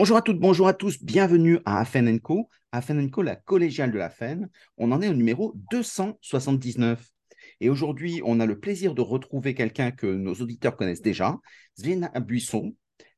Bonjour 0.00 0.16
à 0.16 0.22
toutes, 0.22 0.40
bonjour 0.40 0.66
à 0.66 0.72
tous, 0.72 1.04
bienvenue 1.04 1.58
à 1.66 1.78
Afen 1.78 2.20
Co. 2.20 2.48
Afen 2.72 3.10
Co, 3.10 3.20
la 3.20 3.36
collégiale 3.36 3.92
de 3.92 3.98
la 3.98 4.08
FEN. 4.08 4.48
On 4.78 4.92
en 4.92 5.02
est 5.02 5.08
au 5.08 5.12
numéro 5.12 5.52
279. 5.70 7.06
Et 7.60 7.68
aujourd'hui, 7.68 8.22
on 8.24 8.40
a 8.40 8.46
le 8.46 8.58
plaisir 8.58 8.94
de 8.94 9.02
retrouver 9.02 9.52
quelqu'un 9.52 9.90
que 9.90 10.06
nos 10.06 10.32
auditeurs 10.36 10.78
connaissent 10.78 11.02
déjà, 11.02 11.38
Zvena 11.78 12.08
Buisson, 12.18 12.74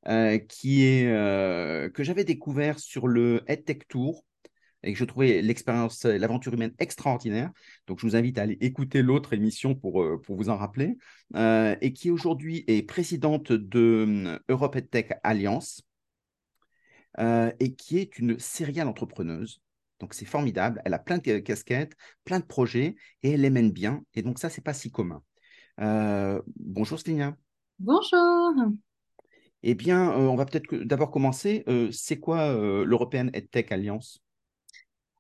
euh, 0.08 0.38
qui 0.38 1.06
euh, 1.06 1.88
que 1.88 2.02
j'avais 2.02 2.24
découvert 2.24 2.80
sur 2.80 3.06
le 3.06 3.44
EdTech 3.46 3.86
Tour 3.86 4.24
et 4.82 4.92
que 4.92 4.98
je 4.98 5.04
trouvais 5.04 5.40
l'expérience, 5.40 6.04
l'aventure 6.04 6.52
humaine 6.52 6.74
extraordinaire. 6.80 7.52
Donc, 7.86 8.00
je 8.00 8.06
vous 8.06 8.16
invite 8.16 8.38
à 8.38 8.42
aller 8.42 8.58
écouter 8.60 9.02
l'autre 9.02 9.34
émission 9.34 9.76
pour, 9.76 10.02
euh, 10.02 10.20
vous 10.28 10.48
en 10.48 10.56
rappeler. 10.56 10.96
et 11.36 11.92
qui 11.92 12.10
aujourd'hui 12.10 12.64
est 12.66 12.82
présidente 12.82 13.52
de 13.52 14.40
Europe 14.48 14.74
EdTech 14.74 15.12
Alliance. 15.22 15.84
Euh, 17.18 17.52
et 17.60 17.74
qui 17.74 17.98
est 17.98 18.18
une 18.18 18.38
serial 18.38 18.88
entrepreneuse. 18.88 19.60
Donc 20.00 20.14
c'est 20.14 20.24
formidable, 20.24 20.80
elle 20.84 20.94
a 20.94 20.98
plein 20.98 21.18
de 21.18 21.38
casquettes, 21.38 21.92
plein 22.24 22.40
de 22.40 22.44
projets 22.44 22.96
et 23.22 23.32
elle 23.32 23.42
les 23.42 23.50
mène 23.50 23.70
bien. 23.70 24.02
Et 24.14 24.22
donc 24.22 24.38
ça, 24.38 24.48
c'est 24.48 24.62
pas 24.62 24.72
si 24.72 24.90
commun. 24.90 25.22
Euh, 25.80 26.40
bonjour 26.56 26.98
Sténia. 26.98 27.36
Bonjour. 27.78 28.54
Eh 29.62 29.74
bien, 29.74 30.10
euh, 30.10 30.26
on 30.26 30.36
va 30.36 30.46
peut-être 30.46 30.74
d'abord 30.74 31.10
commencer. 31.10 31.64
c'est 31.92 32.18
quoi 32.18 32.52
l'European 32.84 33.28
EdTech 33.32 33.70
Alliance? 33.70 34.20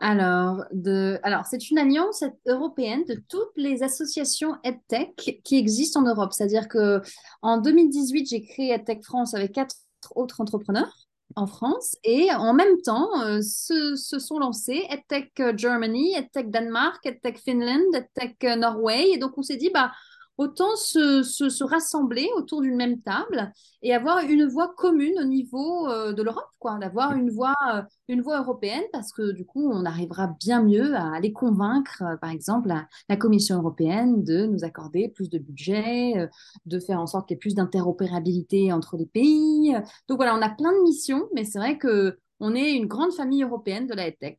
Alors, 0.00 0.64
de... 0.72 1.20
Alors, 1.22 1.46
c'est 1.46 1.70
une 1.70 1.78
alliance 1.78 2.24
européenne 2.46 3.04
de 3.04 3.22
toutes 3.28 3.52
les 3.54 3.84
associations 3.84 4.56
EdTech 4.64 5.40
qui 5.44 5.56
existent 5.56 6.00
en 6.00 6.06
Europe. 6.06 6.32
C'est-à-dire 6.32 6.66
que 6.66 7.00
en 7.40 7.58
2018, 7.58 8.26
j'ai 8.28 8.42
créé 8.42 8.72
EdTech 8.72 9.04
France 9.04 9.34
avec 9.34 9.52
quatre 9.52 9.76
autres 10.16 10.40
entrepreneurs 10.40 11.06
en 11.36 11.46
France 11.46 11.96
et 12.04 12.30
en 12.32 12.54
même 12.54 12.80
temps 12.82 13.08
euh, 13.22 13.40
se, 13.40 13.96
sont 13.96 14.38
lancés 14.38 14.86
EdTech 14.90 15.56
Germany, 15.56 16.14
EdTech 16.16 16.50
Danemark, 16.50 17.04
EdTech 17.04 17.38
Finland, 17.38 17.94
EdTech 17.94 18.58
Norway. 18.58 19.10
Et 19.12 19.18
donc 19.18 19.36
on 19.36 19.42
s'est 19.42 19.56
dit, 19.56 19.70
bah, 19.72 19.92
autant 20.42 20.76
se, 20.76 21.64
rassembler 21.64 22.28
autour 22.36 22.60
d'une 22.62 22.76
même 22.76 23.00
table 23.00 23.52
et 23.82 23.94
avoir 23.94 24.20
une 24.20 24.46
voix 24.46 24.72
commune 24.76 25.14
au 25.20 25.24
niveau 25.24 25.88
euh, 25.88 26.12
de 26.12 26.22
l'Europe, 26.22 26.50
quoi, 26.58 26.78
d'avoir 26.78 27.14
une 27.14 27.30
voix, 27.30 27.54
euh, 27.72 27.82
une 28.08 28.20
voix 28.20 28.40
européenne, 28.40 28.82
parce 28.92 29.12
que 29.12 29.32
du 29.32 29.44
coup, 29.44 29.70
on 29.70 29.84
arrivera 29.84 30.28
bien 30.40 30.62
mieux 30.62 30.94
à 30.94 31.14
aller 31.14 31.32
convaincre, 31.32 32.02
euh, 32.02 32.16
par 32.16 32.30
exemple, 32.30 32.68
la, 32.68 33.16
Commission 33.16 33.58
européenne 33.58 34.24
de 34.24 34.46
nous 34.46 34.64
accorder 34.64 35.08
plus 35.08 35.30
de 35.30 35.38
budget, 35.38 36.28
de 36.66 36.80
faire 36.80 36.98
en 36.98 37.06
sorte 37.06 37.28
qu'il 37.28 37.36
y 37.36 37.36
ait 37.36 37.38
plus 37.38 37.54
d'interopérabilité 37.54 38.72
entre 38.72 38.96
les 38.96 39.06
pays. 39.06 39.76
Donc 40.08 40.16
voilà, 40.16 40.34
on 40.34 40.42
a 40.42 40.48
plein 40.48 40.72
de 40.72 40.82
missions, 40.82 41.28
mais 41.34 41.44
c'est 41.44 41.58
vrai 41.58 41.78
que 41.78 42.18
on 42.40 42.54
est 42.56 42.72
une 42.72 42.86
grande 42.86 43.12
famille 43.12 43.44
européenne 43.44 43.86
de 43.86 43.94
la 43.94 44.10
tech. 44.10 44.38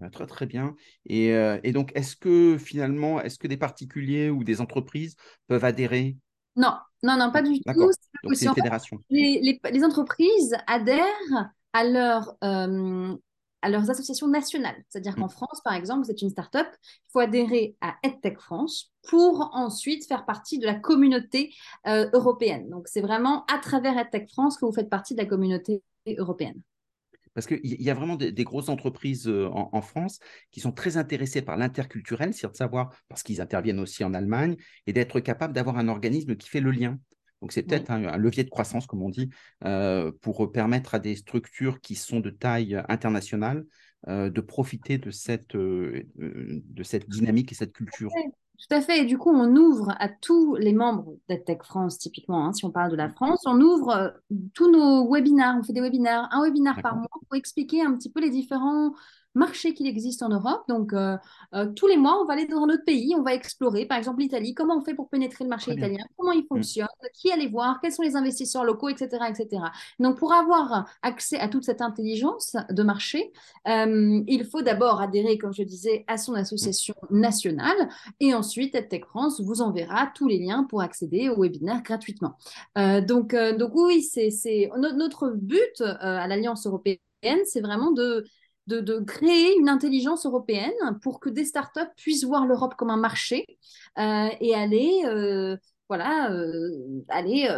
Bah, 0.00 0.08
très 0.08 0.26
très 0.26 0.46
bien. 0.46 0.74
Et, 1.04 1.32
euh, 1.34 1.60
et 1.62 1.72
donc, 1.72 1.92
est-ce 1.94 2.16
que 2.16 2.56
finalement, 2.56 3.20
est-ce 3.20 3.38
que 3.38 3.46
des 3.46 3.58
particuliers 3.58 4.30
ou 4.30 4.44
des 4.44 4.62
entreprises 4.62 5.14
peuvent 5.46 5.64
adhérer? 5.64 6.16
Non, 6.56 6.72
non, 7.02 7.18
non, 7.18 7.30
pas 7.30 7.42
du 7.42 7.60
tout. 7.60 7.72
Donc 7.74 8.34
c'est 8.34 8.46
une 8.46 8.54
fédération. 8.54 8.98
Les, 9.10 9.60
les, 9.70 9.84
entreprises 9.84 10.56
adhèrent 10.66 11.50
à, 11.74 11.84
leur, 11.84 12.34
euh, 12.42 13.14
à 13.60 13.68
leurs 13.68 13.90
associations 13.90 14.26
nationales. 14.26 14.82
C'est-à-dire 14.88 15.16
qu'en 15.16 15.26
mmh. 15.26 15.30
France, 15.30 15.60
par 15.62 15.74
exemple, 15.74 16.04
vous 16.04 16.10
êtes 16.10 16.22
une 16.22 16.30
start-up, 16.30 16.66
il 16.82 17.10
faut 17.12 17.20
adhérer 17.20 17.76
à 17.82 17.96
EdTech 18.02 18.40
France 18.40 18.90
pour 19.08 19.50
ensuite 19.52 20.06
faire 20.06 20.24
partie 20.24 20.58
de 20.58 20.66
la 20.66 20.74
communauté 20.74 21.54
euh, 21.86 22.08
européenne. 22.14 22.70
Donc, 22.70 22.88
c'est 22.88 23.02
vraiment 23.02 23.44
à 23.46 23.58
travers 23.58 23.98
EdTech 23.98 24.30
France 24.30 24.56
que 24.56 24.64
vous 24.64 24.72
faites 24.72 24.90
partie 24.90 25.14
de 25.14 25.20
la 25.20 25.26
communauté 25.26 25.82
européenne. 26.06 26.60
Parce 27.40 27.46
qu'il 27.58 27.82
y 27.82 27.88
a 27.88 27.94
vraiment 27.94 28.16
des, 28.16 28.44
grosses 28.44 28.68
entreprises 28.68 29.26
euh, 29.26 29.48
en, 29.50 29.80
France 29.80 30.18
qui 30.50 30.60
sont 30.60 30.72
très 30.72 30.98
intéressées 30.98 31.40
par 31.40 31.56
l'interculturel, 31.56 32.34
c'est-à-dire 32.34 32.52
de 32.52 32.56
savoir, 32.58 32.94
parce 33.08 33.22
qu'ils 33.22 33.40
interviennent 33.40 33.80
aussi 33.80 34.04
en 34.04 34.12
Allemagne, 34.12 34.56
et 34.86 34.92
d'être 34.92 35.20
capables 35.20 35.54
d'avoir 35.54 35.78
un 35.78 35.88
organisme 35.88 36.36
qui 36.36 36.50
fait 36.50 36.60
le 36.60 36.70
lien. 36.70 36.98
Donc 37.40 37.52
c'est 37.52 37.62
peut-être 37.62 37.90
un, 37.90 38.18
levier 38.18 38.44
de 38.44 38.50
croissance, 38.50 38.86
comme 38.86 39.00
on 39.00 39.08
dit, 39.08 39.30
euh, 39.64 40.12
pour 40.20 40.52
permettre 40.52 40.94
à 40.94 40.98
des 40.98 41.16
structures 41.16 41.80
qui 41.80 41.94
sont 41.94 42.20
de 42.20 42.28
taille 42.28 42.78
internationale 42.90 43.64
euh, 44.08 44.28
de 44.28 44.42
profiter 44.42 44.98
de 44.98 45.10
cette, 45.10 45.56
de 45.56 46.82
cette 46.82 47.08
dynamique 47.08 47.52
et 47.52 47.54
cette 47.54 47.72
culture. 47.72 48.10
Tout 48.60 48.74
à 48.74 48.80
fait. 48.82 49.00
Et 49.00 49.04
du 49.04 49.16
coup, 49.16 49.30
on 49.30 49.56
ouvre 49.56 49.94
à 49.98 50.08
tous 50.08 50.54
les 50.56 50.72
membres 50.72 51.16
d'EdTech 51.28 51.62
France, 51.62 51.98
typiquement, 51.98 52.44
hein, 52.44 52.52
si 52.52 52.64
on 52.64 52.70
parle 52.70 52.90
de 52.90 52.96
la 52.96 53.08
mm. 53.08 53.12
France, 53.12 53.42
on 53.46 53.60
ouvre 53.60 53.90
euh, 53.90 54.10
tous 54.54 54.70
nos 54.70 55.10
webinaires. 55.10 55.56
On 55.58 55.62
fait 55.62 55.72
des 55.72 55.80
webinaires, 55.80 56.28
un 56.30 56.42
webinaire 56.42 56.80
par 56.82 56.96
mois 56.96 57.08
pour 57.10 57.36
expliquer 57.36 57.82
un 57.82 57.94
petit 57.94 58.10
peu 58.10 58.20
les 58.20 58.30
différents 58.30 58.92
marché 59.34 59.74
qu'il 59.74 59.86
existe 59.86 60.22
en 60.22 60.28
Europe. 60.28 60.62
Donc, 60.68 60.92
euh, 60.92 61.16
euh, 61.54 61.66
tous 61.74 61.86
les 61.86 61.96
mois, 61.96 62.20
on 62.20 62.26
va 62.26 62.34
aller 62.34 62.46
dans 62.46 62.58
un 62.58 62.68
autre 62.68 62.84
pays, 62.84 63.14
on 63.16 63.22
va 63.22 63.34
explorer, 63.34 63.86
par 63.86 63.98
exemple 63.98 64.20
l'Italie, 64.20 64.54
comment 64.54 64.78
on 64.78 64.84
fait 64.84 64.94
pour 64.94 65.08
pénétrer 65.08 65.44
le 65.44 65.50
marché 65.50 65.72
italien, 65.72 66.04
comment 66.16 66.32
il 66.32 66.42
mm. 66.42 66.48
fonctionne, 66.48 66.88
qui 67.14 67.30
aller 67.30 67.48
voir, 67.48 67.80
quels 67.80 67.92
sont 67.92 68.02
les 68.02 68.16
investisseurs 68.16 68.64
locaux, 68.64 68.88
etc., 68.88 69.08
etc. 69.28 69.62
Donc, 69.98 70.18
pour 70.18 70.32
avoir 70.32 70.86
accès 71.02 71.38
à 71.38 71.48
toute 71.48 71.64
cette 71.64 71.80
intelligence 71.80 72.56
de 72.70 72.82
marché, 72.82 73.32
euh, 73.68 74.20
il 74.26 74.44
faut 74.44 74.62
d'abord 74.62 75.00
adhérer, 75.00 75.38
comme 75.38 75.52
je 75.52 75.62
disais, 75.62 76.04
à 76.08 76.16
son 76.16 76.34
association 76.34 76.94
nationale 77.10 77.88
et 78.18 78.34
ensuite, 78.34 78.74
EdTech 78.74 79.06
France 79.06 79.40
vous 79.40 79.62
enverra 79.62 80.10
tous 80.14 80.26
les 80.26 80.38
liens 80.38 80.64
pour 80.64 80.80
accéder 80.80 81.28
au 81.28 81.42
webinaire 81.42 81.82
gratuitement. 81.82 82.36
donc, 82.76 83.34
donc, 83.34 83.70
oui, 83.74 84.02
c'est 84.02 84.70
notre 84.76 85.30
but 85.30 85.80
à 85.80 86.26
l'Alliance 86.26 86.66
européenne, 86.66 86.98
c'est 87.44 87.60
vraiment 87.60 87.92
de 87.92 88.24
de, 88.78 89.00
créer 89.00 89.56
une 89.58 89.68
intelligence 89.68 90.26
européenne 90.26 90.72
pour 91.02 91.20
que 91.20 91.28
des 91.28 91.44
startups 91.44 91.80
puissent 91.96 92.24
voir 92.24 92.46
l'Europe 92.46 92.74
comme 92.76 92.90
un 92.90 92.96
marché 92.96 93.58
euh, 93.98 94.28
et 94.40 94.54
aller, 94.54 95.02
euh, 95.06 95.56
voilà, 95.88 96.30
euh, 96.30 97.04
aller 97.08 97.48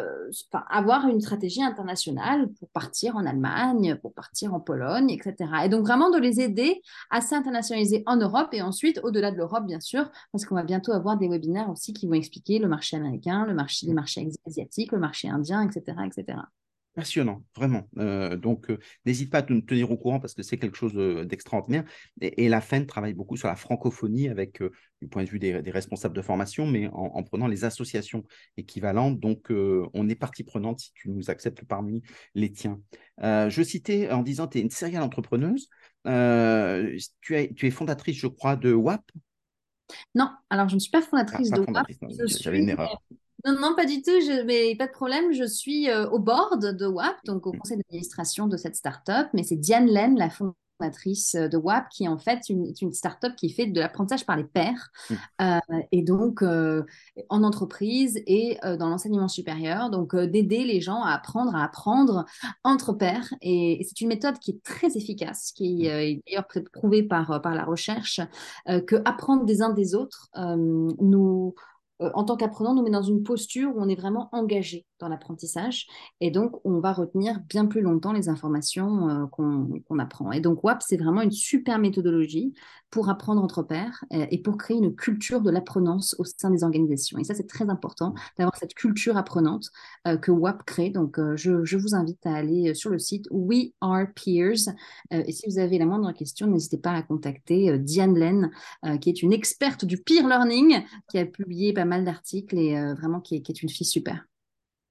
avoir 0.71 1.07
une 1.09 1.21
stratégie 1.21 1.63
internationale 1.63 2.49
pour 2.59 2.71
partir 2.71 3.17
en 3.17 3.27
Allemagne, 3.27 3.97
pour 4.01 4.15
partir 4.15 4.55
en 4.55 4.61
Pologne, 4.61 5.11
etc. 5.11 5.51
Et 5.65 5.69
donc 5.69 5.83
vraiment 5.87 6.11
de 6.11 6.19
les 6.19 6.41
aider 6.41 6.81
à 7.11 7.21
s'internationaliser 7.21 8.03
en 8.07 8.17
Europe 8.17 8.49
et 8.53 8.63
ensuite 8.63 9.01
au-delà 9.03 9.31
de 9.31 9.37
l'Europe, 9.37 9.67
bien 9.67 9.81
sûr, 9.81 10.11
parce 10.33 10.47
qu'on 10.47 10.55
va 10.55 10.65
bientôt 10.65 10.93
avoir 10.93 11.19
des 11.19 11.29
webinaires 11.29 11.71
aussi 11.71 11.93
qui 11.93 12.07
vont 12.07 12.15
expliquer 12.15 12.59
le 12.59 12.69
marché 12.69 12.97
américain, 12.97 13.45
le 13.47 13.55
marché, 13.55 13.87
les 13.87 13.95
marchés 13.95 14.29
asiatiques, 14.47 14.93
le 14.93 14.99
marché 14.99 15.29
indien, 15.29 15.63
etc., 15.63 15.99
etc. 16.07 16.39
Passionnant, 16.95 17.43
vraiment. 17.57 17.89
Euh, 17.97 18.37
donc, 18.37 18.71
euh, 18.71 18.79
n'hésite 19.07 19.31
pas 19.31 19.39
à 19.39 19.47
nous 19.49 19.63
tenir 19.63 19.91
au 19.91 19.97
courant 19.97 20.21
parce 20.21 20.35
que 20.35 20.43
c'est 20.43 20.59
quelque 20.59 20.77
chose 20.77 20.95
d'extraordinaire. 21.27 21.85
Et, 22.21 22.51
la 22.51 22.61
FEN 22.61 22.87
travaille 22.87 23.15
beaucoup 23.15 23.39
sur 23.39 23.49
la 23.49 23.57
francophonie 23.57 24.29
avec, 24.29 24.61
euh, 24.61 24.71
du 25.01 25.09
point 25.09 25.25
de 25.25 25.31
vue 25.31 25.39
des, 25.39 25.59
responsables 25.71 26.15
de 26.15 26.21
formation, 26.21 26.67
mais 26.67 26.91
en, 26.93 27.23
prenant 27.23 27.47
les 27.47 27.65
associations 27.65 28.25
équivalentes. 28.59 29.19
Donc, 29.21 29.47
on 29.51 30.09
est 30.11 30.15
partie 30.15 30.45
prenante 30.45 30.81
si 30.81 30.93
tu 30.93 31.09
nous 31.09 31.31
acceptes 31.31 31.65
parmi 31.65 32.03
les 32.35 32.53
tiens. 32.53 32.79
je 33.23 33.63
citais 33.63 34.11
en 34.11 34.23
disant 34.23 34.47
tu 34.47 34.59
es 34.59 34.61
une 34.61 34.71
serial 34.71 35.03
entrepreneuse. 35.03 35.71
tu, 36.05 36.11
es, 36.11 37.55
tu 37.55 37.67
es 37.67 37.71
fondatrice, 37.71 38.19
je 38.19 38.27
crois, 38.27 38.57
de 38.57 38.75
WAP. 38.75 39.03
Non, 40.15 40.31
alors 40.51 40.69
je 40.69 40.75
ne 40.75 40.81
suis 40.81 40.91
pas 40.91 41.03
fondatrice 41.03 41.51
ah, 41.53 41.57
de 41.57 41.63
WAP. 41.63 41.87
J'avais 42.39 42.59
une 42.59 42.69
erreur. 42.69 43.03
Non, 43.45 43.59
non, 43.59 43.75
pas 43.75 43.87
du 43.87 44.03
tout, 44.03 44.21
je, 44.21 44.45
mais 44.45 44.77
pas 44.77 44.87
de 44.87 44.93
problème. 44.93 45.33
Je 45.33 45.45
suis 45.45 45.91
euh, 45.91 46.09
au 46.11 46.21
board 46.21 46.77
de 46.77 46.87
WAP, 46.87 47.17
donc 47.25 47.47
au 47.47 47.53
mm. 47.53 47.59
conseil 47.59 47.77
d'administration 47.79 48.47
de 48.47 48.57
cette 48.57 48.77
start-up, 48.77 49.29
mais 49.35 49.43
c'est 49.43 49.57
Diane 49.57 49.89
Len, 49.89 50.17
la 50.17 50.31
fondatrice 50.31 51.35
euh, 51.35 51.49
de 51.49 51.57
WAP, 51.57 51.89
qui 51.89 52.05
est 52.05 52.09
en 52.09 52.19
fait 52.19 52.49
une, 52.49 52.73
une 52.81 52.93
start-up 52.93 53.35
qui 53.37 53.51
fait 53.51 53.67
de 53.67 53.81
l'apprentissage 53.81 54.27
par 54.27 54.37
les 54.37 54.45
pairs, 54.45 54.91
mm. 55.11 55.15
euh, 55.43 55.59
et 55.91 56.03
donc 56.03 56.43
en 56.43 57.43
entreprise 57.43 58.23
et 58.29 58.59
dans 58.63 58.89
l'enseignement 58.89 59.27
supérieur, 59.27 59.91
donc 59.91 60.15
d'aider 60.15 60.65
les 60.65 60.81
gens 60.81 61.03
à 61.03 61.11
apprendre 61.11 61.57
à 61.57 61.65
apprendre 61.65 62.25
entre 62.63 62.93
pairs. 62.93 63.29
Et, 63.41 63.85
c'est 63.85 64.01
une 64.03 64.09
méthode 64.09 64.39
qui 64.39 64.53
est 64.53 64.63
très 64.63 64.97
efficace, 64.97 65.51
qui 65.51 65.83
mm. 65.83 65.87
est 65.87 66.23
d'ailleurs 66.29 66.47
prouvée 66.73 67.03
par, 67.03 67.43
par 67.43 67.57
la 67.57 67.65
recherche, 67.65 68.21
que 68.87 69.03
apprendre 69.05 69.45
des 69.45 69.63
uns 69.63 69.71
des 69.71 69.97
autres 69.97 70.31
nous 70.37 71.55
en 72.15 72.25
tant 72.25 72.37
qu'apprenant, 72.37 72.75
nous 72.75 72.83
met 72.83 72.91
dans 72.91 73.03
une 73.03 73.23
posture 73.23 73.71
où 73.75 73.81
on 73.81 73.89
est 73.89 73.95
vraiment 73.95 74.29
engagé 74.33 74.87
dans 75.03 75.09
l'apprentissage. 75.09 75.87
Et 76.21 76.31
donc, 76.31 76.61
on 76.65 76.79
va 76.79 76.93
retenir 76.93 77.41
bien 77.49 77.67
plus 77.67 77.83
longtemps 77.83 78.13
les 78.13 78.29
informations 78.29 79.09
euh, 79.09 79.27
qu'on 79.27 79.99
apprend. 79.99 80.33
Et 80.33 80.41
donc, 80.41 80.65
WAP, 80.65 80.83
c'est 80.83 80.97
vraiment 80.97 81.21
une 81.21 81.33
super 81.33 81.79
méthodologie 81.79 82.55
pour 82.91 83.09
apprendre 83.09 83.43
entre 83.43 83.63
pairs 83.63 84.05
euh, 84.13 84.27
et 84.31 84.41
pour 84.41 84.57
créer 84.57 84.77
une 84.77 84.95
culture 84.95 85.41
de 85.41 85.51
l'apprenance 85.51 86.15
au 86.19 86.25
sein 86.25 86.51
des 86.51 86.63
organisations. 86.63 87.19
Et 87.19 87.25
ça, 87.25 87.35
c'est 87.35 87.49
très 87.49 87.69
important 87.69 88.15
d'avoir 88.39 88.57
cette 88.57 88.75
culture 88.75 89.17
apprenante 89.17 89.71
que 90.21 90.31
WAP 90.31 90.65
crée. 90.65 90.91
Donc, 90.91 91.19
je, 91.37 91.65
je, 91.65 91.77
vous 91.77 91.95
invite 91.95 92.25
à 92.27 92.35
aller 92.35 92.75
sur 92.75 92.91
le 92.91 92.99
site 92.99 93.27
We 93.31 93.73
Are 93.81 94.07
Peers. 94.15 94.73
et 95.11 95.33
si 95.33 95.49
vous 95.49 95.59
avez 95.59 95.79
la 95.79 95.87
moindre 95.87 96.13
question, 96.13 96.47
n'hésitez 96.47 96.79
pas 96.79 96.93
à 96.93 97.03
contacter 97.03 97.77
Diane 97.79 98.17
Len, 98.17 98.51
qui 99.01 99.11
est 99.11 99.23
une 99.23 99.33
experte 99.33 99.85
du 99.85 99.99
peer 99.99 100.29
learning, 100.29 100.83
qui 101.09 101.19
a 101.19 101.27
publié 101.27 101.73
pas 101.73 101.85
mal 101.85 101.92
d'articles 102.01 102.59
et 102.59 102.77
euh, 102.77 102.95
vraiment 102.95 103.21
qui 103.21 103.37
est, 103.37 103.63
une 103.63 103.69
fille 103.69 103.87
super. 103.87 104.27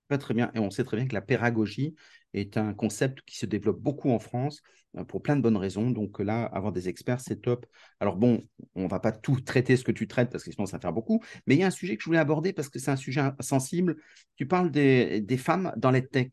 Très 0.09 0.33
bien. 0.33 0.51
Et 0.53 0.59
on 0.59 0.69
sait 0.69 0.83
très 0.83 0.97
bien 0.97 1.07
que 1.07 1.13
la 1.13 1.21
pédagogie 1.21 1.95
est 2.33 2.57
un 2.57 2.73
concept 2.73 3.21
qui 3.25 3.37
se 3.37 3.45
développe 3.45 3.79
beaucoup 3.79 4.11
en 4.11 4.19
France 4.19 4.61
euh, 4.97 5.05
pour 5.05 5.21
plein 5.21 5.37
de 5.37 5.41
bonnes 5.41 5.57
raisons. 5.57 5.89
Donc 5.89 6.19
là, 6.19 6.43
avoir 6.43 6.73
des 6.73 6.89
experts, 6.89 7.21
c'est 7.21 7.41
top. 7.41 7.65
Alors 7.99 8.17
bon, 8.17 8.43
on 8.75 8.87
va 8.87 8.99
pas 8.99 9.13
tout 9.13 9.39
traiter 9.39 9.77
ce 9.77 9.85
que 9.85 9.91
tu 9.91 10.07
traites 10.07 10.29
parce 10.29 10.43
que 10.43 10.51
sinon 10.51 10.65
ça 10.65 10.77
va 10.77 10.81
faire 10.81 10.93
beaucoup. 10.93 11.23
Mais 11.47 11.55
il 11.55 11.59
y 11.59 11.63
a 11.63 11.67
un 11.67 11.71
sujet 11.71 11.95
que 11.95 12.03
je 12.03 12.07
voulais 12.07 12.19
aborder 12.19 12.51
parce 12.51 12.67
que 12.67 12.77
c'est 12.77 12.91
un 12.91 12.97
sujet 12.97 13.21
sensible. 13.39 13.95
Tu 14.35 14.45
parles 14.45 14.69
des, 14.69 15.21
des 15.21 15.37
femmes 15.37 15.73
dans 15.77 15.91
les 15.91 16.05
tech. 16.05 16.31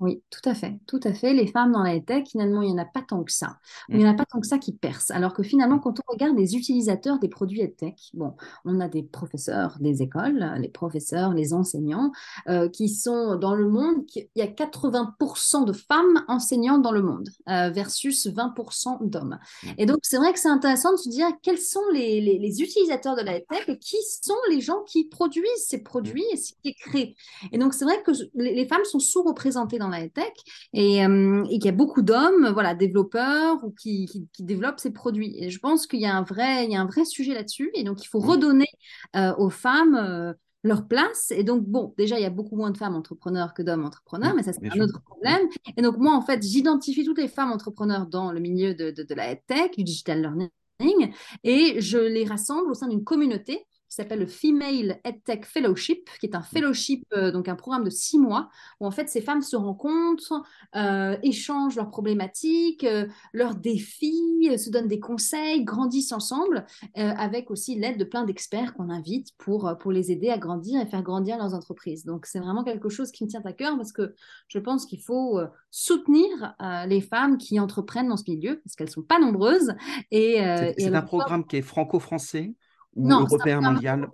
Oui, 0.00 0.22
tout 0.28 0.46
à 0.48 0.54
fait, 0.54 0.80
tout 0.88 0.98
à 1.04 1.12
fait. 1.12 1.32
Les 1.34 1.46
femmes 1.46 1.70
dans 1.70 1.84
la 1.84 2.00
tech, 2.00 2.24
finalement, 2.28 2.62
il 2.62 2.72
n'y 2.72 2.74
en 2.74 2.82
a 2.82 2.84
pas 2.84 3.00
tant 3.00 3.22
que 3.22 3.30
ça. 3.30 3.58
Il 3.88 3.96
n'y 3.96 4.04
en 4.04 4.10
a 4.10 4.14
pas 4.14 4.24
tant 4.24 4.40
que 4.40 4.46
ça 4.46 4.58
qui 4.58 4.72
percent. 4.72 5.14
Alors 5.14 5.32
que 5.32 5.44
finalement, 5.44 5.78
quand 5.78 6.00
on 6.00 6.12
regarde 6.12 6.36
les 6.36 6.56
utilisateurs 6.56 7.20
des 7.20 7.28
produits 7.28 7.72
tech, 7.72 7.94
bon, 8.12 8.34
on 8.64 8.80
a 8.80 8.88
des 8.88 9.04
professeurs 9.04 9.76
des 9.78 10.02
écoles, 10.02 10.52
les 10.58 10.68
professeurs, 10.68 11.32
les 11.32 11.54
enseignants, 11.54 12.10
euh, 12.48 12.68
qui 12.68 12.88
sont 12.88 13.36
dans 13.36 13.54
le 13.54 13.68
monde, 13.68 14.04
il 14.16 14.28
y 14.34 14.42
a 14.42 14.48
80% 14.48 15.64
de 15.64 15.72
femmes 15.72 16.24
enseignantes 16.26 16.82
dans 16.82 16.92
le 16.92 17.02
monde 17.02 17.28
euh, 17.48 17.70
versus 17.70 18.26
20% 18.26 19.08
d'hommes. 19.08 19.38
Et 19.78 19.86
donc, 19.86 19.98
c'est 20.02 20.16
vrai 20.16 20.32
que 20.32 20.40
c'est 20.40 20.48
intéressant 20.48 20.90
de 20.90 20.96
se 20.96 21.08
dire 21.08 21.28
quels 21.42 21.58
sont 21.58 21.88
les, 21.92 22.20
les, 22.20 22.62
utilisateurs 22.62 23.14
de 23.14 23.22
la 23.22 23.40
tech 23.40 23.68
et 23.68 23.78
qui 23.78 23.96
sont 24.22 24.34
les 24.50 24.60
gens 24.60 24.82
qui 24.86 25.04
produisent 25.04 25.66
ces 25.66 25.82
produits 25.82 26.24
et 26.32 26.36
ce 26.36 26.52
qui 26.52 26.70
est 26.70 26.74
créé. 26.74 27.16
Et 27.52 27.58
donc, 27.58 27.74
c'est 27.74 27.84
vrai 27.84 28.02
que 28.02 28.10
les 28.34 28.66
femmes 28.66 28.84
sont 28.84 28.98
sous-représentées 28.98 29.78
dans 29.84 29.90
la 29.90 30.08
tech 30.08 30.32
euh, 30.74 31.44
et, 31.44 31.58
qu'il 31.58 31.64
y 31.64 31.68
a 31.68 31.72
beaucoup 31.72 32.02
d'hommes, 32.02 32.50
voilà, 32.52 32.74
développeurs 32.74 33.62
ou 33.64 33.70
qui, 33.70 34.08
développent 34.38 34.80
ces 34.80 34.92
produits. 34.92 35.34
Et 35.38 35.50
je 35.50 35.58
pense 35.58 35.86
qu'il 35.86 36.00
y 36.00 36.06
a 36.06 36.14
un 36.14 36.22
vrai, 36.22 36.64
il 36.64 36.72
y 36.72 36.76
a 36.76 36.80
un 36.80 36.86
vrai 36.86 37.04
sujet 37.04 37.34
là-dessus 37.34 37.70
et 37.74 37.84
donc 37.84 38.02
il 38.02 38.08
faut 38.08 38.20
redonner 38.20 38.68
euh, 39.16 39.34
aux 39.36 39.50
femmes 39.50 39.94
euh, 39.94 40.32
leur 40.62 40.88
place. 40.88 41.30
Et 41.30 41.44
donc, 41.44 41.64
bon, 41.64 41.94
déjà, 41.98 42.18
il 42.18 42.22
y 42.22 42.26
a 42.26 42.30
beaucoup 42.30 42.56
moins 42.56 42.70
de 42.70 42.78
femmes 42.78 42.94
entrepreneurs 42.94 43.54
que 43.54 43.62
d'hommes 43.62 43.84
entrepreneurs, 43.84 44.34
mais 44.34 44.42
ça, 44.42 44.52
c'est 44.52 44.66
un 44.66 44.80
autre 44.80 45.00
problème. 45.04 45.46
Et 45.76 45.82
donc, 45.82 45.98
moi, 45.98 46.14
en 46.14 46.22
fait, 46.22 46.42
j'identifie 46.42 47.04
toutes 47.04 47.18
les 47.18 47.28
femmes 47.28 47.52
entrepreneurs 47.52 48.06
dans 48.06 48.32
le 48.32 48.40
milieu 48.40 48.74
de, 48.74 48.90
de 48.90 49.14
la 49.14 49.36
tech, 49.36 49.72
du 49.76 49.84
digital 49.84 50.22
learning, 50.22 51.12
et 51.44 51.80
je 51.80 51.98
les 51.98 52.24
rassemble 52.24 52.70
au 52.70 52.74
sein 52.74 52.88
d'une 52.88 53.04
communauté 53.04 53.66
qui 53.94 54.02
s'appelle 54.02 54.18
le 54.18 54.26
Female 54.26 54.98
EdTech 55.04 55.46
Fellowship, 55.46 56.10
qui 56.18 56.26
est 56.26 56.34
un 56.34 56.42
fellowship, 56.42 57.04
euh, 57.12 57.30
donc 57.30 57.48
un 57.48 57.54
programme 57.54 57.84
de 57.84 57.90
six 57.90 58.18
mois, 58.18 58.48
où 58.80 58.86
en 58.86 58.90
fait 58.90 59.08
ces 59.08 59.20
femmes 59.20 59.40
se 59.40 59.54
rencontrent, 59.54 60.42
euh, 60.74 61.16
échangent 61.22 61.76
leurs 61.76 61.90
problématiques, 61.90 62.82
euh, 62.82 63.06
leurs 63.32 63.54
défis, 63.54 64.50
se 64.58 64.68
donnent 64.70 64.88
des 64.88 64.98
conseils, 64.98 65.62
grandissent 65.62 66.10
ensemble, 66.10 66.66
avec 66.94 67.50
aussi 67.50 67.76
l'aide 67.76 67.98
de 67.98 68.04
plein 68.04 68.24
d'experts 68.24 68.74
qu'on 68.74 68.90
invite 68.90 69.28
pour, 69.38 69.72
pour 69.78 69.92
les 69.92 70.10
aider 70.10 70.28
à 70.28 70.38
grandir 70.38 70.80
et 70.80 70.86
faire 70.86 71.02
grandir 71.02 71.38
leurs 71.38 71.54
entreprises. 71.54 72.04
Donc 72.04 72.26
c'est 72.26 72.40
vraiment 72.40 72.64
quelque 72.64 72.88
chose 72.88 73.12
qui 73.12 73.22
me 73.24 73.28
tient 73.28 73.42
à 73.44 73.52
cœur 73.52 73.76
parce 73.76 73.92
que 73.92 74.14
je 74.48 74.58
pense 74.58 74.86
qu'il 74.86 75.00
faut 75.00 75.40
soutenir 75.70 76.54
les 76.88 77.00
femmes 77.00 77.38
qui 77.38 77.60
entreprennent 77.60 78.08
dans 78.08 78.16
ce 78.16 78.28
milieu, 78.28 78.60
parce 78.64 78.74
qu'elles 78.74 78.88
ne 78.88 78.92
sont 78.92 79.02
pas 79.02 79.20
nombreuses. 79.20 79.74
Et, 80.10 80.38
c'est 80.78 80.94
un 80.94 81.02
programme 81.02 81.46
qui 81.46 81.56
est 81.56 81.62
franco-français 81.62 82.54
ou 82.96 83.06
non, 83.06 83.20
européen 83.20 83.60
mondial. 83.60 84.08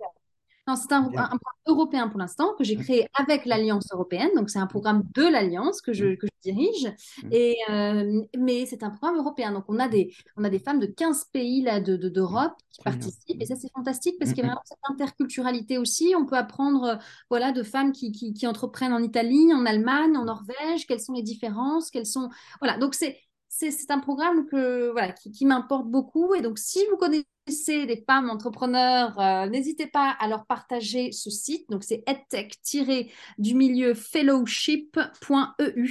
c'est 0.67 0.93
un, 0.93 1.03
programme 1.03 1.39
européen 1.67 2.07
pour 2.07 2.19
l'instant 2.19 2.53
que 2.57 2.63
j'ai 2.63 2.75
créé 2.75 3.07
avec 3.13 3.45
l'Alliance 3.45 3.87
européenne. 3.91 4.29
Donc, 4.35 4.49
c'est 4.49 4.59
un 4.59 4.67
programme 4.67 5.03
de 5.15 5.23
l'Alliance 5.23 5.81
que 5.81 5.93
je, 5.93 6.15
que 6.15 6.27
je 6.27 6.51
dirige. 6.51 6.91
Et, 7.31 7.57
euh, 7.69 8.21
mais 8.37 8.65
c'est 8.65 8.83
un 8.83 8.89
programme 8.89 9.17
européen. 9.17 9.51
Donc, 9.51 9.65
on 9.67 9.79
a 9.79 9.87
des, 9.87 10.13
on 10.37 10.43
a 10.43 10.49
des 10.49 10.59
femmes 10.59 10.79
de 10.79 10.85
15 10.85 11.25
pays 11.25 11.61
là, 11.61 11.79
d'Europe 11.79 12.01
de, 12.01 12.09
d'Europe 12.09 12.53
qui 12.71 12.81
participent. 12.83 13.41
Et 13.41 13.45
ça, 13.45 13.55
c'est 13.55 13.71
fantastique 13.71 14.15
parce 14.19 14.31
qu'il 14.31 14.43
y 14.43 14.45
a 14.45 14.47
vraiment 14.47 14.61
cette 14.65 14.77
interculturalité 14.89 15.77
aussi. 15.77 16.13
On 16.17 16.25
peut 16.25 16.37
apprendre 16.37 16.99
voilà, 17.29 17.51
de 17.51 17.63
femmes 17.63 17.91
qui, 17.91 18.11
qui, 18.11 18.33
qui 18.33 18.47
entreprennent 18.47 18.93
en 18.93 19.03
Italie, 19.03 19.53
en 19.53 19.65
Allemagne, 19.65 20.15
en 20.17 20.25
Norvège. 20.25 20.87
Quelles 20.87 21.01
sont 21.01 21.13
les 21.13 21.23
différences? 21.23 21.89
Quelles 21.89 22.05
sont... 22.05 22.29
Voilà, 22.59 22.77
donc 22.77 22.95
c'est 22.95 23.17
c'est 23.51 23.91
un 23.91 23.99
programme 23.99 24.47
que, 24.47 24.91
voilà, 24.91 25.11
qui, 25.11 25.31
qui 25.31 25.45
m'importe 25.45 25.87
beaucoup. 25.87 26.33
Et 26.33 26.41
donc, 26.41 26.57
si 26.57 26.79
vous 26.89 26.97
connaissez 26.97 27.85
des 27.85 28.03
femmes 28.07 28.29
entrepreneurs, 28.29 29.19
euh, 29.19 29.47
n'hésitez 29.49 29.87
pas 29.87 30.15
à 30.19 30.27
leur 30.27 30.45
partager 30.45 31.11
ce 31.11 31.29
site. 31.29 31.69
Donc, 31.69 31.83
c'est 31.83 32.01
edtech-du 32.07 33.53
milieu 33.53 33.93
fellowship.eu. 33.93 35.89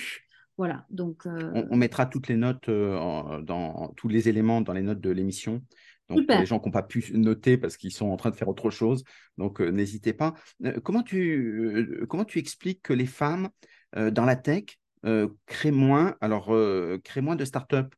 Voilà, 0.57 0.87
donc. 0.91 1.27
Euh, 1.27 1.67
on, 1.71 1.77
mettra 1.77 2.07
toutes 2.07 2.29
les 2.29 2.37
notes, 2.37 2.69
euh, 2.71 3.43
dans 3.43 3.93
tous 3.97 4.09
les 4.09 4.29
éléments 4.29 4.63
dans 4.63 4.73
les 4.73 4.83
notes 4.83 5.01
de 5.01 5.11
l'émission. 5.11 5.63
Donc, 6.09 6.27
pour 6.27 6.41
les 6.41 6.47
gens 6.47 6.59
qui 6.59 6.67
n'ont 6.67 6.73
pas 6.73 6.83
pu 6.83 7.13
noter 7.15 7.57
parce 7.57 7.77
qu'ils 7.77 7.93
sont 7.93 8.09
en 8.09 8.17
train 8.17 8.31
de 8.31 8.37
faire 8.37 8.49
autre 8.49 8.71
chose. 8.71 9.05
Donc, 9.37 9.61
n'hésitez 9.61 10.13
pas. 10.13 10.35
comment, 10.83 11.03
tu, 11.03 12.05
comment 12.09 12.25
tu 12.25 12.39
expliques 12.41 12.83
que 12.83 12.93
les 12.93 13.07
femmes 13.07 13.51
dans 13.95 14.25
la 14.25 14.35
tech 14.35 14.65
créent 15.47 15.71
moins, 15.71 16.17
alors, 16.21 16.53
créent 17.03 17.23
moins 17.23 17.37
de 17.37 17.45
startups 17.45 17.89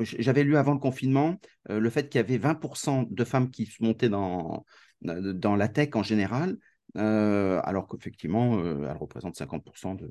j'avais 0.00 0.44
lu 0.44 0.56
avant 0.56 0.72
le 0.72 0.78
confinement 0.78 1.40
euh, 1.70 1.80
le 1.80 1.90
fait 1.90 2.08
qu'il 2.08 2.20
y 2.20 2.24
avait 2.24 2.38
20% 2.38 3.06
de 3.08 3.24
femmes 3.24 3.50
qui 3.50 3.66
se 3.66 3.82
montaient 3.82 4.08
dans, 4.08 4.64
dans 5.02 5.56
la 5.56 5.68
tech 5.68 5.90
en 5.94 6.02
général, 6.02 6.56
euh, 6.96 7.60
alors 7.64 7.88
qu'effectivement, 7.88 8.58
euh, 8.58 8.86
elle 8.88 8.96
représente 8.96 9.36
50% 9.36 9.94
de... 9.94 10.08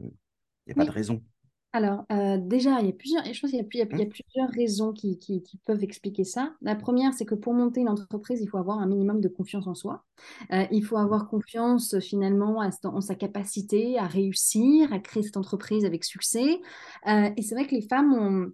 Il 0.68 0.74
n'y 0.74 0.74
a 0.74 0.76
pas 0.76 0.86
de 0.86 0.92
raison. 0.92 1.24
Alors, 1.74 2.06
déjà, 2.40 2.82
il 2.82 2.88
y 2.88 2.90
a 2.90 2.94
plusieurs, 2.94 3.24
je 3.24 3.40
pense 3.40 3.50
qu'il 3.50 3.60
y, 3.60 3.82
a, 3.82 3.86
hein? 3.86 4.10
plusieurs 4.10 4.50
raisons 4.50 4.92
qui, 4.92 5.18
qui, 5.18 5.42
peuvent 5.66 5.84
expliquer 5.84 6.26
ça. 6.26 6.54
La 6.62 6.76
première, 6.76 7.14
c'est 7.14 7.26
que 7.26 7.36
pour 7.36 7.54
monter 7.54 7.80
une 7.80 7.90
entreprise, 7.90 8.42
il 8.42 8.48
faut 8.48 8.58
avoir 8.58 8.80
un 8.80 8.88
minimum 8.88 9.22
de 9.22 9.30
confiance 9.30 9.68
en 9.68 9.74
soi. 9.74 10.04
il 10.50 10.84
faut 10.84 10.98
avoir 10.98 11.30
confiance 11.30 11.98
finalement 12.00 12.62
en 12.84 13.02
sa 13.02 13.16
capacité 13.16 13.98
à 13.98 14.06
réussir, 14.06 14.92
à 14.92 15.00
créer 15.00 15.24
cette 15.24 15.38
entreprise 15.38 15.86
avec 15.86 16.04
succès. 16.04 16.60
et 17.08 17.42
c'est 17.42 17.56
vrai 17.56 17.68
que 17.68 17.76
les 17.76 17.88
femmes 17.88 18.14
ont 18.14 18.52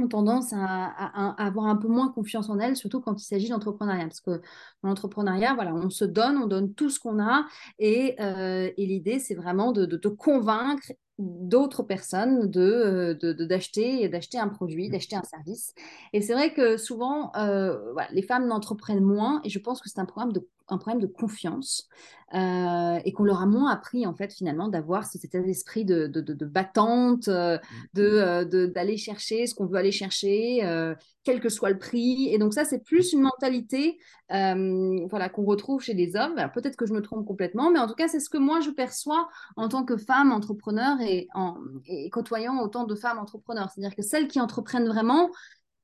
ont 0.00 0.08
tendance 0.08 0.52
à, 0.52 1.44
avoir 1.44 1.66
un 1.66 1.76
peu 1.76 1.88
moins 1.88 2.08
confiance 2.08 2.48
en 2.48 2.58
elles, 2.58 2.76
surtout 2.76 3.00
quand 3.00 3.20
il 3.20 3.24
s'agit 3.24 3.48
d'entrepreneuriat. 3.48 4.04
Parce 4.04 4.20
que 4.20 4.40
dans 4.82 4.88
l'entrepreneuriat, 4.88 5.54
voilà, 5.54 5.74
on 5.74 5.90
se 5.90 6.04
donne, 6.04 6.36
on 6.36 6.46
donne 6.46 6.74
tout 6.74 6.90
ce 6.90 7.00
qu'on 7.00 7.20
a, 7.20 7.46
et, 7.78 8.16
euh, 8.20 8.70
l'idée, 8.76 9.18
c'est 9.18 9.34
vraiment 9.34 9.72
de, 9.72 9.86
te 9.86 10.08
convaincre 10.08 10.92
d'autres 11.18 11.82
personnes 11.82 12.48
de, 12.48 13.18
d'acheter 13.44 14.08
d'acheter 14.08 14.38
un 14.38 14.48
produit, 14.48 14.88
mmh. 14.88 14.92
d'acheter 14.92 15.16
un 15.16 15.24
service. 15.24 15.74
Et 16.12 16.22
c'est 16.22 16.32
vrai 16.32 16.52
que 16.54 16.76
souvent, 16.76 17.32
euh, 17.36 17.94
les 18.12 18.22
femmes 18.22 18.46
n'entreprennent 18.46 19.04
moins, 19.04 19.40
et 19.44 19.50
je 19.50 19.58
pense 19.58 19.80
que 19.80 19.88
c'est 19.88 20.00
un 20.00 20.06
programme 20.06 20.32
de 20.32 20.46
un 20.68 20.78
problème 20.78 21.00
de 21.00 21.06
confiance 21.06 21.88
euh, 22.34 22.98
et 23.04 23.12
qu'on 23.12 23.24
leur 23.24 23.40
a 23.40 23.46
moins 23.46 23.70
appris 23.70 24.06
en 24.06 24.14
fait 24.14 24.34
finalement 24.34 24.68
d'avoir 24.68 25.06
cet 25.06 25.34
esprit 25.34 25.86
de, 25.86 26.06
de, 26.06 26.20
de, 26.20 26.44
battante, 26.44 27.28
euh, 27.28 27.56
mmh. 27.94 28.00
euh, 28.00 28.44
de, 28.44 28.66
d'aller 28.66 28.98
chercher 28.98 29.46
ce 29.46 29.54
qu'on 29.54 29.64
veut 29.64 29.76
aller 29.76 29.92
chercher, 29.92 30.60
quel 31.24 31.40
que 31.40 31.48
soit 31.48 31.70
le 31.70 31.78
prix. 31.78 32.28
Et 32.32 32.38
donc 32.38 32.52
ça, 32.52 32.64
c'est 32.64 32.84
plus 32.84 33.12
une 33.12 33.22
mentalité 33.22 33.98
voilà, 34.30 35.28
qu'on 35.30 35.44
retrouve 35.44 35.80
chez 35.80 35.94
les 35.94 36.16
hommes. 36.16 36.36
peut-être 36.52 36.76
que 36.76 36.86
je 36.86 36.92
me 36.92 37.00
trompe 37.00 37.26
complètement, 37.26 37.70
mais 37.70 37.78
en 37.78 37.86
tout 37.86 37.94
cas, 37.94 38.08
c'est 38.08 38.20
ce 38.20 38.28
que 38.28 38.38
moi 38.38 38.60
je 38.60 38.70
perçois 38.70 39.28
en 39.56 39.68
tant 39.68 39.84
que 39.84 39.96
femme 39.96 40.32
entrepreneur 40.32 41.00
et, 41.00 41.07
en, 41.34 41.56
et 41.86 42.10
côtoyant 42.10 42.60
autant 42.60 42.84
de 42.84 42.94
femmes 42.94 43.18
entrepreneurs. 43.18 43.70
C'est-à-dire 43.70 43.96
que 43.96 44.02
celles 44.02 44.28
qui 44.28 44.40
entreprennent 44.40 44.88
vraiment, 44.88 45.30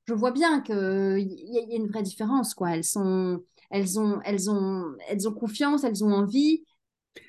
je 0.07 0.13
vois 0.13 0.31
bien 0.31 0.61
qu'il 0.61 0.75
y, 0.75 1.53
y, 1.53 1.73
a 1.73 1.75
une 1.75 1.87
vraie 1.87 2.03
différence. 2.03 2.53
Quoi. 2.53 2.75
Elles 2.75 2.83
sont 2.83 3.41
elles 3.69 3.99
ont, 3.99 4.21
elles 4.23 4.49
ont, 4.49 4.95
elles 5.09 5.27
ont 5.27 5.33
confiance, 5.33 5.83
elles 5.83 6.03
ont 6.03 6.11
envie, 6.11 6.63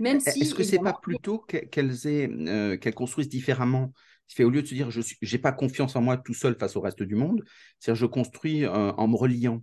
même 0.00 0.20
si. 0.20 0.42
Est-ce 0.42 0.54
que 0.54 0.62
c'est 0.62 0.78
pas 0.78 0.98
plutôt 1.00 1.38
qu'elles 1.38 1.92
euh, 2.06 2.76
qu'elles 2.76 2.94
construisent 2.94 3.28
différemment? 3.28 3.92
Fait, 4.28 4.44
au 4.44 4.50
lieu 4.50 4.62
de 4.62 4.66
se 4.66 4.74
dire 4.74 4.90
je 4.90 5.00
n'ai 5.00 5.38
pas 5.38 5.52
confiance 5.52 5.94
en 5.94 6.02
moi 6.02 6.16
tout 6.16 6.34
seul 6.34 6.56
face 6.58 6.74
au 6.74 6.80
reste 6.80 7.02
du 7.02 7.14
monde, 7.14 7.44
c'est 7.78 7.94
je 7.94 8.06
construis 8.06 8.64
euh, 8.64 8.92
en 8.92 9.08
me 9.08 9.16
reliant. 9.16 9.62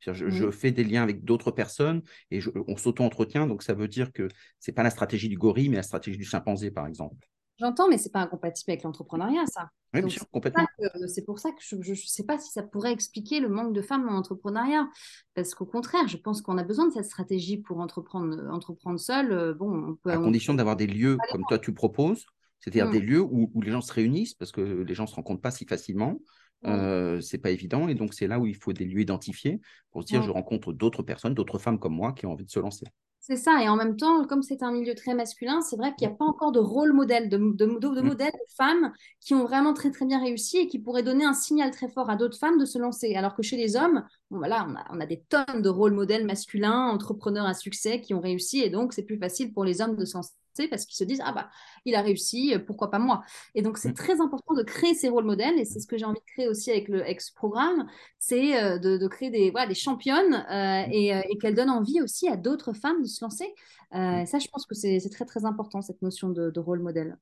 Je, 0.00 0.28
je, 0.28 0.50
fais 0.52 0.70
des 0.70 0.84
liens 0.84 1.02
avec 1.02 1.24
d'autres 1.24 1.50
personnes 1.50 2.02
et 2.30 2.38
on 2.68 2.76
s'auto-entretient. 2.76 3.48
Donc, 3.48 3.64
ça 3.64 3.74
veut 3.74 3.88
dire 3.88 4.12
que 4.12 4.28
ce 4.60 4.70
n'est 4.70 4.74
pas 4.74 4.84
la 4.84 4.90
stratégie 4.90 5.28
du 5.28 5.36
gorille, 5.36 5.68
mais 5.68 5.76
la 5.76 5.82
stratégie 5.82 6.18
du 6.18 6.24
chimpanzé, 6.24 6.70
par 6.70 6.86
exemple. 6.86 7.26
J'entends, 7.58 7.88
mais 7.88 7.96
c'est 7.96 8.12
pas 8.12 8.20
incompatible 8.20 8.72
avec 8.72 8.82
l'entrepreneuriat, 8.82 9.46
ça. 9.46 9.70
Oui, 9.94 10.00
bien 10.00 10.10
sûr, 10.10 10.28
complètement. 10.30 10.66
C'est 11.08 11.24
pour 11.24 11.38
ça 11.38 11.50
que 11.52 11.56
je 11.60 11.90
ne 11.90 11.94
sais 11.94 12.24
pas 12.24 12.38
si 12.38 12.50
ça 12.50 12.62
pourrait 12.62 12.92
expliquer 12.92 13.40
le 13.40 13.48
manque 13.48 13.72
de 13.72 13.80
femmes 13.80 14.08
en 14.08 14.12
entrepreneuriat. 14.12 14.88
Parce 15.34 15.54
qu'au 15.54 15.64
contraire, 15.64 16.06
je 16.06 16.18
pense 16.18 16.42
qu'on 16.42 16.58
a 16.58 16.64
besoin 16.64 16.86
de 16.88 16.92
cette 16.92 17.06
stratégie 17.06 17.58
pour 17.58 17.78
entreprendre, 17.78 18.46
entreprendre 18.50 19.00
seul. 19.00 19.32
Euh, 19.32 19.54
bon, 19.54 19.96
à 20.04 20.18
condition 20.18 20.54
d'avoir 20.54 20.76
des 20.76 20.86
lieux 20.86 21.16
comme 21.30 21.44
toi 21.48 21.58
tu 21.58 21.72
proposes, 21.72 22.26
c'est-à-dire 22.60 22.90
des 22.90 23.00
mmh. 23.00 23.04
lieux 23.06 23.20
où, 23.20 23.50
où, 23.54 23.62
les 23.62 23.70
gens 23.70 23.80
se 23.80 23.92
réunissent, 23.92 24.34
parce 24.34 24.52
que 24.52 24.60
les 24.60 24.94
gens 24.94 25.04
ne 25.04 25.08
se 25.08 25.14
rencontrent 25.14 25.42
pas 25.42 25.50
si 25.50 25.64
facilement. 25.64 26.18
Ce 26.62 26.70
Euh, 26.70 27.20
c'est 27.20 27.38
pas 27.38 27.50
évident 27.50 27.86
et 27.88 27.94
donc 27.94 28.14
c'est 28.14 28.26
là 28.26 28.38
où 28.38 28.46
il 28.46 28.56
faut 28.56 28.72
des 28.72 28.86
lieux 28.86 29.02
identifiés 29.02 29.60
pour 29.90 30.02
se 30.02 30.06
dire 30.06 30.22
je 30.22 30.30
rencontre 30.30 30.72
d'autres 30.72 31.02
personnes, 31.02 31.34
d'autres 31.34 31.58
femmes 31.58 31.78
comme 31.78 31.94
moi 31.94 32.12
qui 32.12 32.26
ont 32.26 32.32
envie 32.32 32.46
de 32.46 32.50
se 32.50 32.58
lancer. 32.58 32.86
C'est 33.28 33.34
ça. 33.34 33.60
Et 33.60 33.68
en 33.68 33.74
même 33.74 33.96
temps, 33.96 34.24
comme 34.24 34.44
c'est 34.44 34.62
un 34.62 34.70
milieu 34.70 34.94
très 34.94 35.12
masculin, 35.12 35.60
c'est 35.60 35.74
vrai 35.74 35.92
qu'il 35.96 36.06
n'y 36.06 36.14
a 36.14 36.16
pas 36.16 36.24
encore 36.24 36.52
de 36.52 36.60
rôle 36.60 36.92
modèle, 36.92 37.28
de, 37.28 37.38
de, 37.38 37.66
de, 37.66 38.00
mm. 38.00 38.06
modèles 38.06 38.30
de 38.30 38.54
femmes 38.56 38.92
qui 39.20 39.34
ont 39.34 39.42
vraiment 39.42 39.74
très 39.74 39.90
très 39.90 40.06
bien 40.06 40.20
réussi 40.20 40.58
et 40.58 40.68
qui 40.68 40.78
pourraient 40.78 41.02
donner 41.02 41.24
un 41.24 41.32
signal 41.32 41.72
très 41.72 41.88
fort 41.88 42.08
à 42.08 42.14
d'autres 42.14 42.38
femmes 42.38 42.56
de 42.56 42.64
se 42.64 42.78
lancer. 42.78 43.16
Alors 43.16 43.34
que 43.34 43.42
chez 43.42 43.56
les 43.56 43.74
hommes, 43.74 44.04
voilà, 44.30 44.66
on 44.90 45.00
a, 45.00 45.06
des 45.06 45.20
tonnes 45.20 45.62
de 45.62 45.68
rôles 45.68 45.94
modèles 45.94 46.26
masculins, 46.26 46.88
entrepreneurs 46.88 47.46
à 47.46 47.54
succès 47.54 48.00
qui 48.00 48.12
ont 48.12 48.20
réussi, 48.20 48.60
et 48.60 48.70
donc 48.70 48.92
c'est 48.92 49.04
plus 49.04 49.18
facile 49.18 49.52
pour 49.52 49.64
les 49.64 49.80
hommes 49.80 49.96
de 49.96 50.04
s'en 50.04 50.22
parce 50.66 50.86
qu'ils 50.86 50.96
se 50.96 51.04
disent 51.04 51.20
ah 51.22 51.32
bah 51.32 51.50
il 51.84 51.94
a 51.94 52.02
réussi 52.02 52.54
pourquoi 52.66 52.90
pas 52.90 52.98
moi? 52.98 53.22
Et 53.54 53.62
donc 53.62 53.78
c'est 53.78 53.90
mm. 53.90 53.94
très 53.94 54.20
important 54.20 54.54
de 54.54 54.62
créer 54.62 54.94
ces 54.94 55.08
rôles 55.08 55.24
modèles 55.24 55.58
et 55.58 55.64
c'est 55.64 55.80
ce 55.80 55.86
que 55.86 55.98
j'ai 55.98 56.04
envie 56.04 56.20
de 56.20 56.32
créer 56.32 56.48
aussi 56.48 56.70
avec 56.70 56.88
le 56.88 57.06
ex 57.06 57.30
programme 57.30 57.86
c'est 58.18 58.62
euh, 58.62 58.78
de, 58.78 59.06
créer 59.08 59.30
des 59.30 59.50
voilà 59.50 59.66
des 59.66 59.74
championnes 59.74 60.46
euh, 60.50 60.86
mm. 60.86 60.92
et, 60.92 61.14
euh, 61.14 61.20
et 61.28 61.38
qu'elles 61.38 61.54
donnent 61.54 61.70
envie 61.70 62.00
aussi 62.00 62.28
à 62.28 62.36
d'autres 62.36 62.72
femmes 62.72 63.02
de 63.02 63.08
se 63.08 63.22
lancer 63.22 63.52
mm. 63.92 64.24
ça 64.26 64.38
je 64.38 64.48
pense 64.48 64.66
que 64.66 64.74
c'est 64.74 65.10
très 65.10 65.24
très 65.24 65.44
important 65.44 65.82
cette 65.82 66.02
notion 66.02 66.30
de, 66.30 66.50
de 66.50 66.60
rôle 66.60 66.80
modèle 66.80 67.18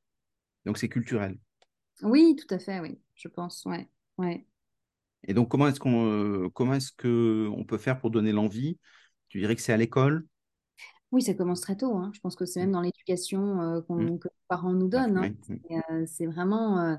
donc 0.64 0.78
c'est 0.78 0.88
culturel 0.88 1.36
oui 2.02 2.36
tout 2.36 2.52
à 2.54 2.58
fait 2.58 2.80
oui 2.80 2.98
je 3.14 3.28
pense 3.28 3.64
ouais 3.66 3.88
ouais 4.18 4.46
et 5.26 5.34
donc, 5.34 5.50
comment 5.50 5.68
est-ce 5.68 5.80
qu'on 5.80 6.06
euh, 6.06 6.48
comment 6.52 6.74
est-ce 6.74 6.92
que 6.92 7.48
on 7.56 7.64
peut 7.64 7.78
faire 7.78 7.98
pour 7.98 8.10
donner 8.10 8.32
l'envie? 8.32 8.78
Tu 9.28 9.38
dirais 9.38 9.56
que 9.56 9.62
c'est 9.62 9.72
à 9.72 9.76
l'école? 9.76 10.26
Oui, 11.12 11.22
ça 11.22 11.34
commence 11.34 11.60
très 11.60 11.76
tôt. 11.76 11.96
Hein. 11.96 12.10
Je 12.14 12.20
pense 12.20 12.36
que 12.36 12.44
c'est 12.44 12.60
même 12.60 12.72
dans 12.72 12.80
l'éducation 12.80 13.60
euh, 13.60 13.80
mmh. 13.88 14.18
que 14.18 14.28
les 14.28 14.34
parents 14.48 14.72
nous 14.72 14.88
donnent. 14.88 15.18
Hein. 15.18 15.54
Euh, 15.90 16.04
c'est 16.06 16.26
vraiment 16.26 16.98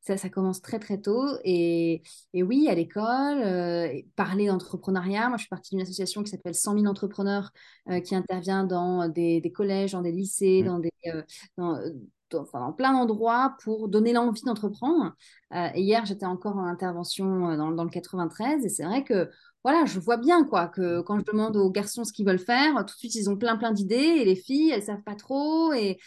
ça, 0.00 0.16
ça 0.16 0.28
commence 0.30 0.62
très 0.62 0.78
très 0.78 1.00
tôt. 1.00 1.26
Et, 1.44 2.02
et 2.32 2.44
oui, 2.44 2.68
à 2.68 2.74
l'école, 2.76 4.04
parler 4.14 4.46
d'entrepreneuriat. 4.46 5.28
Moi, 5.28 5.36
je 5.36 5.42
suis 5.42 5.48
partie 5.48 5.74
d'une 5.74 5.82
association 5.82 6.22
qui 6.22 6.30
s'appelle 6.30 6.54
100 6.54 6.74
000 6.74 6.86
entrepreneurs 6.86 7.50
qui 8.04 8.14
intervient 8.14 8.64
dans 8.64 9.08
des, 9.08 9.40
des, 9.40 9.52
collèges, 9.52 9.92
dans 9.92 10.02
des 10.02 10.12
lycées, 10.12 10.62
mmh. 10.62 10.66
dans 10.66 10.78
des 10.78 10.92
dans, 11.56 11.76
dans 12.30 12.72
plein 12.72 12.92
d'endroits 12.92 13.56
pour 13.62 13.88
donner 13.88 14.12
l'envie 14.12 14.42
d'entreprendre. 14.42 15.14
Euh, 15.54 15.68
hier, 15.74 16.04
j'étais 16.06 16.26
encore 16.26 16.56
en 16.56 16.64
intervention 16.66 17.50
euh, 17.50 17.56
dans, 17.56 17.70
dans, 17.70 17.84
le 17.84 17.90
93 17.90 18.64
et 18.64 18.68
c'est 18.68 18.84
vrai 18.84 19.04
que 19.04 19.30
voilà, 19.64 19.84
je 19.84 19.98
vois 19.98 20.16
bien 20.16 20.44
quoi 20.44 20.68
que 20.68 21.00
quand 21.02 21.18
je 21.18 21.24
demande 21.24 21.56
aux 21.56 21.70
garçons 21.70 22.04
ce 22.04 22.12
qu'ils 22.12 22.26
veulent 22.26 22.38
faire, 22.38 22.74
tout 22.86 22.94
de 22.94 22.98
suite 22.98 23.14
ils 23.14 23.28
ont 23.28 23.36
plein 23.36 23.56
plein 23.56 23.72
d'idées 23.72 23.96
et 23.96 24.24
les 24.24 24.36
filles 24.36 24.70
elles 24.70 24.84
savent 24.84 25.02
pas 25.02 25.16
trop 25.16 25.72
et 25.72 25.98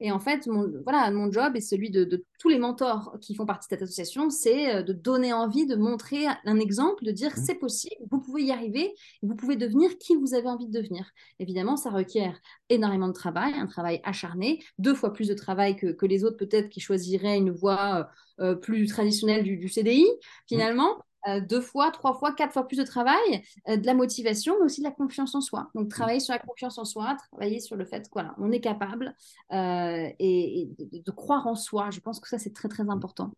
et 0.00 0.12
en 0.12 0.20
fait, 0.20 0.46
mon, 0.46 0.70
voilà, 0.84 1.10
mon 1.10 1.30
job 1.30 1.56
et 1.56 1.60
celui 1.60 1.90
de, 1.90 2.24
tous 2.38 2.48
les 2.48 2.58
mentors 2.58 3.16
qui 3.20 3.34
font 3.34 3.46
partie 3.46 3.66
de 3.66 3.70
cette 3.70 3.82
association, 3.82 4.30
c'est 4.30 4.76
euh, 4.76 4.82
de 4.82 4.92
donner 4.92 5.32
envie, 5.32 5.66
de 5.66 5.74
montrer 5.74 6.26
un 6.44 6.60
exemple, 6.60 7.04
de 7.04 7.10
dire 7.10 7.30
mmh. 7.30 7.42
c'est 7.44 7.54
possible, 7.56 7.96
vous 8.10 8.20
pouvez 8.20 8.44
y 8.44 8.52
arriver, 8.52 8.94
vous 9.22 9.34
pouvez 9.34 9.56
devenir 9.56 9.98
qui 9.98 10.14
vous 10.14 10.34
avez 10.34 10.48
envie 10.48 10.68
de 10.68 10.78
devenir. 10.78 11.10
Évidemment, 11.40 11.76
ça 11.76 11.90
requiert 11.90 12.40
énormément 12.68 13.08
de 13.08 13.12
travail, 13.12 13.54
un 13.54 13.66
travail 13.66 14.00
acharné, 14.04 14.62
deux 14.78 14.94
fois 14.94 15.12
plus 15.12 15.28
de 15.28 15.34
travail 15.34 15.76
que, 15.76 16.06
les 16.06 16.24
autres 16.24 16.36
peut-être 16.36 16.70
qui 16.70 16.80
choisiraient 16.80 17.36
une 17.36 17.50
voie 17.50 18.10
euh, 18.40 18.52
euh, 18.52 18.54
plus 18.54 18.86
traditionnelle 18.86 19.42
du, 19.42 19.56
du 19.56 19.68
CDI, 19.68 20.04
mmh. 20.04 20.24
finalement. 20.48 20.96
Deux 21.40 21.60
fois, 21.60 21.90
trois 21.90 22.14
fois, 22.14 22.32
quatre 22.32 22.52
fois 22.52 22.66
plus 22.66 22.78
de 22.78 22.84
travail, 22.84 23.42
euh, 23.68 23.76
de 23.76 23.86
la 23.86 23.94
motivation, 23.94 24.54
mais 24.58 24.66
aussi 24.66 24.80
de 24.80 24.86
la 24.86 24.92
confiance 24.92 25.34
en 25.34 25.40
soi. 25.40 25.70
Donc, 25.74 25.88
travailler 25.88 26.20
sur 26.20 26.32
la 26.32 26.38
confiance 26.38 26.78
en 26.78 26.84
soi, 26.84 27.16
travailler 27.32 27.60
sur 27.60 27.76
le 27.76 27.84
fait 27.84 28.08
qu'on 28.08 28.24
on 28.38 28.52
est 28.52 28.60
capable 28.60 29.14
euh, 29.52 30.08
et, 30.18 30.70
de, 30.78 31.10
croire 31.10 31.46
en 31.46 31.54
soi. 31.54 31.90
Je 31.90 32.00
pense 32.00 32.20
que 32.20 32.28
ça, 32.28 32.38
c'est 32.38 32.52
très, 32.52 32.68
très 32.68 32.88
important. 32.88 33.32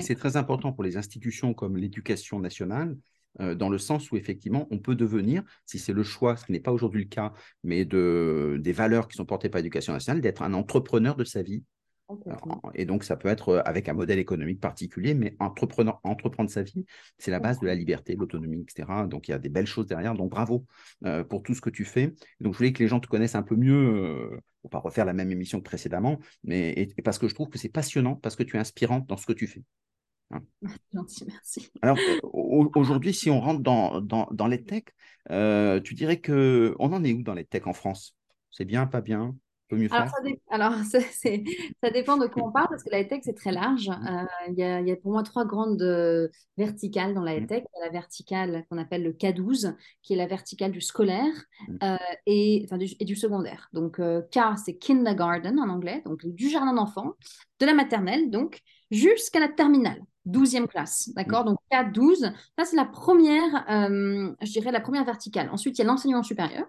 C'est 0.00 0.16
très 0.16 0.36
important 0.36 0.72
pour 0.72 0.82
les 0.82 0.96
institutions 0.96 1.54
comme 1.54 1.76
l'éducation 1.76 2.40
nationale, 2.40 2.96
dans 3.38 3.68
le 3.68 3.78
sens 3.78 4.10
où 4.10 4.16
effectivement, 4.16 4.66
on 4.72 4.78
peut 4.78 4.96
devenir, 4.96 5.44
si 5.64 5.78
c'est 5.78 5.92
le 5.92 6.02
choix, 6.02 6.36
ce 6.36 6.44
qui 6.44 6.50
n'est 6.50 6.60
pas 6.60 6.72
aujourd'hui 6.72 7.04
le 7.04 7.08
cas, 7.08 7.32
mais 7.62 7.84
de, 7.84 8.58
des 8.60 8.72
valeurs 8.72 9.06
qui 9.06 9.16
sont 9.16 9.26
portées 9.26 9.48
par 9.48 9.60
l'éducation 9.60 9.92
nationale, 9.92 10.20
d'être 10.20 10.42
un 10.42 10.54
entrepreneur 10.54 11.14
de 11.14 11.22
sa 11.22 11.42
vie, 11.42 11.62
et 12.74 12.84
donc, 12.84 13.04
ça 13.04 13.16
peut 13.16 13.28
être 13.28 13.48
euh, 13.50 13.62
avec 13.64 13.88
un 13.88 13.94
modèle 13.94 14.18
économique 14.18 14.60
particulier, 14.60 15.14
mais 15.14 15.36
entrepreneur, 15.40 16.00
entreprendre 16.04 16.50
sa 16.50 16.62
vie, 16.62 16.84
c'est 17.18 17.30
la 17.30 17.40
base 17.40 17.58
de 17.58 17.66
la 17.66 17.74
liberté, 17.74 18.14
de 18.14 18.20
l'autonomie, 18.20 18.62
etc. 18.62 19.06
Donc, 19.08 19.28
il 19.28 19.32
y 19.32 19.34
a 19.34 19.38
des 19.38 19.48
belles 19.48 19.66
choses 19.66 19.86
derrière. 19.86 20.14
Donc, 20.14 20.30
bravo 20.30 20.66
euh, 21.04 21.24
pour 21.24 21.42
tout 21.42 21.54
ce 21.54 21.60
que 21.60 21.70
tu 21.70 21.84
fais. 21.84 22.14
Donc, 22.40 22.52
je 22.52 22.58
voulais 22.58 22.72
que 22.72 22.82
les 22.82 22.88
gens 22.88 23.00
te 23.00 23.08
connaissent 23.08 23.34
un 23.34 23.42
peu 23.42 23.56
mieux, 23.56 23.74
euh, 23.74 24.40
pour 24.62 24.70
pas 24.70 24.78
refaire 24.78 25.04
la 25.04 25.12
même 25.12 25.30
émission 25.30 25.58
que 25.58 25.64
précédemment, 25.64 26.18
mais 26.44 26.88
parce 27.04 27.18
que 27.18 27.28
je 27.28 27.34
trouve 27.34 27.48
que 27.48 27.58
c'est 27.58 27.68
passionnant, 27.68 28.14
parce 28.14 28.36
que 28.36 28.42
tu 28.42 28.56
es 28.56 28.58
inspirante 28.60 29.06
dans 29.08 29.16
ce 29.16 29.26
que 29.26 29.32
tu 29.32 29.46
fais. 29.46 29.64
Hein. 30.30 30.42
Gentil, 30.94 31.24
merci. 31.26 31.70
Alors, 31.82 31.98
aujourd'hui, 32.22 33.14
si 33.14 33.30
on 33.30 33.40
rentre 33.40 33.62
dans, 33.62 34.00
dans, 34.00 34.28
dans 34.32 34.46
les 34.46 34.62
tech, 34.62 34.84
tu 35.82 35.94
dirais 35.94 36.20
que 36.20 36.74
on 36.78 36.92
en 36.92 37.02
est 37.02 37.12
où 37.12 37.22
dans 37.22 37.34
les 37.34 37.44
tech 37.44 37.66
en 37.66 37.72
France? 37.72 38.16
C'est 38.50 38.64
bien, 38.64 38.86
pas 38.86 39.00
bien? 39.00 39.36
Alors, 39.70 40.08
ça, 40.08 40.16
Alors 40.50 40.72
ça, 40.84 41.90
dépend 41.90 42.16
de 42.16 42.26
quoi 42.26 42.44
on 42.44 42.52
parle, 42.52 42.68
parce 42.68 42.84
que 42.84 42.90
la 42.90 43.04
tech, 43.04 43.20
c'est 43.24 43.36
très 43.36 43.52
large. 43.52 43.88
Mmh. 43.88 44.06
Euh, 44.08 44.48
il 44.48 44.58
y, 44.58 44.62
a, 44.62 44.80
y, 44.80 44.92
a 44.92 44.96
pour 44.96 45.12
moi 45.12 45.22
trois 45.22 45.44
grandes 45.44 45.82
euh, 45.82 46.28
verticales 46.56 47.14
dans 47.14 47.22
la 47.22 47.40
mmh. 47.40 47.46
tech. 47.46 47.64
Il 47.74 47.78
y 47.78 47.82
a 47.82 47.86
la 47.86 47.92
verticale 47.92 48.64
qu'on 48.70 48.78
appelle 48.78 49.02
le 49.02 49.12
K12, 49.12 49.74
qui 50.02 50.12
est 50.12 50.16
la 50.16 50.26
verticale 50.26 50.70
du 50.70 50.80
scolaire 50.80 51.34
mmh. 51.68 51.76
euh, 51.82 51.96
et, 52.26 52.62
enfin, 52.64 52.78
du, 52.78 52.86
et, 53.00 53.04
du, 53.04 53.16
secondaire. 53.16 53.68
Donc, 53.72 54.00
K, 54.00 54.38
c'est 54.64 54.76
kindergarten 54.76 55.58
en 55.58 55.68
anglais, 55.68 56.02
donc 56.04 56.24
du 56.26 56.48
jardin 56.48 56.74
d'enfants, 56.74 57.14
de 57.60 57.66
la 57.66 57.74
maternelle, 57.74 58.30
donc, 58.30 58.60
jusqu'à 58.90 59.40
la 59.40 59.48
terminale. 59.48 60.02
12e 60.28 60.66
classe, 60.66 61.10
d'accord? 61.14 61.44
Donc 61.44 61.56
K12, 61.70 62.32
ça 62.58 62.64
c'est 62.64 62.74
la 62.74 62.84
première, 62.84 63.64
je 63.68 64.50
dirais 64.50 64.72
la 64.72 64.80
première 64.80 65.04
verticale. 65.04 65.48
Ensuite, 65.50 65.78
il 65.78 65.82
y 65.82 65.84
a 65.84 65.86
l'enseignement 65.86 66.24
supérieur, 66.24 66.66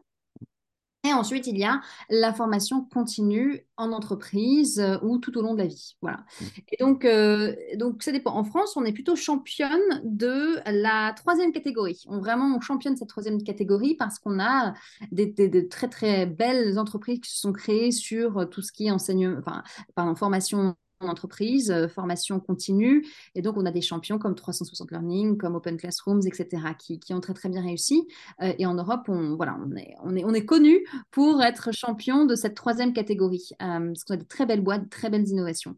et 1.10 1.14
ensuite, 1.14 1.48
il 1.48 1.58
y 1.58 1.64
a 1.64 1.82
la 2.10 2.34
formation 2.34 2.84
continue 2.84 3.66
en 3.78 3.92
entreprise 3.92 4.80
euh, 4.80 4.98
ou 5.02 5.18
tout 5.18 5.38
au 5.38 5.42
long 5.42 5.54
de 5.54 5.60
la 5.60 5.68
vie. 5.68 5.96
Voilà. 6.02 6.18
Mmh. 6.18 6.46
Et 6.72 6.78
donc, 6.84 7.06
euh, 7.06 7.56
donc, 7.76 8.04
ça 8.04 8.12
dépend. 8.12 8.36
En 8.36 8.44
France, 8.44 8.76
on 8.76 8.86
est 8.86 8.94
plutôt 8.94 9.16
championne 9.16 10.02
de 10.04 10.58
la 10.66 11.14
troisième 11.14 11.52
catégorie. 11.52 12.04
On 12.08 12.20
vraiment 12.20 12.56
on 12.56 12.62
championne 12.62 12.96
cette 12.98 13.10
troisième 13.10 13.42
catégorie 13.44 13.96
parce 13.96 14.20
qu'on 14.20 14.40
a 14.40 14.74
des, 15.12 15.28
des, 15.28 15.68
très 15.68 15.88
très 15.88 16.26
belles 16.26 16.80
entreprises 16.80 17.20
qui 17.20 17.32
se 17.32 17.40
sont 17.40 17.54
créées 17.54 17.92
sur 17.92 18.50
tout 18.50 18.62
ce 18.62 18.72
qui 18.72 18.88
est 18.88 18.92
enseignement, 18.92 19.38
enfin, 19.40 19.64
pardon, 19.96 20.16
formation 20.16 20.76
entreprise, 21.00 21.72
euh, 21.72 21.88
formation 21.88 22.39
continue. 22.39 23.06
Et 23.36 23.42
donc, 23.42 23.58
on 23.58 23.66
a 23.66 23.72
des 23.72 23.82
champions 23.82 24.18
comme 24.18 24.36
360 24.36 24.92
Learning, 24.92 25.38
comme 25.38 25.56
Open 25.56 25.77
Classrooms, 25.77 26.22
etc., 26.25 26.63
qui, 26.77 27.00
qui 27.00 27.13
ont 27.13 27.22
très, 27.22 27.34
très 27.34 27.50
bien 27.50 27.62
réussi. 27.62 28.08
Euh, 28.42 28.54
et 28.58 28.66
en 28.66 28.74
Europe, 28.74 29.06
on, 29.08 29.36
voilà, 29.36 29.58
on 29.66 29.75
est, 29.75 29.94
on 30.04 30.16
est, 30.16 30.25
on 30.25 30.34
est 30.34 30.46
connu 30.46 30.86
pour 31.12 31.42
être 31.44 31.74
champion 31.74 32.25
de 32.25 32.36
cette 32.36 32.56
troisième 32.56 32.94
catégorie, 32.94 33.50
euh, 33.62 33.88
parce 33.88 34.04
qu'on 34.04 34.16
a 34.16 34.18
de 34.18 34.24
très 34.24 34.46
belles 34.46 34.63
boîtes, 34.63 34.86
de 34.86 34.89
très 34.89 35.10
belles 35.10 35.27
innovations. 35.27 35.75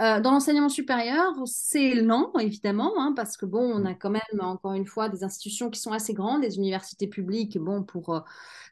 Euh, 0.00 0.20
dans 0.20 0.30
l'enseignement 0.30 0.70
supérieur, 0.70 1.34
c'est 1.44 1.94
lent, 1.94 2.32
évidemment, 2.40 2.94
hein, 2.96 3.12
parce 3.14 3.36
que 3.36 3.44
bon, 3.44 3.60
on 3.60 3.84
a 3.84 3.92
quand 3.92 4.08
même, 4.08 4.22
encore 4.40 4.72
une 4.72 4.86
fois, 4.86 5.10
des 5.10 5.22
institutions 5.22 5.68
qui 5.68 5.78
sont 5.80 5.92
assez 5.92 6.14
grandes, 6.14 6.40
des 6.40 6.56
universités 6.56 7.06
publiques, 7.06 7.58
bon, 7.58 7.82
pour, 7.82 8.14
euh, 8.14 8.20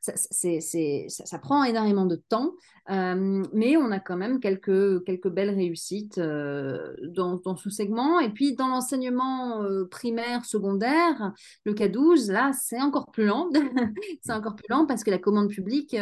ça, 0.00 0.14
ça, 0.16 1.38
prend 1.38 1.62
énormément 1.64 2.06
de 2.06 2.16
temps, 2.16 2.54
euh, 2.90 3.44
mais 3.52 3.76
on 3.76 3.90
a 3.90 4.00
quand 4.00 4.16
même 4.16 4.40
quelques, 4.40 5.04
quelques 5.04 5.28
belles 5.28 5.50
réussites 5.50 6.18
dans, 6.18 7.36
dans, 7.36 7.54
ce 7.54 7.68
segment. 7.68 8.18
Et 8.18 8.30
puis, 8.30 8.54
dans 8.54 8.68
l'enseignement 8.68 9.62
primaire, 9.90 10.46
secondaire, 10.46 11.34
le 11.66 11.74
K12, 11.74 12.32
là, 12.32 12.52
c'est 12.58 12.80
encore 12.80 13.10
plus 13.10 13.26
lent. 13.26 13.50
c'est 14.22 14.32
encore 14.32 14.56
plus 14.56 14.68
lent 14.70 14.86
parce 14.86 15.04
que 15.04 15.10
la 15.10 15.18
commande 15.18 15.50
publique, 15.50 15.94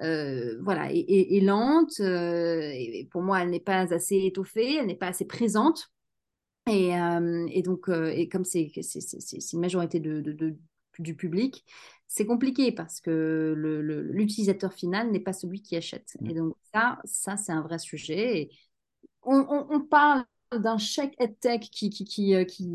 voilà, 0.00 0.88
est, 0.90 1.44
lente. 1.44 2.00
et 2.00 3.06
pour 3.10 3.20
moi, 3.20 3.42
elle 3.42 3.50
n'est 3.50 3.60
pas 3.60 3.92
assez 3.92 4.22
étoffée 4.24 4.53
elle 4.56 4.86
n'est 4.86 4.94
pas 4.94 5.08
assez 5.08 5.26
présente. 5.26 5.90
Et, 6.70 6.96
euh, 6.96 7.62
donc, 7.62 7.88
euh, 7.88 8.10
et 8.14 8.28
comme 8.28 8.44
c'est 8.44 8.70
une 9.52 9.60
majorité 9.60 10.00
de, 10.00 10.56
du 10.98 11.14
public, 11.14 11.64
c'est 12.06 12.26
compliqué 12.26 12.72
parce 12.72 13.00
que 13.00 13.54
l'utilisateur 14.12 14.72
final 14.72 15.10
n'est 15.10 15.20
pas 15.20 15.32
celui 15.32 15.62
qui 15.62 15.76
achète. 15.76 16.16
Mmh. 16.20 16.30
Et 16.30 16.34
donc, 16.34 16.54
ça, 16.72 16.98
ça 17.04 17.36
c'est 17.36 17.52
un 17.52 17.62
vrai 17.62 17.78
sujet. 17.78 18.40
Et 18.40 18.50
on, 19.22 19.80
parle 19.80 20.24
d'un 20.56 20.78
chèque 20.78 21.14
EdTech 21.18 21.62
qui, 21.62 21.90
qui, 21.90 22.04
qui, 22.04 22.34
euh, 22.34 22.44
qui, 22.44 22.68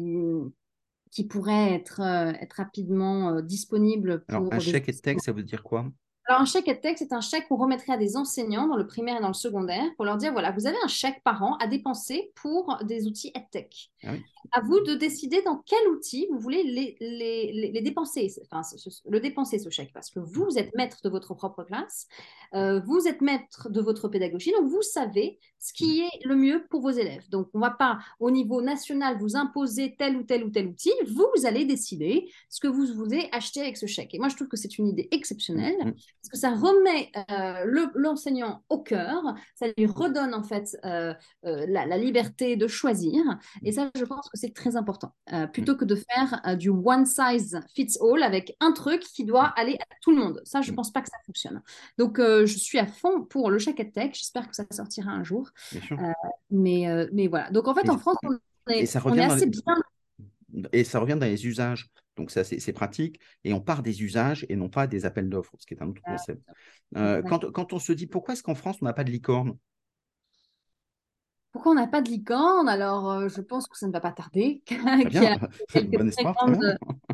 qui 1.11 1.23
pourrait 1.23 1.73
être, 1.73 2.01
être 2.01 2.53
rapidement 2.53 3.41
disponible. 3.41 4.23
Pour 4.25 4.37
Alors, 4.37 4.53
un 4.53 4.59
chèque 4.59 4.89
EdTech, 4.89 5.21
ça 5.21 5.31
veut 5.31 5.43
dire 5.43 5.63
quoi? 5.63 5.89
Alors, 6.29 6.41
un 6.43 6.45
chèque 6.45 6.67
EdTech, 6.67 6.99
c'est 6.99 7.11
un 7.11 7.21
chèque 7.21 7.47
qu'on 7.47 7.55
remettrait 7.55 7.93
à 7.93 7.97
des 7.97 8.15
enseignants 8.15 8.67
dans 8.67 8.75
le 8.77 8.85
primaire 8.85 9.17
et 9.17 9.19
dans 9.19 9.29
le 9.29 9.33
secondaire 9.33 9.83
pour 9.95 10.05
leur 10.05 10.15
dire 10.15 10.31
voilà, 10.31 10.51
vous 10.51 10.67
avez 10.67 10.77
un 10.83 10.87
chèque 10.87 11.23
par 11.23 11.41
an 11.41 11.57
à 11.57 11.65
dépenser 11.65 12.31
pour 12.35 12.77
des 12.83 13.07
outils 13.07 13.31
EdTech. 13.35 13.89
Ah 14.03 14.11
à 14.51 14.61
vous 14.61 14.79
de 14.81 14.95
décider 14.95 15.41
dans 15.43 15.57
quel 15.57 15.87
outil 15.89 16.27
vous 16.31 16.39
voulez 16.39 16.63
les, 16.63 16.95
les, 16.99 17.71
les, 17.71 17.81
dépenser, 17.81 18.33
enfin, 18.51 18.61
le 19.07 19.19
dépenser 19.19 19.59
ce 19.59 19.69
chèque, 19.69 19.91
parce 19.93 20.09
que 20.09 20.19
vous, 20.19 20.57
êtes 20.57 20.73
maître 20.75 20.99
de 21.03 21.09
votre 21.09 21.33
propre 21.33 21.63
classe, 21.63 22.07
euh, 22.53 22.79
vous 22.79 23.07
êtes 23.07 23.21
maître 23.21 23.69
de 23.69 23.81
votre 23.81 24.07
pédagogie, 24.07 24.51
donc 24.51 24.69
vous 24.69 24.81
savez 24.81 25.39
ce 25.59 25.73
qui 25.73 26.01
est 26.01 26.25
le 26.25 26.35
mieux 26.35 26.65
pour 26.69 26.81
vos 26.81 26.89
élèves. 26.89 27.29
Donc, 27.29 27.49
on 27.53 27.59
ne 27.59 27.63
va 27.63 27.71
pas 27.71 27.99
au 28.19 28.31
niveau 28.31 28.61
national 28.61 29.17
vous 29.19 29.35
imposer 29.35 29.95
tel 29.97 30.17
ou 30.17 30.23
tel 30.23 30.43
ou 30.43 30.49
tel 30.49 30.67
outil, 30.67 30.93
vous, 31.07 31.27
vous 31.35 31.45
allez 31.45 31.65
décider 31.65 32.31
ce 32.49 32.59
que 32.59 32.67
vous 32.67 32.85
voulez 32.87 33.29
acheter 33.31 33.61
avec 33.61 33.77
ce 33.77 33.85
chèque. 33.85 34.13
Et 34.13 34.19
moi, 34.19 34.29
je 34.29 34.35
trouve 34.35 34.47
que 34.47 34.57
c'est 34.57 34.77
une 34.77 34.87
idée 34.87 35.07
exceptionnelle. 35.11 35.93
Parce 36.21 36.29
que 36.31 36.37
ça 36.37 36.51
remet 36.51 37.11
euh, 37.31 37.89
l'enseignant 37.95 38.63
au 38.69 38.79
cœur, 38.79 39.21
ça 39.55 39.67
lui 39.77 39.85
redonne 39.85 40.33
en 40.33 40.43
fait 40.43 40.77
euh, 40.85 41.13
euh, 41.45 41.65
la, 41.67 41.97
liberté 41.97 42.57
de 42.57 42.67
choisir. 42.67 43.21
Et 43.63 43.71
ça, 43.71 43.89
je 43.95 44.03
pense 44.03 44.29
que 44.29 44.37
c'est 44.37 44.53
très 44.53 44.75
important. 44.75 45.13
plutôt 45.53 45.75
que 45.75 45.85
de 45.85 45.95
faire 45.95 46.57
du 46.57 46.69
one 46.69 47.05
size 47.05 47.59
fits 47.73 47.97
all 48.01 48.23
avec 48.23 48.55
un 48.59 48.71
truc 48.71 49.01
qui 49.01 49.25
doit 49.25 49.45
aller 49.45 49.75
à 49.75 49.95
tout 50.01 50.11
le 50.11 50.17
monde. 50.17 50.41
Ça, 50.43 50.61
je 50.61 50.71
ne 50.71 50.75
pense 50.75 50.91
pas 50.91 51.01
que 51.01 51.09
ça 51.09 51.17
fonctionne. 51.25 51.61
Donc, 51.97 52.17
je 52.19 52.45
suis 52.45 52.79
à 52.79 52.85
fond 52.85 53.23
pour 53.23 53.49
le 53.49 53.59
Check 53.59 53.77
Tech. 53.93 54.11
J'espère 54.13 54.49
que 54.49 54.55
ça 54.55 54.65
sortira 54.71 55.11
un 55.11 55.23
jour. 55.23 55.49
mais, 56.49 57.07
mais 57.11 57.27
voilà. 57.27 57.49
Donc, 57.51 57.67
en 57.67 57.73
fait, 57.73 57.89
en 57.89 57.97
France, 57.97 58.17
on 58.23 58.33
est, 58.71 58.97
on 59.05 59.13
est 59.15 59.23
assez 59.23 59.45
bien. 59.45 59.61
Et 60.73 60.83
ça 60.83 60.99
revient 60.99 61.17
dans 61.19 61.25
les 61.25 61.47
usages. 61.47 61.89
Donc, 62.15 62.31
ça, 62.31 62.43
c'est 62.43 62.73
pratique. 62.73 63.19
Et 63.43 63.53
on 63.53 63.61
part 63.61 63.81
des 63.81 64.03
usages 64.03 64.45
et 64.49 64.55
non 64.55 64.69
pas 64.69 64.87
des 64.87 65.05
appels 65.05 65.29
d'offres, 65.29 65.55
ce 65.57 65.65
qui 65.65 65.73
est 65.73 65.81
un 65.81 65.87
autre 65.87 66.01
ah, 66.05 66.11
concept. 66.11 66.41
Euh, 66.97 67.21
quand, 67.21 67.49
quand, 67.51 67.71
on 67.71 67.79
se 67.79 67.93
dit 67.93 68.07
pourquoi 68.07 68.33
est-ce 68.33 68.43
qu'en 68.43 68.55
France, 68.55 68.77
on 68.81 68.85
n'a 68.85 68.93
pas 68.93 69.05
de 69.05 69.11
licorne? 69.11 69.55
Pourquoi 71.51 71.71
on 71.71 71.75
n'a 71.75 71.87
pas 71.87 72.01
de 72.01 72.09
licorne? 72.09 72.69
Alors, 72.69 73.11
euh, 73.11 73.27
je 73.27 73.41
pense 73.41 73.67
que 73.67 73.77
ça 73.77 73.87
ne 73.87 73.91
va 73.91 73.99
pas 73.99 74.11
tarder. 74.11 74.61
il, 74.69 75.13
y 75.13 75.17
a 75.25 75.39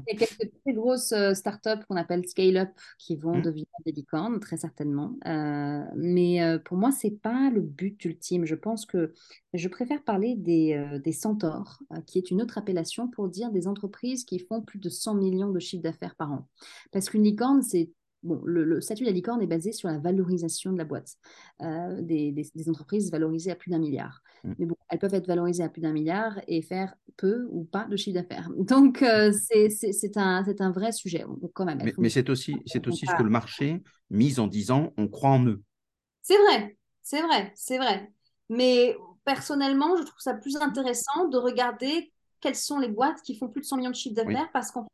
quelques 0.04 0.52
très 0.64 0.74
grosses 0.74 1.14
euh, 1.14 1.34
startups 1.34 1.86
qu'on 1.88 1.96
appelle 1.96 2.28
scale-up 2.28 2.70
qui 2.98 3.16
vont 3.16 3.38
mmh. 3.38 3.42
devenir 3.42 3.66
des 3.86 3.92
licornes, 3.94 4.40
très 4.40 4.58
certainement. 4.58 5.16
Euh, 5.26 5.84
mais 5.96 6.60
pour 6.66 6.78
moi, 6.78 6.92
ce 6.92 7.08
n'est 7.08 7.14
pas 7.14 7.50
le 7.50 7.62
but 7.62 8.04
ultime. 8.04 8.46
Je 8.46 8.56
pense 8.56 8.86
que 8.86 9.14
je 9.54 9.68
préfère 9.70 10.04
parler 10.04 10.36
des, 10.36 11.00
des 11.04 11.12
centaures, 11.14 11.80
qui 12.06 12.18
est 12.18 12.30
une 12.30 12.42
autre 12.42 12.58
appellation 12.58 13.08
pour 13.08 13.30
dire 13.30 13.52
des 13.52 13.68
entreprises 13.68 14.26
qui 14.26 14.40
font 14.40 14.62
plus 14.62 14.80
de 14.80 14.90
100 14.90 15.16
millions 15.16 15.52
de 15.52 15.60
chiffres 15.60 15.84
d'affaires 15.84 16.16
par 16.16 16.32
an. 16.32 16.48
Parce 16.92 17.10
qu'une 17.10 17.24
licorne, 17.24 17.62
c'est 17.62 17.90
bon, 18.26 18.42
le, 18.44 18.82
statut 18.82 19.04
de 19.04 19.08
la 19.08 19.14
licorne 19.14 19.42
est 19.42 19.48
basé 19.48 19.72
sur 19.72 19.88
la 19.88 19.98
valorisation 19.98 20.74
de 20.74 20.78
la 20.78 20.84
boîte. 20.84 21.16
Euh, 21.62 22.02
des, 22.02 22.52
entreprises 22.68 23.12
valorisées 23.12 23.52
à 23.52 23.56
plus 23.56 23.72
d'un 23.72 23.80
milliard. 23.80 24.22
Mm. 24.44 24.54
Mais 24.60 24.66
bon, 24.66 24.76
elles 24.90 25.00
peuvent 25.00 25.14
être 25.14 25.28
valorisées 25.28 25.64
à 25.64 25.70
plus 25.70 25.82
d'un 25.82 25.94
milliard 25.94 26.40
et 26.48 26.62
faire 26.62 26.96
peu 27.18 27.48
ou 27.52 27.64
pas 27.64 27.86
de 27.86 27.96
chiffre 27.96 28.16
d'affaires. 28.16 28.50
Donc, 28.58 29.02
euh, 29.02 29.32
c'est 29.32 30.18
un, 30.18 30.44
un, 30.60 30.72
vrai 30.72 30.92
sujet. 30.92 31.26
quand 31.54 31.66
même, 31.66 31.80
mais, 31.98 32.10
c'est 32.10 32.30
aussi, 32.30 32.56
aussi 32.88 33.06
ce 33.06 33.16
que 33.16 33.24
le 33.24 33.30
marché 33.30 33.82
mise 34.10 34.40
en 34.40 34.48
disant 34.48 34.94
on 34.98 35.08
croit 35.08 35.32
en 35.32 35.46
eux. 35.46 35.62
C'est 36.22 36.38
vrai, 36.38 36.78
c'est 37.04 37.22
vrai, 37.22 37.52
c'est 37.56 37.78
vrai. 37.78 38.12
Mais 38.50 38.96
personnellement, 39.24 39.96
je 39.98 40.04
trouve 40.04 40.20
ça 40.20 40.34
plus 40.34 40.58
intéressant 40.58 41.28
de 41.28 41.38
regarder 41.38 42.12
quelles 42.42 42.56
sont 42.56 42.80
les 42.80 42.88
boîtes 42.88 43.22
qui 43.22 43.36
font 43.36 43.48
plus 43.48 43.62
de 43.62 43.66
100 43.66 43.78
millions 43.78 43.90
de 43.90 43.96
chiffre 43.96 44.16
d'affaires 44.16 44.50
parce 44.54 44.72
qu'en 44.72 44.88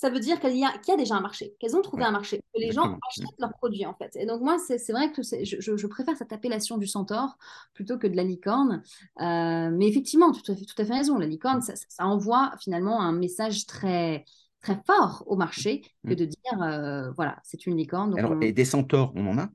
ça 0.00 0.08
veut 0.08 0.18
dire 0.18 0.40
qu'il 0.40 0.56
y, 0.56 0.64
a, 0.64 0.72
y 0.88 0.90
a 0.90 0.96
déjà 0.96 1.14
un 1.14 1.20
marché, 1.20 1.54
qu'elles 1.60 1.76
ont 1.76 1.82
trouvé 1.82 2.04
un 2.04 2.10
marché, 2.10 2.38
que 2.38 2.58
les 2.58 2.72
gens 2.72 2.96
achètent 3.06 3.38
leurs 3.38 3.52
produits 3.52 3.84
en 3.84 3.92
fait. 3.92 4.16
Et 4.16 4.24
donc 4.24 4.40
moi, 4.40 4.56
c'est 4.58 4.92
vrai 4.92 5.12
que 5.12 5.20
je, 5.22 5.76
je, 5.76 5.86
préfère 5.86 6.16
cette 6.16 6.32
appellation 6.32 6.78
du 6.78 6.86
centaure 6.86 7.36
plutôt 7.74 7.98
que 7.98 8.06
de 8.06 8.16
la 8.16 8.24
licorne. 8.24 8.82
Euh, 9.20 9.70
mais 9.70 9.86
effectivement, 9.86 10.32
tu 10.32 10.50
as 10.50 10.54
tout 10.54 10.64
à 10.78 10.86
fait 10.86 10.94
raison, 10.94 11.18
la 11.18 11.26
licorne, 11.26 11.60
ça, 11.60 11.74
envoie 11.98 12.50
finalement 12.62 13.02
un 13.02 13.12
message 13.12 13.66
très 13.66 14.24
très 14.62 14.80
fort 14.86 15.22
au 15.26 15.36
marché 15.36 15.82
que 16.06 16.12
mm. 16.12 16.16
de 16.16 16.24
dire, 16.24 16.62
euh, 16.62 17.10
voilà, 17.12 17.36
c'est 17.44 17.66
une 17.66 17.76
licorne. 17.76 18.16
Et 18.42 18.52
des 18.52 18.64
centaures, 18.64 19.12
on 19.16 19.26
en 19.26 19.36
a? 19.36 19.50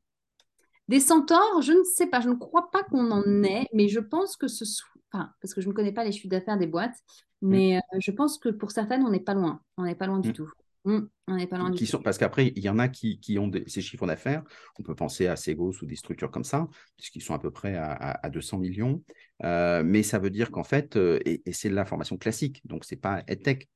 Des 0.87 0.99
centaures, 0.99 1.63
je 1.63 1.71
ne 1.71 1.83
sais 1.83 2.05
pas, 2.05 2.21
je 2.21 2.29
ne 2.29 2.35
crois 2.35 2.69
pas 2.69 2.83
qu'on 2.83 3.09
en 3.09 3.43
ait, 3.43 3.67
mais 3.73 3.87
je 3.87 3.99
pense 3.99 4.37
que 4.37 4.47
ce 4.47 4.63
soit, 4.63 4.87
enfin, 5.15 5.31
parce 5.41 5.53
que 5.53 5.61
je 5.61 5.67
ne 5.67 5.73
connais 5.73 5.93
pas 5.93 6.03
les 6.03 6.11
chiffres 6.11 6.27
d'affaires 6.27 6.57
des 6.57 6.67
boîtes, 6.67 6.97
Mm. 7.45 7.49
Mais 7.49 7.77
euh, 7.77 7.99
je 7.99 8.11
pense 8.11 8.37
que 8.37 8.49
pour 8.49 8.71
certaines, 8.71 9.03
on 9.03 9.09
n'est 9.09 9.19
pas 9.19 9.33
loin. 9.33 9.61
On 9.77 9.83
n'est 9.83 9.95
pas 9.95 10.07
loin 10.07 10.19
du 10.19 10.29
mm. 10.29 10.33
tout. 10.33 10.49
Mm. 10.85 10.99
On 11.27 11.35
n'est 11.35 11.47
pas 11.47 11.57
loin 11.57 11.69
du 11.69 11.85
tout. 11.85 11.99
Parce 11.99 12.17
qu'après, 12.17 12.51
il 12.55 12.63
y 12.63 12.69
en 12.69 12.79
a 12.79 12.87
qui, 12.87 13.19
qui 13.19 13.39
ont 13.39 13.51
ces 13.67 13.81
chiffres 13.81 14.05
d'affaires. 14.05 14.43
On 14.79 14.83
peut 14.83 14.95
penser 14.95 15.27
à 15.27 15.35
Segos 15.35 15.73
ou 15.81 15.85
des 15.85 15.95
structures 15.95 16.31
comme 16.31 16.43
ça, 16.43 16.67
puisqu'ils 16.97 17.21
sont 17.21 17.33
à 17.33 17.39
peu 17.39 17.51
près 17.51 17.75
à, 17.75 17.91
à, 17.91 18.29
200 18.29 18.59
millions. 18.59 19.03
Euh, 19.43 19.83
mais 19.85 20.03
ça 20.03 20.19
veut 20.19 20.29
dire 20.29 20.51
qu'en 20.51 20.63
fait, 20.63 20.95
euh, 20.95 21.19
et, 21.25 21.41
c'est 21.51 21.69
de 21.69 21.75
la 21.75 21.85
formation 21.85 22.17
classique, 22.17 22.61
donc 22.65 22.85
c'est 22.85 22.95
pas 22.95 23.23
EdTech. 23.27 23.69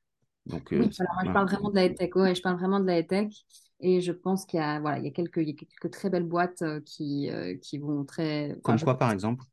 Donc, 0.46 0.70
oui, 0.72 0.90
je 0.92 1.32
parle 1.32 1.48
vraiment 1.48 1.70
de 1.70 1.76
la 1.76 1.86
EdTech. 1.86 2.16
Ouais, 2.16 2.34
je 2.34 2.42
parle 2.42 2.58
vraiment 2.58 2.80
de 2.80 2.86
la 2.86 3.00
EdTech. 3.00 3.34
Et 3.82 4.02
je 4.02 4.12
pense 4.12 4.46
qu'il 4.46 4.60
y 4.60 4.64
a, 4.64 4.80
voilà, 4.80 5.00
il 5.00 5.06
y 5.06 5.08
a, 5.08 5.12
quelques, 5.12 5.38
il 5.38 5.50
y 5.50 5.52
a 5.52 5.54
quelques 5.54 5.92
très 5.92 6.10
belles 6.10 6.26
boîtes 6.26 6.64
qui, 6.86 7.30
qui 7.62 7.78
vont 7.78 8.04
très. 8.04 8.58
Comme 8.64 8.80
quoi, 8.80 8.98
par 8.98 9.12
exemple? 9.12 9.46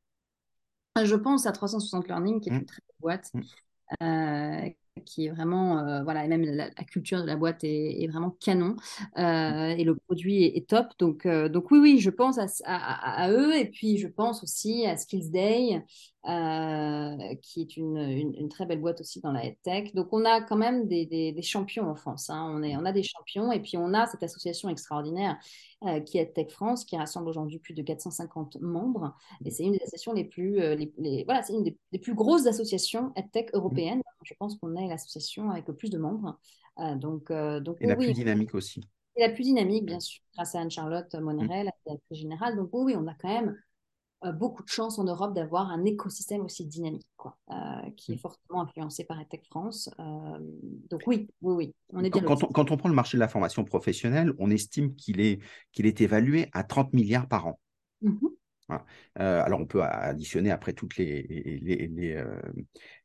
Je 1.04 1.16
pense 1.16 1.46
à 1.46 1.52
360 1.52 2.08
Learning, 2.08 2.40
qui 2.40 2.48
est 2.48 2.52
une 2.52 2.64
très 2.64 2.80
belle 2.80 2.96
boîte. 3.00 3.32
Euh, 4.02 4.68
qui 5.04 5.26
est 5.26 5.30
vraiment, 5.30 5.78
euh, 5.86 6.02
voilà, 6.02 6.24
et 6.24 6.28
même 6.28 6.42
la, 6.42 6.70
culture 6.70 7.20
de 7.20 7.26
la 7.26 7.36
boîte 7.36 7.62
est, 7.62 8.08
vraiment 8.10 8.30
canon 8.30 8.76
euh, 9.18 9.68
et 9.68 9.84
le 9.84 9.94
produit 9.94 10.44
est, 10.44 10.68
top. 10.68 10.86
Donc, 10.98 11.26
donc 11.28 11.70
oui, 11.70 11.78
oui, 11.78 11.98
je 11.98 12.10
pense 12.10 12.38
à, 12.38 12.46
à, 12.64 13.30
eux 13.30 13.54
et 13.54 13.66
puis 13.66 13.98
je 13.98 14.08
pense 14.08 14.42
aussi 14.42 14.86
à 14.86 14.96
Skills 14.96 15.30
Day 15.30 15.84
euh, 16.28 17.34
qui 17.40 17.60
est 17.60 17.76
une, 17.76 17.98
une, 17.98 18.48
très 18.48 18.66
belle 18.66 18.80
boîte 18.80 19.00
aussi 19.00 19.20
dans 19.20 19.30
la 19.30 19.48
tech. 19.62 19.94
Donc, 19.94 20.08
on 20.10 20.24
a 20.24 20.40
quand 20.40 20.56
même 20.56 20.88
des, 20.88 21.06
des, 21.06 21.42
champions 21.42 21.88
en 21.88 21.94
France. 21.94 22.30
Hein. 22.30 22.50
On, 22.52 22.64
est, 22.64 22.76
on 22.76 22.84
a 22.84 22.90
des 22.90 23.04
champions 23.04 23.52
et 23.52 23.60
puis 23.60 23.76
on 23.76 23.94
a 23.94 24.06
cette 24.06 24.24
association 24.24 24.68
extraordinaire 24.68 25.38
euh, 25.84 26.00
qui 26.00 26.18
est 26.18 26.34
Tech 26.34 26.48
France, 26.48 26.84
qui 26.84 26.96
rassemble 26.96 27.28
aujourd'hui 27.28 27.60
plus 27.60 27.74
de 27.74 27.82
450 27.82 28.60
membres. 28.60 29.14
Et 29.44 29.52
c'est 29.52 29.62
une 29.62 29.72
des 29.72 29.82
associations 29.82 30.14
les 30.14 30.24
plus, 30.24 30.60
euh, 30.60 30.74
les, 30.98 31.22
voilà, 31.24 31.44
c'est 31.44 31.52
une 31.52 31.62
des, 31.62 31.98
plus 32.00 32.14
grosses 32.14 32.46
associations 32.46 33.12
tech 33.32 33.46
européennes. 33.52 34.02
Je 34.24 34.34
pense 34.36 34.56
qu'on 34.56 34.74
est 34.74 34.88
l'association 34.88 35.50
avec 35.52 35.68
le 35.68 35.76
plus 35.76 35.90
de 35.90 35.98
membres. 35.98 36.40
donc, 36.96 37.30
donc, 37.30 37.76
et 37.80 37.86
la 37.86 37.94
plus 37.94 38.12
dynamique 38.12 38.52
aussi. 38.56 38.80
Et 39.14 39.20
la 39.20 39.30
plus 39.30 39.44
dynamique, 39.44 39.84
bien 39.84 40.00
sûr, 40.00 40.22
grâce 40.34 40.56
à 40.56 40.60
Anne-Charlotte 40.60 41.14
Monerel, 41.14 41.66
la 41.66 41.72
directrice 41.86 42.18
générale. 42.18 42.56
Donc, 42.56 42.70
oui, 42.72 42.94
on 42.96 43.06
a 43.06 43.14
quand 43.14 43.28
même 43.28 43.56
beaucoup 44.32 44.62
de 44.62 44.68
chance 44.68 44.98
en 44.98 45.04
Europe 45.04 45.34
d'avoir 45.34 45.70
un 45.70 45.84
écosystème 45.84 46.42
aussi 46.42 46.64
dynamique, 46.64 47.06
quoi, 47.16 47.36
euh, 47.50 47.54
qui 47.96 48.12
est 48.12 48.14
mm. 48.16 48.18
fortement 48.18 48.62
influencé 48.62 49.04
par 49.04 49.20
EdTech 49.20 49.44
France. 49.46 49.90
Euh, 49.98 50.38
donc 50.90 51.02
oui, 51.06 51.28
oui, 51.42 51.54
oui, 51.54 51.74
on 51.92 52.02
est 52.02 52.10
bien 52.10 52.22
quand, 52.22 52.42
on, 52.42 52.46
quand, 52.48 52.70
on, 52.70 52.76
prend 52.76 52.88
le 52.88 52.94
marché 52.94 53.16
de 53.16 53.20
la 53.20 53.28
formation 53.28 53.64
professionnelle, 53.64 54.32
on 54.38 54.50
estime 54.50 54.94
qu'il 54.94 55.20
est, 55.20 55.40
qu'il 55.72 55.86
est 55.86 56.00
évalué 56.00 56.48
à 56.52 56.64
30 56.64 56.92
milliards 56.92 57.28
par 57.28 57.46
an. 57.46 57.60
Euh, 58.70 59.42
alors, 59.42 59.60
on 59.60 59.66
peut 59.66 59.82
additionner 59.82 60.50
après 60.50 60.72
toutes 60.72 60.96
les. 60.96 62.16
euh, 62.16 62.40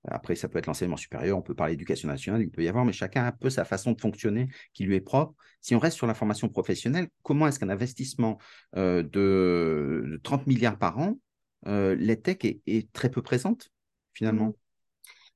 après, 0.08 0.36
ça 0.36 0.48
peut 0.48 0.58
être 0.58 0.66
l'enseignement 0.66 0.98
supérieur, 0.98 1.38
on 1.38 1.42
peut 1.42 1.54
parler 1.54 1.74
d'éducation 1.74 2.08
nationale, 2.08 2.42
il 2.42 2.50
peut 2.50 2.64
y 2.64 2.68
avoir, 2.68 2.86
mais 2.86 2.94
chacun 2.94 3.24
a 3.24 3.28
un 3.28 3.32
peu 3.32 3.50
sa 3.50 3.66
façon 3.66 3.92
de 3.92 4.02
fonctionner 4.02 4.48
qui 4.74 4.84
lui 4.84 4.96
est 4.96 5.02
propre. 5.02 5.36
Si 5.62 5.76
on 5.76 5.80
reste 5.80 5.98
sur 5.98 6.08
la 6.08 6.14
formation 6.14 6.50
professionnelle, 6.50 7.08
comment 7.22 7.48
est-ce 7.48 7.60
qu'un 7.60 7.70
investissement 7.70 8.40
euh, 8.76 9.04
de, 9.04 10.20
30 10.24 10.48
milliards 10.48 10.78
par 10.78 10.98
an, 10.98 11.20
l'EdTech 11.66 12.46
est, 12.66 12.92
très 12.92 13.10
peu 13.10 13.22
présente, 13.22 13.70
finalement? 14.14 14.56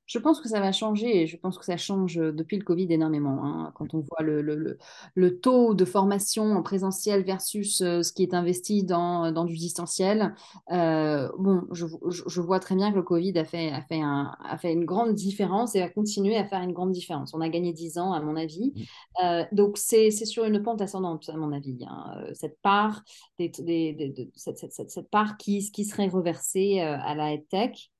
Je 0.06 0.18
pense 0.18 0.40
que 0.40 0.48
ça 0.48 0.60
va 0.60 0.70
changer 0.72 1.22
et 1.22 1.26
je 1.26 1.36
pense 1.36 1.58
que 1.58 1.64
ça 1.64 1.76
change 1.76 2.16
depuis 2.16 2.56
le 2.56 2.64
Covid 2.64 2.86
énormément. 2.90 3.44
Hein. 3.44 3.72
quand 3.74 3.92
on 3.94 4.00
voit 4.00 4.22
le, 4.22 4.40
le, 4.40 4.78
le, 5.14 5.40
taux 5.40 5.74
de 5.74 5.84
formation 5.84 6.44
en 6.52 6.62
présentiel 6.62 7.24
versus 7.24 7.80
euh, 7.80 8.02
ce 8.02 8.12
qui 8.12 8.22
est 8.22 8.32
investi 8.32 8.84
dans, 8.84 9.32
dans 9.32 9.44
du 9.44 9.56
distanciel, 9.56 10.34
euh, 10.70 11.28
bon, 11.38 11.62
je, 11.72 11.86
je, 12.08 12.40
vois 12.40 12.60
très 12.60 12.76
bien 12.76 12.90
que 12.92 12.96
le 12.96 13.02
Covid 13.02 13.36
a 13.36 13.44
fait, 13.44 13.70
a, 13.72 13.82
fait 13.82 14.00
un, 14.00 14.36
a 14.44 14.56
fait 14.58 14.72
une 14.72 14.84
grande 14.84 15.14
différence 15.14 15.74
et 15.74 15.80
va 15.80 15.88
continuer 15.88 16.36
à 16.36 16.44
faire 16.44 16.62
une 16.62 16.72
grande 16.72 16.92
différence. 16.92 17.34
On 17.34 17.40
a 17.40 17.48
gagné 17.48 17.72
10 17.72 17.98
ans, 17.98 18.12
à 18.12 18.20
mon 18.20 18.36
avis. 18.36 18.72
Mmh. 18.74 19.24
Euh, 19.24 19.44
donc, 19.52 19.76
c'est 19.76 20.10
sur 20.10 20.44
une 20.44 20.62
pente 20.62 20.80
ascendante, 20.80 21.28
à 21.28 21.36
mon 21.36 21.52
avis. 21.52 21.78
Hein. 21.88 22.26
Cette 22.32 22.60
part, 22.62 23.02
des, 23.38 23.48
des, 23.48 23.92
de, 23.92 24.30
cette, 24.34 24.58
cette, 24.58 24.90
cette, 24.90 25.10
part 25.10 25.36
qui, 25.36 25.70
qui 25.72 25.84
serait 25.84 26.08
reversée 26.08 26.80
à 26.80 27.14
la 27.14 27.36
tech 27.50 27.90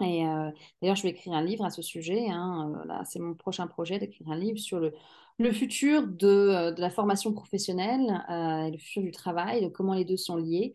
et 0.00 0.26
euh, 0.26 0.50
d'ailleurs, 0.82 0.96
je 0.96 1.02
vais 1.02 1.10
écrire 1.10 1.34
un 1.34 1.42
livre 1.42 1.64
à 1.64 1.70
ce 1.70 1.82
sujet. 1.82 2.28
Hein, 2.28 2.72
euh, 2.88 3.04
c'est 3.04 3.20
mon 3.20 3.34
prochain 3.34 3.66
projet 3.66 3.98
d'écrire 3.98 4.28
un 4.30 4.36
livre 4.36 4.58
sur 4.58 4.80
le, 4.80 4.92
futur 5.52 6.06
de, 6.06 6.26
euh, 6.26 6.72
de, 6.72 6.80
la 6.80 6.90
formation 6.90 7.32
professionnelle 7.32 8.24
et 8.28 8.70
le 8.72 8.78
futur 8.78 9.02
du 9.02 9.12
travail, 9.12 9.70
comment 9.72 9.94
les 9.94 10.04
deux 10.04 10.16
sont 10.16 10.36
liés, 10.36 10.74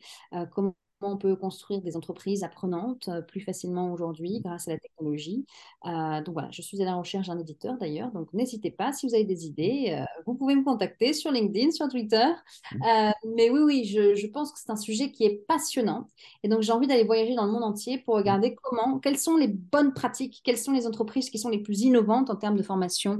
on 1.01 1.17
peut 1.17 1.35
construire 1.35 1.81
des 1.81 1.95
entreprises 1.95 2.43
apprenantes 2.43 3.07
euh, 3.07 3.21
plus 3.21 3.39
facilement 3.41 3.91
aujourd'hui 3.91 4.41
grâce 4.43 4.67
à 4.67 4.71
la 4.71 4.77
technologie. 4.77 5.45
Euh, 5.85 6.21
donc 6.21 6.33
voilà, 6.33 6.49
je 6.51 6.61
suis 6.61 6.81
à 6.81 6.85
la 6.85 6.95
recherche 6.95 7.27
d'un 7.27 7.39
éditeur 7.39 7.77
d'ailleurs, 7.77 8.11
donc 8.11 8.33
n'hésitez 8.33 8.71
pas 8.71 8.91
si 8.91 9.07
vous 9.07 9.15
avez 9.15 9.23
des 9.23 9.45
idées, 9.45 9.97
euh, 9.97 10.03
vous 10.25 10.35
pouvez 10.35 10.55
me 10.55 10.63
contacter 10.63 11.13
sur 11.13 11.31
LinkedIn, 11.31 11.71
sur 11.71 11.87
Twitter. 11.87 12.25
Mmh. 12.73 13.11
mais 13.35 13.49
oui, 13.49 13.59
oui, 13.61 13.85
je, 13.85 14.27
pense 14.27 14.51
que 14.51 14.59
c'est 14.59 14.71
un 14.71 14.75
sujet 14.75 15.11
qui 15.11 15.23
est 15.25 15.45
passionnant 15.47 16.07
et 16.43 16.49
donc 16.49 16.61
j'ai 16.61 16.71
envie 16.71 16.87
d'aller 16.87 17.03
voyager 17.03 17.33
dans 17.33 17.45
le 17.45 17.51
monde 17.51 17.63
entier 17.63 17.97
pour 17.97 18.15
regarder 18.15 18.55
comment, 18.61 18.99
quelles 18.99 19.17
sont 19.17 19.37
les 19.37 19.47
bonnes 19.47 19.93
pratiques, 19.93 20.41
quelles 20.43 20.57
sont 20.57 20.71
les 20.71 20.85
entreprises 20.85 21.29
qui 21.29 21.39
sont 21.39 21.49
les 21.49 21.59
plus 21.59 21.81
innovantes 21.81 22.29
en 22.29 22.35
termes 22.35 22.57
de 22.57 22.63
formation 22.63 23.17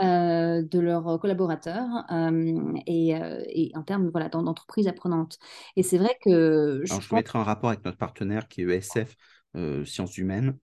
mmh. 0.00 0.62
de 0.62 0.78
leurs 0.78 1.18
collaborateurs 1.20 2.06
et, 2.86 3.08
et, 3.48 3.72
en 3.74 3.82
termes 3.82 4.08
voilà, 4.10 4.28
d'entreprises 4.28 4.86
apprenantes. 4.86 5.38
Et 5.76 5.82
c'est 5.82 5.98
vrai 5.98 6.16
que 6.22 6.82
je, 6.84 7.08
pense 7.08 7.21
un 7.36 7.42
rapport 7.42 7.70
avec 7.70 7.84
notre 7.84 7.98
partenaire 7.98 8.48
qui 8.48 8.62
est 8.62 8.64
ESF, 8.64 9.14
euh, 9.56 9.84
Sciences 9.84 10.18
Humaines. 10.18 10.58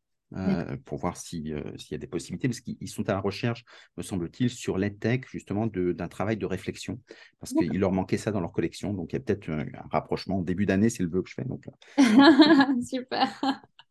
pour 0.86 1.00
voir 1.00 1.18
s'il 1.18 1.48
y 1.48 1.94
a 1.94 1.98
des 1.98 2.06
possibilités, 2.06 2.48
parce 2.48 2.60
qu'ils 2.60 2.88
sont 2.88 3.10
à 3.10 3.14
la 3.14 3.20
recherche, 3.20 3.66
me 3.98 4.04
semble-t-il, 4.04 4.52
sur 4.52 4.78
l'EdTech, 4.78 5.28
justement, 5.28 5.66
d'un 5.66 6.08
travail 6.08 6.38
de 6.38 6.46
réflexion, 6.46 7.00
parce 7.40 7.52
qu'il 7.54 7.80
leur 7.80 7.92
manquait 7.92 8.18
ça 8.18 8.32
dans 8.32 8.40
leur 8.40 8.52
collection. 8.52 8.94
Donc, 8.94 9.12
il 9.12 9.16
y 9.16 9.18
a 9.18 9.22
peut-être 9.22 9.50
un, 9.50 9.66
rapprochement. 9.90 10.42
Début 10.42 10.68
d'année, 10.68 10.90
c'est 10.90 11.02
le 11.02 11.10
vœu 11.10 11.24
que 11.24 11.30
je 11.30 11.34
fais. 11.34 11.46
Donc, 11.46 11.66
Super. 12.88 13.28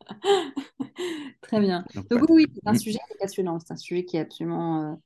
Très 1.41 1.61
bien. 1.61 1.85
Donc, 2.09 2.23
oui, 2.29 2.47
c'est 2.55 2.69
un 2.69 2.75
sujet 2.75 3.01
passionnant. 3.19 3.59
C'est 3.59 3.73
un 3.73 3.77
sujet 3.77 4.05
qui 4.05 4.17
est 4.17 4.21
absolument, 4.21 5.03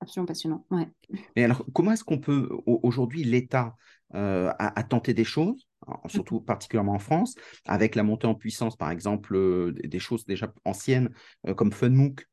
absolument 0.00 0.26
passionnant. 0.26 0.66
Ouais. 0.72 0.88
Et 1.36 1.44
alors, 1.44 1.64
comment 1.72 1.92
est-ce 1.92 2.02
qu'on 2.02 2.18
peut, 2.18 2.48
aujourd'hui, 2.66 3.22
l'État 3.22 3.76
a 4.12 4.82
tenté 4.82 5.14
des 5.14 5.24
choses 5.24 5.68
surtout 6.06 6.40
particulièrement 6.40 6.94
en 6.94 6.98
France, 6.98 7.34
avec 7.64 7.94
la 7.94 8.02
montée 8.02 8.26
en 8.26 8.34
puissance, 8.34 8.76
par 8.76 8.90
exemple, 8.90 9.34
euh, 9.36 9.72
des 9.72 9.98
choses 9.98 10.24
déjà 10.24 10.52
anciennes 10.64 11.10
euh, 11.46 11.54
comme 11.54 11.72
FunMook. 11.72 12.26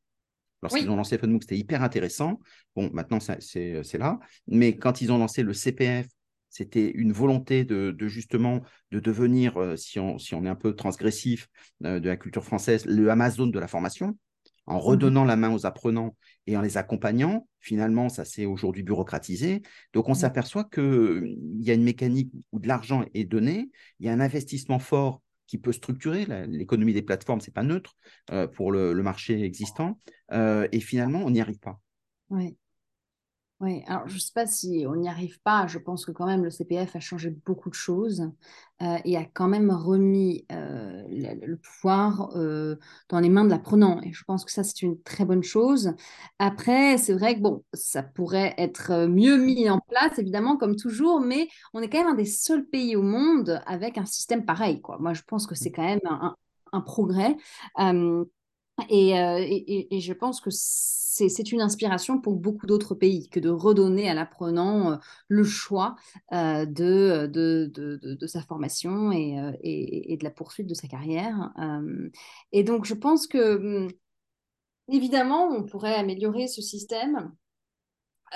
Lorsqu'ils 0.62 0.90
ont 0.90 0.96
lancé 0.96 1.16
FunMook, 1.16 1.42
c'était 1.42 1.56
hyper 1.56 1.82
intéressant. 1.82 2.38
Bon, 2.76 2.90
maintenant, 2.92 3.18
c'est 3.20 3.98
là. 3.98 4.18
Mais 4.46 4.76
quand 4.76 5.00
ils 5.00 5.10
ont 5.10 5.18
lancé 5.18 5.42
le 5.42 5.54
CPF, 5.54 6.06
c'était 6.50 6.90
une 6.90 7.12
volonté 7.12 7.64
de, 7.64 7.94
justement 8.08 8.60
de 8.90 9.00
devenir, 9.00 9.56
euh, 9.56 9.76
si, 9.76 9.98
on, 9.98 10.18
si, 10.18 10.34
on, 10.34 10.44
est 10.44 10.48
un 10.48 10.56
peu 10.56 10.74
transgressif 10.74 11.48
de 11.80 12.06
la 12.06 12.16
culture 12.16 12.44
française, 12.44 12.84
le 12.84 13.08
Amazon 13.10 13.46
de 13.46 13.58
la 13.58 13.68
formation 13.68 14.16
en 14.66 14.76
mmh 14.76 14.80
redonnant 14.80 15.24
la 15.24 15.36
main 15.36 15.52
aux 15.52 15.66
apprenants 15.66 16.16
et 16.46 16.56
en 16.56 16.60
les 16.60 16.76
accompagnant, 16.76 17.48
finalement, 17.60 18.08
ça 18.08 18.24
s'est 18.24 18.46
aujourd'hui 18.46 18.82
bureaucratisé. 18.82 19.62
Donc, 19.92 20.08
on 20.08 20.12
mmh. 20.12 20.16
s'aperçoit 20.16 20.64
qu'il 20.64 21.36
y 21.58 21.70
a 21.70 21.74
une 21.74 21.82
mécanique 21.82 22.32
où 22.52 22.58
de 22.60 22.68
l'argent 22.68 23.04
est 23.14 23.24
donné, 23.24 23.70
il 23.98 24.06
y 24.06 24.08
a 24.08 24.12
un 24.12 24.20
investissement 24.20 24.78
fort 24.78 25.22
qui 25.50 25.58
peut 25.58 25.72
structurer 25.72 26.26
l'économie 26.46 26.92
des 26.92 27.02
plateformes, 27.02 27.40
ce 27.40 27.50
n'est 27.50 27.52
pas 27.52 27.64
neutre 27.64 27.96
euh, 28.30 28.46
pour 28.46 28.70
le, 28.70 28.94
marché 29.02 29.42
existant, 29.42 29.98
euh, 30.32 30.68
et 30.70 30.78
finalement, 30.78 31.22
on 31.24 31.30
n'y 31.30 31.40
arrive 31.40 31.58
pas. 31.58 31.80
Oui. 32.28 32.56
Oui, 33.60 33.82
alors 33.86 34.08
je 34.08 34.14
ne 34.14 34.18
sais 34.18 34.32
pas 34.34 34.46
si 34.46 34.86
on 34.88 34.96
n'y 34.96 35.08
arrive 35.08 35.38
pas. 35.42 35.66
Je 35.66 35.78
pense 35.78 36.06
que 36.06 36.12
quand 36.12 36.24
même 36.24 36.42
le 36.44 36.50
CPF 36.50 36.96
a 36.96 37.00
changé 37.00 37.28
beaucoup 37.28 37.68
de 37.68 37.74
choses 37.74 38.30
euh, 38.80 38.96
et 39.04 39.18
a 39.18 39.24
quand 39.26 39.48
même 39.48 39.70
remis 39.70 40.46
euh, 40.50 41.04
le, 41.10 41.56
pouvoir 41.56 42.30
euh, 42.36 42.76
dans 43.10 43.20
les 43.20 43.28
mains 43.28 43.44
de 43.44 43.50
l'apprenant. 43.50 44.00
Et 44.00 44.14
je 44.14 44.24
pense 44.24 44.46
que 44.46 44.50
ça, 44.50 44.64
c'est 44.64 44.80
une 44.80 44.98
très 45.02 45.26
bonne 45.26 45.42
chose. 45.42 45.92
Après, 46.38 46.96
c'est 46.96 47.12
vrai 47.12 47.34
que 47.34 47.40
bon, 47.40 47.62
ça 47.74 48.02
pourrait 48.02 48.54
être 48.56 49.06
mieux 49.06 49.36
mis 49.36 49.68
en 49.68 49.80
place, 49.80 50.18
évidemment, 50.18 50.56
comme 50.56 50.74
toujours, 50.76 51.20
mais 51.20 51.46
on 51.74 51.82
est 51.82 51.90
quand 51.90 51.98
même 51.98 52.14
un 52.14 52.14
des 52.14 52.24
seuls 52.24 52.64
pays 52.66 52.96
au 52.96 53.02
monde 53.02 53.60
avec 53.66 53.98
un 53.98 54.06
système 54.06 54.46
pareil. 54.46 54.80
Moi, 55.00 55.12
je 55.12 55.22
pense 55.26 55.46
que 55.46 55.54
c'est 55.54 55.70
quand 55.70 55.84
même 55.84 56.00
un, 56.72 56.80
progrès. 56.80 57.36
Et, 58.88 59.96
et, 59.96 60.00
je 60.00 60.12
pense 60.14 60.40
que 60.40 60.50
c'est 61.10 61.50
une 61.50 61.60
inspiration 61.60 62.20
pour 62.20 62.36
beaucoup 62.36 62.66
d'autres 62.66 62.94
pays 62.94 63.28
que 63.28 63.40
de 63.40 63.48
redonner 63.48 64.08
à 64.08 64.14
l'apprenant 64.14 64.92
euh, 64.92 64.96
le 65.28 65.42
choix 65.42 65.96
euh, 66.32 66.64
de, 66.66 67.26
de, 67.26 68.26
sa 68.26 68.42
formation 68.42 69.10
euh, 69.10 69.52
et, 69.62 70.16
de 70.16 70.24
la 70.24 70.30
poursuite 70.30 70.68
de 70.68 70.74
sa 70.74 70.86
carrière. 70.86 71.52
et 72.52 72.62
donc, 72.62 72.84
je 72.84 72.94
pense 72.94 73.26
que, 73.26 73.56
hum, 73.56 73.88
évidemment, 74.88 75.48
on 75.48 75.64
pourrait 75.64 75.94
améliorer 75.94 76.46
ce 76.46 76.62
système 76.62 77.32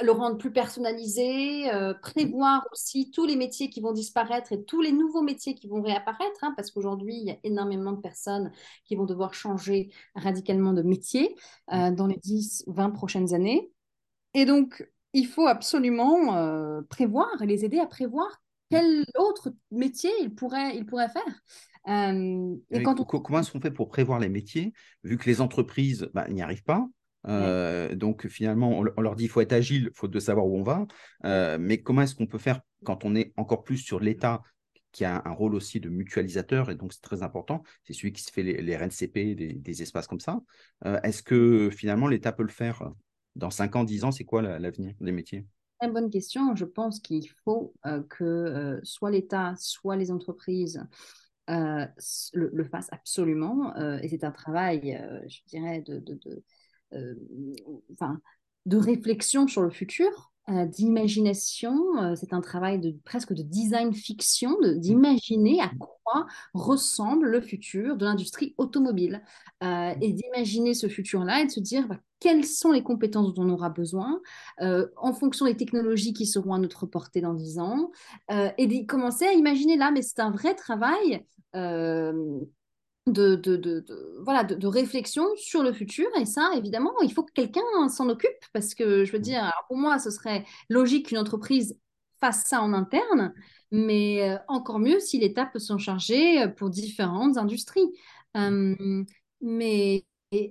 le 0.02 0.11
rendre 0.11 0.38
plus 0.38 0.52
personnalisé, 0.52 1.72
euh, 1.72 1.94
prévoir 1.94 2.66
aussi 2.72 3.11
tous 3.11 3.26
les 3.26 3.37
métiers 3.37 3.70
qui 3.70 3.80
vont 3.80 3.92
disparaître 3.92 4.52
et 4.52 4.64
tous 4.64 4.80
les 4.80 4.92
nouveaux 4.92 5.22
métiers 5.22 5.54
qui 5.54 5.68
vont 5.68 5.83
réapparaître, 5.83 6.42
hein, 6.42 6.52
parce 6.57 6.70
qu'aujourd'hui, 6.70 7.14
il 7.14 7.26
y 7.26 7.30
a 7.30 7.37
énormément 7.44 7.92
de 7.92 8.00
personnes 8.00 8.50
qui 8.85 8.96
vont 8.96 9.04
devoir 9.04 9.35
changer 9.35 9.90
radicalement 10.16 10.72
de 10.72 10.83
métier 10.83 11.37
euh, 11.72 11.90
dans 11.90 12.07
les 12.07 12.16
10 12.16 12.64
20 12.66 12.90
prochaines 12.90 13.35
années. 13.35 13.70
Et 14.35 14.46
donc, 14.46 14.88
il 15.12 15.26
faut 15.26 15.46
absolument 15.46 16.37
euh, 16.37 16.83
prévoir 16.88 17.30
et 17.40 17.46
les 17.46 17.64
aider 17.64 17.78
à 17.78 17.87
prévoir 17.87 18.42
quel 18.70 19.04
autre 19.16 19.54
métier 19.70 20.11
ils 20.22 20.35
pourraient, 20.35 20.76
ils 20.76 20.87
pourraient 20.87 21.09
faire. 21.09 21.40
et 22.70 22.83
quand 22.83 22.98
on... 22.98 23.04
Comment 23.04 23.38
est-ce 23.38 23.52
qu'on 23.52 23.61
fait 23.61 23.70
pour 23.70 23.88
prévoir 23.88 24.18
les 24.18 24.28
métiers, 24.28 24.72
vu 25.04 25.16
que 25.18 25.26
les 25.26 25.40
entreprises 25.40 26.09
bah, 26.14 26.26
n'y 26.28 26.42
arrivent 26.42 26.64
pas? 26.64 26.88
Euh, 27.29 27.95
donc 27.95 28.27
finalement, 28.29 28.79
on, 28.79 29.01
leur 29.01 29.17
dit 29.17 29.25
qu'il 29.25 29.31
faut 29.31 29.41
être 29.41 29.53
agile, 29.53 29.91
faute 29.95 30.11
de 30.11 30.21
savoir 30.21 30.47
où 30.47 30.59
on 30.59 30.63
va. 30.63 30.87
Euh, 31.25 31.59
mais 31.61 31.79
comment 31.79 32.03
est-ce 32.03 32.15
qu'on 32.15 32.27
peut 32.27 32.39
faire 32.39 32.61
quand 32.85 33.05
on 33.05 33.15
est 33.15 33.33
encore 33.37 33.65
plus 33.65 33.79
sur 33.79 34.01
l'État 34.01 34.43
qui 34.93 35.05
a 35.05 35.23
un 35.25 35.33
rôle 35.33 35.57
aussi 35.57 35.81
de 35.81 35.89
mutualisateur, 35.89 36.71
et 36.71 36.77
donc 36.77 36.93
c'est 36.93 37.03
très 37.03 37.25
important, 37.25 37.65
c'est 37.83 37.93
celui 37.93 38.13
qui 38.13 38.23
se 38.23 38.31
fait 38.31 38.45
les, 38.45 38.77
RNCP, 38.77 39.35
des, 39.35 39.83
espaces 39.83 40.07
comme 40.07 40.21
ça. 40.21 40.41
Euh, 40.85 41.01
est-ce 41.03 41.21
que 41.21 41.69
finalement 41.71 42.07
l'État 42.07 42.31
peut 42.31 42.45
le 42.45 42.49
faire 42.49 42.93
dans 43.35 43.51
5 43.51 43.75
ans, 43.75 43.83
10 43.83 44.05
ans? 44.05 44.13
C'est 44.13 44.23
quoi 44.23 44.41
l'avenir 44.41 44.95
des 45.01 45.11
métiers? 45.11 45.47
Très 45.81 45.91
bonne 45.91 46.11
question. 46.11 46.55
Je 46.55 46.65
pense 46.65 47.01
qu'il 47.01 47.29
faut 47.45 47.75
que 48.09 48.79
soit 48.85 49.11
l'État, 49.11 49.55
soit 49.59 49.97
les 49.97 50.13
entreprises 50.13 50.87
le, 51.49 52.65
fassent 52.71 52.93
absolument. 52.93 53.75
et 54.01 54.09
c'est 54.09 54.23
un 54.23 54.31
travail, 54.31 55.03
je 55.27 55.41
dirais, 55.49 55.83
de 55.83 55.99
enfin, 57.92 58.20
de 58.66 58.76
réflexion 58.76 59.46
sur 59.46 59.62
le 59.62 59.70
futur, 59.70 60.33
euh, 60.50 60.66
d'imagination. 60.66 61.74
Euh, 62.02 62.14
c'est 62.16 62.35
un 62.35 62.42
travail 62.42 62.78
de 62.78 62.94
presque 63.04 63.33
de 63.33 63.42
design 63.42 63.94
fiction, 63.94 64.54
d'imaginer 64.76 65.62
à 65.62 65.70
quoi 65.78 66.26
ressemble 66.52 67.30
le 67.30 67.40
futur 67.40 67.96
de 67.96 68.04
l'industrie 68.04 68.54
automobile 68.59 69.22
et 69.62 70.12
d'imaginer 70.12 70.74
ce 70.74 70.87
futur-là 70.87 71.40
et 71.40 71.46
de 71.46 71.50
se 71.50 71.61
dire 71.61 71.88
bah, 71.88 71.98
quelles 72.20 72.44
sont 72.44 72.72
les 72.72 72.83
compétences 72.83 73.33
dont 73.33 73.42
on 73.42 73.48
aura 73.48 73.70
besoin 73.70 74.20
en 74.61 75.12
fonction 75.14 75.46
des 75.46 75.57
technologies 75.57 76.12
qui 76.12 76.26
seront 76.26 76.52
à 76.52 76.59
notre 76.59 76.85
portée 76.85 77.22
dans 77.22 77.33
10 77.33 77.59
ans 77.59 77.90
et 78.30 78.66
de 78.66 78.87
commencer 78.87 79.24
à 79.24 79.33
imaginer 79.33 79.78
là, 79.78 79.90
mais 79.90 80.02
c'est 80.02 80.20
un 80.20 80.30
vrai 80.30 80.54
travail 80.54 81.24
de, 83.07 83.35
de, 83.35 83.57
de, 83.57 83.85
voilà, 84.23 84.45
de, 84.45 84.67
réflexion 84.67 85.25
sur 85.37 85.62
le 85.62 85.73
futur. 85.73 86.07
Et 86.19 86.25
ça, 86.25 86.51
évidemment, 86.57 86.93
il 87.03 87.12
faut 87.12 87.23
que 87.23 87.33
quelqu'un 87.33 87.88
s'en 87.88 88.09
occupe 88.09 88.31
parce 88.53 88.75
que 88.75 89.05
je 89.05 89.12
veux 89.12 89.19
mmh. 89.19 89.23
dire, 89.23 89.53
pour 89.69 89.77
moi, 89.77 89.99
ce 89.99 90.11
serait 90.11 90.45
logique 90.71 91.09
qu'une 91.09 91.19
entreprise 91.19 91.79
fasse 92.21 92.45
ça 92.47 92.62
en 92.62 92.73
interne, 92.73 93.35
mais 93.71 94.31
euh, 94.31 94.38
encore 94.49 94.79
mieux 94.79 95.01
si 95.01 95.19
l'État 95.19 95.47
peut 95.47 95.59
s'en 95.59 95.79
charger 95.79 96.43
euh, 96.43 96.49
pour 96.49 96.71
différentes 96.71 97.37
industries. 97.37 97.90
Mmh. 98.35 99.05
mais 99.40 100.05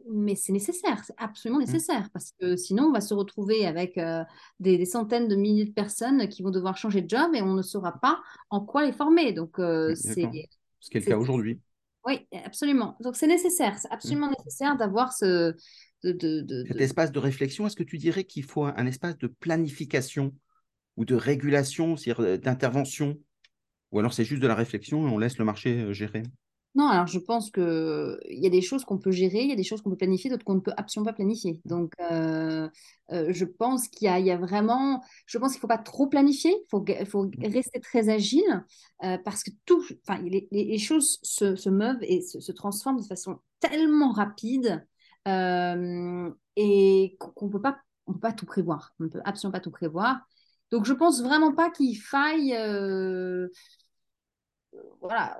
mais 0.09 0.35
c'est 0.35 0.53
nécessaire, 0.53 1.03
c'est 1.03 1.15
absolument 1.17 1.59
mmh. 1.59 1.65
nécessaire, 1.65 2.09
parce 2.13 2.31
que 2.39 2.55
sinon, 2.55 2.85
on 2.85 2.91
va 2.93 3.01
se 3.01 3.13
retrouver 3.13 3.65
avec 3.65 3.97
euh, 3.97 4.23
des, 4.61 4.77
des, 4.77 4.85
centaines 4.85 5.27
de 5.27 5.35
milliers 5.35 5.65
de 5.65 5.73
personnes 5.73 6.29
qui 6.29 6.41
vont 6.41 6.51
devoir 6.51 6.77
changer 6.77 7.01
de 7.01 7.09
job 7.09 7.31
et 7.33 7.41
on 7.41 7.53
ne 7.53 7.61
saura 7.61 7.99
pas 7.99 8.21
en 8.49 8.61
quoi 8.61 8.85
les 8.85 8.93
former. 8.93 9.33
Donc, 9.33 9.55
c'est 9.57 9.95
ce 9.95 10.89
qui 10.89 10.97
est 10.97 10.99
le 11.01 11.01
cas 11.01 11.17
aujourd'hui. 11.17 11.59
Oui, 12.05 12.27
absolument. 12.45 12.97
Donc 12.99 13.15
c'est 13.15 13.27
nécessaire, 13.27 13.77
c'est 13.77 13.91
absolument 13.91 14.27
mmh. 14.27 14.35
nécessaire 14.37 14.77
d'avoir 14.77 15.13
ce... 15.13 15.55
De, 16.03 16.65
Cet 16.67 16.81
espace 16.81 17.13
de 17.13 17.19
réflexion, 17.19 17.65
est-ce 17.65 17.77
que 17.77 17.83
tu 17.83 17.97
dirais 17.97 18.25
qu'il 18.25 18.43
faut 18.43 18.65
un, 18.65 18.85
espace 18.85 19.17
de 19.19 19.27
planification 19.27 20.35
ou 20.97 21.05
de 21.05 21.15
régulation, 21.15 21.95
c'est-à-dire 21.95 22.25
euh, 22.25 22.37
d'intervention? 22.37 23.17
Ou 23.93 23.99
alors 23.99 24.13
c'est 24.13 24.25
juste 24.25 24.41
de 24.41 24.47
la 24.47 24.55
réflexion 24.55 25.07
et 25.07 25.09
on 25.09 25.17
laisse 25.17 25.37
le 25.37 25.45
marché 25.45 25.79
euh, 25.79 25.93
gérer? 25.93 26.23
Non, 26.75 26.87
alors 26.87 27.05
je 27.05 27.19
pense 27.19 27.51
qu'il 27.51 28.17
y 28.29 28.47
a 28.47 28.49
des 28.49 28.61
choses 28.61 28.83
qu'on 28.83 28.97
peut 28.97 29.11
gérer, 29.11 29.43
il 29.43 29.49
y 29.49 29.53
a 29.53 29.55
des 29.55 29.63
choses 29.63 29.83
qu'on 29.83 29.91
peut 29.91 29.97
planifier, 29.97 30.31
d'autres 30.31 30.43
qu'on 30.43 30.55
ne 30.55 30.59
peut 30.59 30.73
absolument 30.75 31.11
pas 31.11 31.13
planifier. 31.13 31.61
Donc, 31.65 31.93
euh, 31.99 32.67
euh, 33.11 33.27
je 33.29 33.45
pense 33.45 33.87
qu'il 33.87 34.07
y, 34.07 34.31
a 34.31 34.37
vraiment, 34.37 35.03
je 35.27 35.37
pense 35.37 35.51
qu'il 35.51 35.59
ne 35.59 35.61
faut 35.61 35.67
pas 35.67 35.77
trop 35.77 36.07
planifier, 36.07 36.51
il 36.51 36.65
faut, 36.71 36.83
faut, 37.05 37.25
mmh. 37.25 37.53
rester 37.53 37.79
très 37.79 38.09
agile 38.09 38.65
euh, 39.03 39.19
parce 39.23 39.43
que 39.43 39.51
tout, 39.65 39.83
enfin, 40.07 40.19
les, 40.23 40.47
les, 40.51 40.77
choses 40.79 41.19
se, 41.21 41.55
se, 41.55 41.69
meuvent 41.69 42.01
et 42.01 42.21
se, 42.21 42.39
se, 42.39 42.51
transforment 42.51 43.01
de 43.01 43.05
façon 43.05 43.37
tellement 43.59 44.11
rapide 44.11 44.83
et 45.27 47.17
qu'on 47.19 47.45
ne 47.45 47.51
peut 47.51 47.61
pas, 47.61 47.77
on 48.07 48.13
peut 48.13 48.19
pas 48.19 48.33
tout 48.33 48.47
prévoir. 48.47 48.95
On 48.99 49.03
ne 49.03 49.09
peut 49.09 49.21
absolument 49.25 49.53
pas 49.53 49.59
tout 49.59 49.71
prévoir. 49.71 50.21
Donc, 50.71 50.85
je 50.85 50.93
pense 50.93 51.21
vraiment 51.21 51.53
pas 51.53 51.69
qu'il 51.69 51.95
faille 51.99 52.57
voilà, 55.01 55.39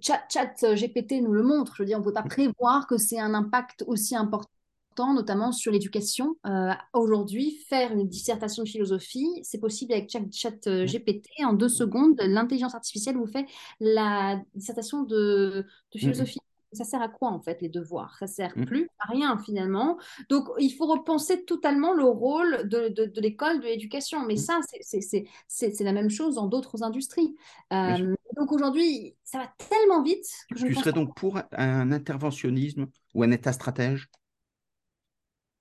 chat, 0.00 0.22
chat, 0.28 0.74
GPT 0.74 1.20
nous 1.22 1.32
le 1.32 1.42
montre. 1.42 1.74
Je 1.76 1.82
veux 1.82 1.86
dire, 1.86 1.98
on 1.98 2.00
ne 2.00 2.04
peut 2.04 2.12
pas 2.12 2.22
prévoir 2.22 2.86
que 2.86 2.96
c'est 2.96 3.18
un 3.18 3.34
impact 3.34 3.84
aussi 3.86 4.16
important 4.16 4.48
notamment 4.98 5.52
sur 5.52 5.72
l'éducation. 5.72 6.36
Euh, 6.46 6.72
aujourd'hui, 6.92 7.58
faire 7.68 7.92
une 7.92 8.08
dissertation 8.08 8.62
de 8.62 8.68
philosophie, 8.68 9.28
c'est 9.42 9.58
possible 9.58 9.92
avec 9.92 10.10
chat, 10.10 10.50
GPT. 10.86 11.28
En 11.44 11.52
deux 11.52 11.68
secondes, 11.68 12.20
l'intelligence 12.20 12.74
artificielle 12.74 13.16
vous 13.16 13.26
fait 13.26 13.46
la 13.80 14.40
dissertation 14.54 15.02
de, 15.02 15.66
philosophie. 15.96 16.38
Ça 16.72 16.84
sert 16.84 17.02
à 17.02 17.08
quoi 17.08 17.28
en 17.30 17.40
fait 17.40 17.60
les 17.62 17.68
devoirs? 17.68 18.16
Ça 18.18 18.26
sert 18.26 18.52
Mm. 18.56 18.64
plus 18.66 18.88
à 18.98 19.08
rien 19.08 19.38
finalement. 19.38 19.98
Donc 20.28 20.48
il 20.58 20.70
faut 20.70 20.86
repenser 20.86 21.44
totalement 21.44 21.92
le 21.92 22.04
rôle 22.04 22.68
de, 22.68 23.20
l'école, 23.20 23.60
de 23.60 23.66
l'éducation. 23.66 24.24
Mais 24.26 24.34
Mm. 24.34 24.38
ça, 24.38 24.60
c'est- 25.48 25.80
la 25.82 25.92
même 25.92 26.10
chose 26.10 26.36
dans 26.36 26.46
d'autres 26.46 26.82
industries. 26.82 27.34
Euh, 27.72 28.14
donc 28.36 28.52
aujourd'hui, 28.52 29.16
ça 29.24 29.38
va 29.38 29.52
tellement 29.68 30.02
vite 30.02 30.26
que 30.50 30.58
je 30.58 30.66
Tu 30.66 30.74
serais 30.74 30.92
donc 30.92 31.14
pour 31.16 31.38
un 31.52 31.92
interventionnisme 31.92 32.86
ou 33.14 33.22
un 33.22 33.30
État 33.30 33.52
stratège? 33.52 34.08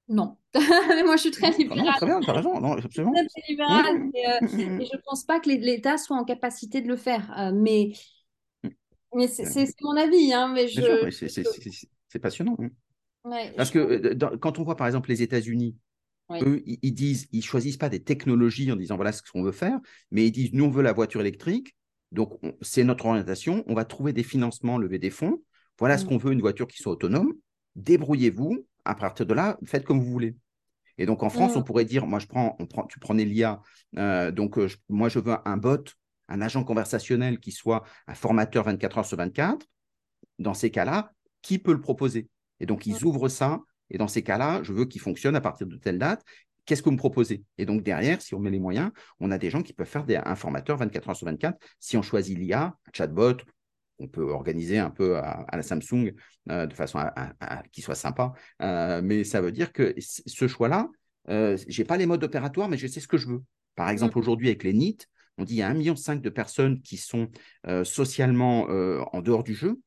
Non. 0.08 0.36
Mais 0.54 0.60
moi, 1.06 1.16
je 1.16 1.22
suis 1.22 1.32
très 1.32 1.52
Non, 1.52 1.58
non, 1.58 1.76
libérale. 1.76 1.96
très 1.96 2.06
bien, 2.06 2.20
tu 2.20 2.30
as 2.30 2.34
raison, 2.34 2.60
non, 2.60 2.74
absolument. 2.74 3.14
Très, 3.14 3.26
très 3.28 3.42
libérale. 3.48 4.10
Et, 4.14 4.28
euh, 4.28 4.80
et 4.82 4.86
je 4.86 4.98
ne 4.98 5.02
pense 5.06 5.24
pas 5.24 5.40
que 5.40 5.50
l'État 5.50 5.98
soit 5.98 6.18
en 6.18 6.26
capacité 6.26 6.82
de 6.82 6.88
le 6.88 6.98
faire. 6.98 7.34
Euh, 7.40 7.52
mais. 7.54 7.94
Mais 9.16 9.28
c'est 9.28 9.66
mon 9.82 9.96
avis. 9.98 10.34
Hein, 10.34 10.52
mais 10.54 10.68
je, 10.68 11.10
c'est 12.08 12.20
passionnant. 12.20 12.58
hein. 12.62 12.70
ouais, 13.26 13.54
Parce 13.56 13.70
je 13.70 13.74
que 13.74 13.80
euh, 13.80 14.16
dans- 14.16 14.38
quand 14.38 14.60
on 14.60 14.64
voit 14.64 14.76
par 14.76 14.88
exemple 14.88 15.10
les 15.10 15.22
États-Unis, 15.22 15.76
Oui. 16.30 16.40
eux, 16.44 16.64
ils, 16.66 16.80
ils 16.82 16.94
disent, 16.94 17.28
ils 17.32 17.44
choisissent 17.44 17.78
pas 17.78 17.90
des 17.90 18.02
technologies 18.04 18.72
en 18.72 18.76
disant 18.76 18.96
voilà 18.96 19.12
ce 19.12 19.22
qu'on 19.22 19.44
veut 19.44 19.52
faire, 19.52 19.80
mais 20.12 20.26
ils 20.28 20.32
disent 20.32 20.54
nous 20.54 20.66
on 20.66 20.70
veut 20.70 20.82
la 20.84 20.94
voiture 20.94 21.22
électrique, 21.22 21.76
donc 22.12 22.38
on- 22.44 22.54
c'est 22.62 22.84
notre 22.84 23.06
orientation, 23.06 23.64
on 23.68 23.74
va 23.74 23.86
trouver 23.86 24.14
des 24.14 24.24
financements, 24.24 24.78
lever 24.78 25.00
des 25.00 25.10
fonds, 25.10 25.42
voilà 25.80 25.98
ce 25.98 26.06
Mm. 26.06 26.08
qu'on 26.08 26.18
veut, 26.18 26.32
une 26.34 26.42
voiture 26.42 26.68
qui 26.68 26.78
soit 26.82 26.94
autonome, 26.94 27.34
débrouillez-vous, 27.76 28.66
à 28.86 28.96
partir 28.96 29.26
de 29.26 29.34
là, 29.34 29.58
faites 29.66 29.84
comme 29.86 30.00
vous 30.00 30.12
voulez. 30.12 30.36
Et 30.98 31.06
donc 31.06 31.24
en 31.24 31.30
France, 31.30 31.56
Mm. 31.56 31.60
on 31.60 31.64
pourrait 31.64 31.86
dire, 31.86 32.06
moi 32.08 32.20
je 32.20 32.28
prends, 32.28 32.56
on 32.60 32.66
prend, 32.66 32.86
tu 32.86 33.00
prenais 33.00 33.26
l'IA, 33.26 33.62
euh, 33.98 34.32
donc 34.32 34.58
euh, 34.58 34.68
je- 34.68 34.78
moi 34.90 35.10
je 35.10 35.20
veux 35.20 35.34
un 35.46 35.58
bot, 35.58 35.84
un 36.32 36.42
agent 36.42 36.64
conversationnel 36.64 37.40
qui 37.40 37.52
soit 37.52 37.84
un 38.08 38.14
formateur 38.16 38.64
24 38.66 38.98
heures 39.00 39.06
sur 39.06 39.18
24. 39.18 39.66
Dans 40.40 40.54
ces 40.54 40.72
cas-là, 40.72 41.12
qui 41.42 41.60
peut 41.60 41.74
le 41.74 41.82
proposer? 41.82 42.28
Et 42.60 42.66
donc 42.66 42.86
ils 42.86 43.04
ouvrent 43.06 43.28
ça, 43.30 43.60
et 43.90 43.98
dans 43.98 44.08
ces 44.08 44.24
cas-là, 44.24 44.62
je 44.64 44.74
veux 44.74 44.86
qu'il 44.86 45.02
fonctionne 45.02 45.36
à 45.36 45.42
partir 45.42 45.68
de 45.68 45.76
telle 45.76 46.00
date. 46.00 46.24
Qu'est-ce 46.66 46.82
que 46.82 46.86
vous 46.90 46.94
me 46.94 46.98
proposez? 46.98 47.44
Et 47.58 47.66
donc 47.66 47.84
derrière, 47.84 48.22
si 48.22 48.36
on 48.36 48.40
met 48.40 48.52
les 48.52 48.60
moyens, 48.60 48.92
on 49.20 49.32
a 49.32 49.38
des 49.38 49.50
gens 49.50 49.62
qui 49.64 49.74
peuvent 49.74 49.88
faire 49.88 50.06
des, 50.06 50.16
un 50.18 50.36
formateur 50.36 50.78
24 50.78 51.10
heures 51.10 51.16
sur 51.16 51.26
24. 51.26 51.58
Si 51.80 51.98
on 51.98 52.02
choisit 52.02 52.38
l'IA, 52.38 52.66
un 52.66 52.92
chatbot, 52.94 53.38
on 54.00 54.08
peut 54.08 54.32
organiser 54.32 54.78
un 54.80 54.90
peu 54.90 55.18
à, 55.18 55.42
à 55.48 55.58
la 55.58 55.64
Samsung 55.64 56.14
euh, 56.50 56.66
de 56.68 56.74
façon 56.74 57.00
à, 57.00 57.12
à- 57.16 57.34
à- 57.60 57.64
qui 57.72 57.82
soit 57.82 57.96
sympa. 57.96 58.34
Euh, 58.62 59.02
mais 59.04 59.24
ça 59.24 59.42
veut 59.42 59.52
dire 59.52 59.72
que 59.74 59.94
ce 60.00 60.48
choix-là, 60.48 60.88
euh, 61.30 61.58
je 61.68 61.82
n'ai 61.82 61.86
pas 61.86 61.98
les 61.98 62.06
modes 62.06 62.24
opératoires, 62.24 62.70
mais 62.70 62.78
je 62.78 62.88
sais 62.88 63.00
ce 63.00 63.08
que 63.08 63.18
je 63.18 63.28
veux. 63.28 63.44
Par 63.76 63.90
exemple, 63.90 64.18
aujourd'hui, 64.18 64.48
avec 64.48 64.64
les 64.64 64.72
NIT, 64.74 65.08
on 65.38 65.44
dit 65.44 65.54
qu'il 65.54 65.60
y 65.60 65.64
a 65.64 65.70
1,5 65.70 66.16
million 66.16 66.22
de 66.24 66.30
personnes 66.30 66.82
qui 66.82 66.98
sont 66.98 67.30
euh, 67.68 67.84
socialement 67.84 68.70
euh, 68.70 69.02
en 69.14 69.22
dehors 69.22 69.44
du 69.44 69.54
jeu, 69.54 69.80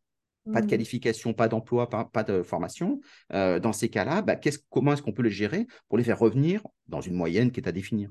pas 0.52 0.60
de 0.60 0.66
Mm. 0.66 0.70
qualification, 0.70 1.32
pas 1.34 1.48
d'emploi, 1.48 1.88
pas, 1.88 2.04
pas 2.04 2.22
de 2.22 2.42
formation. 2.42 3.00
Euh, 3.32 3.60
dans 3.60 3.72
ces 3.72 3.88
cas-là, 3.88 4.22
bah, 4.22 4.36
qu'est-ce- 4.36 4.58
comment 4.70 4.92
est-ce 4.92 5.02
qu'on 5.02 5.12
peut 5.12 5.22
les 5.22 5.30
gérer 5.30 5.66
pour 5.88 5.98
les 5.98 6.04
faire 6.04 6.18
revenir 6.18 6.62
dans 6.88 7.00
une 7.00 7.14
moyenne 7.14 7.50
qui 7.50 7.60
est 7.60 7.68
à 7.68 7.72
définir? 7.72 8.10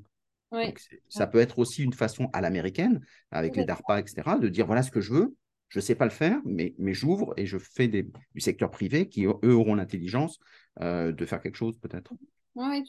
Oui. 0.51 0.67
donc, 0.67 0.79
c'est- 0.79 1.01
ça 1.09 1.25
peut 1.27 1.39
être 1.39 1.57
aussi 1.59 1.83
une 1.83 1.93
façon 1.93 2.29
à 2.33 2.41
l'américaine, 2.41 3.01
avec 3.31 3.55
les. 3.55 3.65
DARPA, 3.65 3.99
etc., 3.99 4.37
de 4.37 4.47
dire 4.49 4.65
voilà 4.67 4.83
ce 4.83 4.91
que 4.91 5.01
je 5.01 5.11
veux. 5.13 5.35
Je 5.69 5.79
ne 5.79 5.81
sais 5.81 5.95
pas 5.95 6.05
le 6.05 6.11
faire, 6.11 6.39
mais, 6.45 6.75
mais 6.77 6.93
j'ouvre 6.93 7.33
et 7.37 7.47
je 7.47 7.57
fais 7.57 7.87
des, 7.87 8.03
du 8.35 8.41
secteur 8.41 8.69
privé 8.69 9.09
qui, 9.09 9.25
eux, 9.25 9.55
auront 9.55 9.73
l'intelligence 9.73 10.39
euh, 10.81 11.11
de 11.11 11.25
faire 11.25 11.41
quelque 11.41 11.55
chose, 11.55 11.77
peut-être. 11.79 12.13
Oui, 12.55 12.83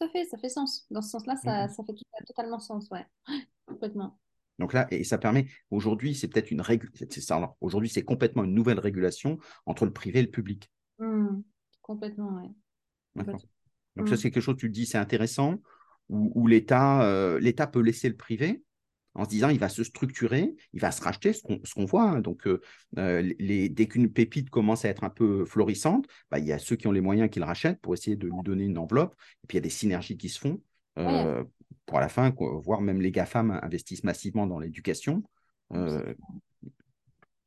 tout 0.00 0.06
à 0.06 0.08
fait, 0.08 0.24
ça 0.24 0.38
fait 0.38 0.48
sens. 0.48 0.86
Dans 0.90 1.02
ce 1.02 1.10
sens-là, 1.10 1.36
ça, 1.36 1.66
Mhm. 1.66 1.72
ça 1.74 1.84
fait 1.84 1.94
tout- 1.94 2.04
totalement 2.26 2.58
sens, 2.58 2.88
ouais. 2.90 3.04
Complètement. 3.66 4.18
Donc 4.58 4.72
là, 4.72 4.86
et 4.90 5.04
ça 5.04 5.16
permet, 5.18 5.46
aujourd'hui, 5.70 6.14
c'est 6.14 6.28
peut-être 6.28 6.50
une 6.50 6.60
règle, 6.60 6.90
aujourd'hui, 7.60 7.88
c'est 7.88 8.02
complètement 8.02 8.44
une 8.44 8.52
nouvelle 8.54 8.78
régulation 8.78 9.38
entre 9.64 9.86
le 9.86 9.92
privé 9.92 10.18
et 10.18 10.22
le 10.22 10.30
public. 10.30 10.70
Mm. 10.98 11.40
Complètement, 11.80 12.34
ouais. 12.36 12.50
D'accord. 13.14 13.40
Donc 13.96 14.08
ça, 14.08 14.14
Mm. 14.14 14.18
c'est 14.18 14.30
quelque 14.30 14.42
chose, 14.42 14.56
tu 14.58 14.68
te 14.68 14.72
dis, 14.72 14.86
c'est 14.86 14.98
intéressant, 14.98 15.60
où, 16.08 16.32
où 16.34 16.46
l'État 16.46 17.02
euh, 17.04 17.38
l'État 17.40 17.66
peut 17.66 17.80
laisser 17.80 18.08
le 18.08 18.16
privé 18.16 18.62
en 19.14 19.24
se 19.24 19.28
disant, 19.30 19.48
il 19.48 19.58
va 19.58 19.68
se 19.68 19.82
structurer, 19.84 20.54
il 20.72 20.80
va 20.80 20.92
se 20.92 21.02
racheter, 21.02 21.32
ce 21.32 21.42
qu'on 21.42 21.84
voit. 21.84 22.10
hein. 22.10 22.20
Donc, 22.20 22.46
euh, 22.46 22.60
euh, 22.98 23.32
les, 23.38 23.68
dès 23.68 23.86
qu'une 23.86 24.12
pépite 24.12 24.50
commence 24.50 24.84
à 24.84 24.88
être 24.88 25.04
un 25.04 25.10
peu 25.10 25.44
florissante, 25.44 26.06
bah, 26.30 26.38
il 26.38 26.46
y 26.46 26.52
a 26.52 26.58
ceux 26.58 26.76
qui 26.76 26.86
ont 26.86 26.92
les 26.92 27.00
moyens 27.00 27.30
qui 27.30 27.38
le 27.40 27.44
rachètent 27.44 27.80
pour 27.80 27.94
essayer 27.94 28.16
de 28.16 28.26
lui 28.26 28.42
donner 28.44 28.64
une 28.64 28.78
enveloppe. 28.78 29.14
Et 29.44 29.46
puis, 29.46 29.56
il 29.56 29.58
y 29.58 29.62
a 29.62 29.62
des 29.62 29.70
synergies 29.70 30.16
qui 30.16 30.28
se 30.28 30.38
font 30.38 30.60
euh, 30.98 31.42
pour 31.86 31.98
à 31.98 32.00
la 32.00 32.08
fin, 32.08 32.30
quoi, 32.30 32.60
voire 32.62 32.80
même 32.80 33.00
les 33.00 33.10
GAFAM 33.10 33.58
investissent 33.62 34.04
massivement 34.04 34.46
dans 34.46 34.58
l'éducation. 34.58 35.22
Euh, 35.72 36.14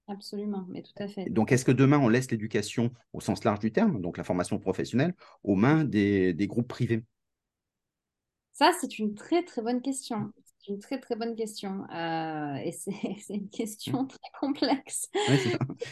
Absolument, 0.10 0.65
mais 0.69 0.82
tout 0.82 0.91
à 0.97 1.08
fait. 1.08 1.30
donc, 1.30 1.54
est-ce 1.54 1.63
que 1.63 1.71
demain, 1.71 1.97
on 1.97 2.10
laisse 2.10 2.30
l'éducation 2.30 2.91
au 3.13 3.21
sens 3.21 3.43
large 3.45 3.60
du 3.60 3.71
terme, 3.71 4.02
donc 4.02 4.17
la 4.17 4.26
formation 4.26 4.60
professionnelle, 4.60 5.15
aux 5.43 5.56
mains 5.56 5.86
des, 5.86 6.34
des 6.34 6.47
groupes 6.47 6.67
privés? 6.67 7.06
Ça, 8.52 8.71
c'est 8.80 8.99
une 8.99 9.15
très, 9.15 9.43
très 9.43 9.62
bonne 9.62 9.82
question. 9.82 10.32
C'est 10.65 10.71
une 10.71 10.80
très, 10.80 10.99
très 10.99 11.15
bonne 11.15 11.36
question. 11.36 11.84
Euh, 11.93 12.56
et 12.56 12.71
c'est 12.71 12.93
une 13.34 13.49
question 13.49 14.06
très 14.06 14.19
complexe. 14.39 15.10
Ouais, 15.13 15.38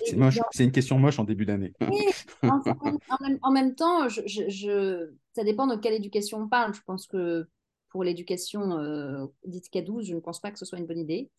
c'est 0.05 0.15
moche. 0.15 0.39
une 0.60 0.71
question 0.71 0.97
moche 0.97 1.19
en 1.19 1.25
début 1.25 1.45
d'année. 1.45 1.73
Oui, 1.81 2.05
en, 2.43 2.62
en 3.10 3.21
même, 3.21 3.39
en 3.41 3.71
temps, 3.73 4.07
je, 4.07 4.21
je- 4.25 4.49
je- 4.49 5.12
ça 5.34 5.43
dépend 5.43 5.67
de 5.67 5.75
quelle 5.75 5.93
éducation 5.93 6.39
on 6.39 6.47
parle. 6.47 6.73
Je 6.73 6.81
pense 6.86 7.05
que 7.05 7.47
pour 7.89 8.03
l'éducation 8.05 8.77
euh, 8.77 9.25
dite 9.45 9.69
K12, 9.73 10.03
je 10.05 10.15
ne 10.15 10.19
pense 10.21 10.39
pas 10.39 10.51
que 10.51 10.60
ce 10.60 10.65
soit 10.65 10.77
une 10.79 10.86
bonne 10.86 10.99
idée. 10.99 11.29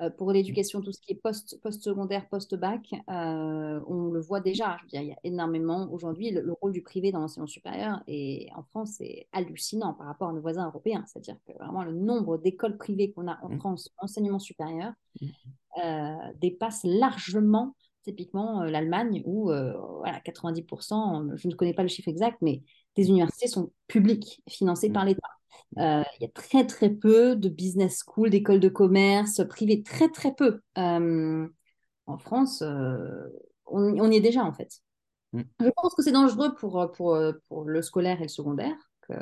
Euh, 0.00 0.08
pour 0.10 0.32
l'éducation, 0.32 0.80
tout 0.80 0.92
ce 0.92 1.00
qui 1.00 1.12
est 1.12 1.16
post, 1.16 1.60
post-secondaire, 1.62 2.26
post-bac, 2.28 2.88
euh, 3.10 3.80
on 3.86 4.04
le 4.10 4.20
voit 4.20 4.40
déjà. 4.40 4.76
Je 4.78 4.82
veux 4.84 4.88
dire, 4.88 5.02
il 5.02 5.08
y 5.08 5.12
a 5.12 5.18
énormément 5.24 5.90
aujourd'hui 5.92 6.30
le, 6.30 6.40
le 6.40 6.52
rôle 6.52 6.72
du 6.72 6.82
privé 6.82 7.12
dans 7.12 7.20
l'enseignement 7.20 7.46
supérieur 7.46 8.02
et 8.06 8.48
en 8.56 8.62
France, 8.62 8.92
c'est 8.98 9.28
hallucinant 9.32 9.92
par 9.94 10.06
rapport 10.06 10.30
à 10.30 10.32
nos 10.32 10.40
voisins 10.40 10.66
européens. 10.66 11.04
C'est-à-dire 11.06 11.36
que 11.46 11.52
vraiment 11.52 11.84
le 11.84 11.92
nombre 11.92 12.38
d'écoles 12.38 12.78
privées 12.78 13.12
qu'on 13.12 13.28
a 13.28 13.38
en 13.42 13.50
Mm. 13.50 13.58
France, 13.58 13.90
enseignement 13.98 14.38
supérieur, 14.38 14.92
Mm. 15.20 15.26
euh, 15.84 16.14
dépasse 16.40 16.80
largement 16.84 17.74
typiquement 18.04 18.62
euh, 18.62 18.70
l'Allemagne 18.70 19.22
où 19.26 19.46
voilà, 19.46 20.20
90%, 20.20 21.36
je 21.36 21.48
ne 21.48 21.54
connais 21.54 21.74
pas 21.74 21.82
le 21.82 21.88
chiffre 21.88 22.08
exact, 22.08 22.38
mais 22.40 22.62
des 22.96 23.08
universités 23.08 23.48
sont 23.48 23.70
publiques, 23.86 24.42
financées 24.48 24.90
par 24.90 25.04
l'État. 25.04 25.28
Euh, 25.78 26.02
Il 26.18 26.22
y 26.22 26.26
a 26.26 26.28
très 26.32 26.66
très 26.66 26.90
peu 26.90 27.36
de 27.36 27.48
business 27.48 28.02
school, 28.04 28.30
d'écoles 28.30 28.60
de 28.60 28.68
commerce 28.68 29.42
privées, 29.48 29.82
très 29.82 30.08
très 30.08 30.34
peu. 30.34 30.60
Euh, 30.78 31.48
en 32.06 32.18
France, 32.18 32.62
euh, 32.62 33.28
on, 33.66 33.98
on 34.00 34.10
y 34.10 34.16
est 34.16 34.20
déjà 34.20 34.42
en 34.44 34.52
fait. 34.52 34.80
Mm. 35.32 35.42
Je 35.60 35.68
pense 35.76 35.94
que 35.94 36.02
c'est 36.02 36.12
dangereux 36.12 36.54
pour, 36.54 36.90
pour, 36.92 37.18
pour 37.48 37.64
le 37.64 37.82
scolaire 37.82 38.18
et 38.18 38.24
le 38.24 38.28
secondaire 38.28 38.76
que, 39.02 39.14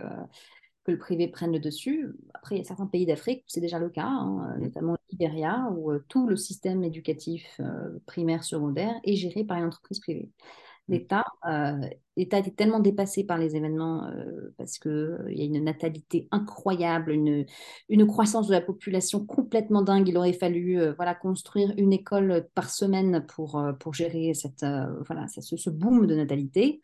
que 0.85 0.93
le 0.93 0.99
privé 0.99 1.29
prenne 1.29 1.53
le 1.53 1.61
dessus. 1.61 2.09
Après, 2.35 2.57
il 2.57 2.59
y 2.59 2.63
a 2.63 2.65
certains 2.65 2.87
pays 2.87 3.07
d'Afrique 3.07 3.41
où 3.41 3.49
c'est 3.49 3.61
déjà 3.61 3.79
le 3.79 3.91
cas, 3.91 4.07
hein, 4.07 4.57
Mm. 4.57 4.63
notamment 4.65 4.93
le 4.93 4.99
Libéria, 5.11 5.69
où 5.77 5.93
tout 6.09 6.27
le 6.27 6.37
système 6.37 6.83
éducatif 6.85 7.61
primaire, 8.07 8.45
secondaire 8.45 8.95
est 9.05 9.17
géré 9.17 9.45
par 9.45 9.59
une 9.59 9.65
entreprise 9.65 10.01
privée. 10.01 10.31
Mm. 10.89 10.93
L'État 10.93 11.25
euh, 11.49 11.87
l'État 12.17 12.39
était 12.39 12.51
tellement 12.51 12.81
dépassé 12.81 13.25
par 13.25 13.39
les 13.39 13.55
événements 13.55 14.07
euh, 14.07 14.53
parce 14.57 14.79
qu'il 14.79 14.91
euh, 14.91 15.33
y 15.33 15.43
a 15.43 15.45
une 15.45 15.63
natalité 15.63 16.27
incroyable, 16.33 17.13
une, 17.13 17.47
une 17.89 18.07
croissance 18.07 18.49
de 18.49 18.53
la 18.53 18.61
population 18.61 19.25
complètement 19.25 19.83
dingue. 19.83 20.09
Il 20.09 20.17
aurait 20.17 20.33
fallu 20.33 20.81
euh, 20.81 20.95
voilà, 20.95 21.15
construire 21.15 21.73
une 21.77 21.93
école 21.93 22.49
par 22.55 22.71
semaine 22.71 23.25
pour, 23.29 23.57
euh, 23.57 23.73
pour 23.75 23.95
gérer 23.95 24.35
cette, 24.35 24.65
voilà, 25.07 25.29
ce, 25.29 25.57
ce 25.57 25.71
boom 25.71 26.07
de 26.07 26.15
natalité 26.17 26.81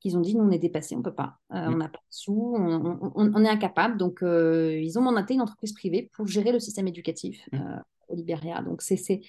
qu'ils 0.00 0.18
ont 0.18 0.20
dit, 0.20 0.34
nous, 0.36 0.44
on 0.44 0.50
est 0.50 0.58
dépassé, 0.58 0.94
on 0.94 0.98
ne 0.98 1.02
peut 1.04 1.14
pas. 1.14 1.38
Mm. 1.48 1.56
On 1.68 1.76
n'a 1.76 1.88
pas 1.88 1.96
de 1.98 2.04
sous, 2.10 2.54
on, 2.58 2.98
on- 3.14 3.32
on 3.34 3.44
est 3.44 3.48
incapable. 3.48 3.96
Donc, 3.96 4.18
ils 4.22 4.98
ont 4.98 5.02
mandaté 5.02 5.32
une 5.32 5.40
entreprise 5.40 5.72
privée 5.72 6.10
pour 6.14 6.26
gérer 6.26 6.52
le 6.52 6.60
système 6.60 6.88
éducatif 6.88 7.40
Mm. 7.52 7.56
euh, 7.56 7.76
au 8.08 8.16
Libéria. 8.16 8.60
Donc, 8.60 8.82
c'est, 8.82 8.96
c'est- 8.98 9.22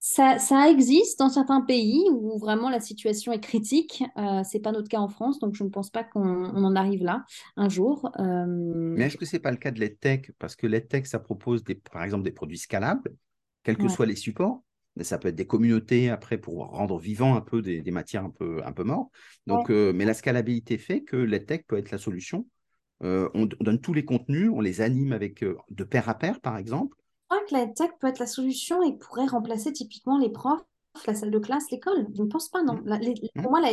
ça, 0.00 0.38
ça 0.38 0.68
existe 0.70 1.18
dans 1.18 1.28
certains 1.28 1.60
pays 1.60 2.04
où 2.12 2.38
vraiment 2.38 2.70
la 2.70 2.80
situation 2.80 3.32
est 3.32 3.40
critique. 3.40 4.04
Euh, 4.16 4.42
c'est 4.44 4.60
pas 4.60 4.72
notre 4.72 4.88
cas 4.88 4.98
en 5.00 5.08
France, 5.08 5.38
donc 5.40 5.54
je 5.54 5.64
ne 5.64 5.68
pense 5.70 5.90
pas 5.90 6.04
qu'on 6.04 6.22
on 6.22 6.64
en 6.64 6.76
arrive 6.76 7.02
là 7.02 7.24
un 7.56 7.68
jour. 7.68 8.10
Euh, 8.20 8.96
Mais 8.96 9.04
est-ce 9.06 9.16
que 9.16 9.24
ce 9.26 9.36
n'est 9.36 9.40
pas 9.40 9.50
le 9.50 9.56
cas 9.56 9.70
de 9.70 9.80
l'EdTech 9.80 10.32
Parce 10.38 10.56
que 10.56 10.66
l'EdTech, 10.66 11.06
ça 11.06 11.18
propose 11.18 11.64
des, 11.64 11.74
par 11.76 12.02
exemple 12.02 12.24
des 12.24 12.32
produits 12.32 12.58
scalables, 12.58 13.14
quels 13.62 13.78
que 13.78 13.82
Ouais. 13.84 13.88
soient 13.88 14.06
les 14.06 14.16
supports. 14.16 14.62
Ça 15.00 15.18
peut 15.18 15.28
être 15.28 15.36
des 15.36 15.46
communautés 15.46 16.10
après 16.10 16.38
pour 16.38 16.66
rendre 16.66 16.98
vivant 16.98 17.36
un 17.36 17.40
peu 17.40 17.62
des, 17.62 17.82
des 17.82 17.90
matières 17.92 18.24
un 18.24 18.30
peu, 18.30 18.60
un 18.64 18.72
peu 18.72 18.82
mortes. 18.82 19.12
Donc, 19.46 19.70
euh, 19.70 19.92
mais 19.92 20.04
la 20.04 20.14
scalabilité 20.14 20.76
fait 20.78 21.02
que 21.04 21.16
l'EdTech 21.16 21.66
peut 21.68 21.78
être 21.78 21.92
la 21.92 21.98
solution. 21.98 22.48
Euh, 23.04 23.28
on, 23.34 23.48
on 23.60 23.64
donne 23.64 23.80
tous 23.80 23.94
les 23.94 24.04
contenus, 24.04 24.50
on 24.52 24.60
les 24.60 24.80
anime 24.80 25.12
avec 25.12 25.44
de 25.44 25.84
pair 25.84 26.08
à 26.08 26.18
pair, 26.18 26.40
par 26.40 26.58
exemple. 26.58 26.97
Crois 27.28 27.44
que 27.46 27.54
la 27.54 27.66
tech 27.66 27.90
peut 28.00 28.06
être 28.06 28.18
la 28.20 28.26
solution 28.26 28.82
et 28.82 28.96
pourrait 28.96 29.26
remplacer 29.26 29.72
typiquement 29.72 30.18
les 30.18 30.30
profs 30.30 30.62
la 31.06 31.14
salle 31.14 31.30
de 31.30 31.38
classe, 31.38 31.70
l'école. 31.70 32.08
Je 32.16 32.22
ne 32.22 32.28
pense 32.28 32.48
pas, 32.48 32.62
non. 32.64 32.74
Mmh. 32.74 32.82
La- 32.86 32.98
les- 32.98 33.14
Mmh. 33.36 33.42
pour 33.42 33.52
moi, 33.52 33.60
la 33.60 33.68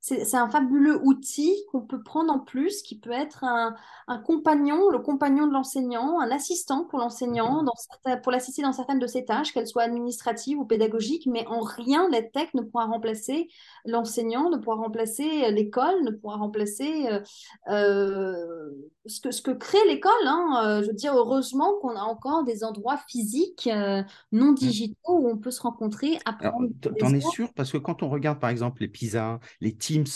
c'est 0.00 0.34
un 0.34 0.48
fabuleux 0.48 0.98
outil 1.04 1.54
qu'on 1.70 1.82
peut 1.82 2.02
prendre 2.02 2.32
en 2.32 2.38
plus, 2.38 2.80
qui 2.82 2.98
peut 2.98 3.10
être 3.10 3.44
un, 3.44 3.74
un 4.06 4.18
compagnon, 4.18 4.88
le 4.88 4.98
compagnon 5.00 5.46
de 5.46 5.52
l'enseignant, 5.52 6.20
un 6.20 6.30
assistant 6.30 6.84
pour 6.86 7.00
l'enseignant, 7.00 7.64
certains- 7.76 8.16
pour 8.18 8.32
l'assister 8.32 8.62
dans 8.62 8.72
certaines 8.72 8.98
de 8.98 9.06
ses 9.06 9.24
tâches, 9.26 9.52
qu'elles 9.52 9.66
soient 9.66 9.82
administratives 9.82 10.58
ou 10.58 10.64
pédagogiques, 10.64 11.26
mais 11.26 11.46
en 11.48 11.60
rien, 11.60 12.08
l'EdTech 12.08 12.54
ne 12.54 12.62
pourra 12.62 12.86
remplacer 12.86 13.48
l'enseignant, 13.84 14.48
ne 14.48 14.56
pourra 14.56 14.76
remplacer 14.76 15.50
l'école, 15.50 16.02
ne 16.02 16.10
pourra 16.12 16.36
remplacer 16.36 17.08
euh, 17.08 17.20
euh, 17.68 18.70
ce 19.08 19.20
que, 19.20 19.30
ce 19.30 19.42
que 19.42 19.50
crée 19.52 19.78
l'école. 19.88 20.12
hein. 20.26 20.62
Euh, 20.66 20.82
Je 20.82 20.88
veux 20.88 20.94
dire, 20.94 21.14
heureusement 21.16 21.74
qu'on 21.80 21.96
a 21.96 22.00
encore 22.02 22.44
des 22.44 22.64
endroits 22.64 22.98
physiques. 23.08 23.66
euh, 23.72 24.02
non 24.32 24.52
Mmh. 24.52 24.54
digitaux 24.54 25.18
où 25.18 25.28
on 25.28 25.38
peut 25.38 25.50
se 25.50 25.60
rencontrer, 25.62 26.18
apprendre 26.24 26.70
t'en 26.98 27.12
es 27.14 27.20
sûr? 27.20 27.52
Parce 27.54 27.72
que 27.72 27.78
quand 27.78 28.02
on 28.02 28.08
regarde, 28.08 28.40
par 28.40 28.50
exemple, 28.50 28.82
les 28.82 28.88
PISA, 28.88 29.40
les 29.60 29.76
Teams, 29.76 30.06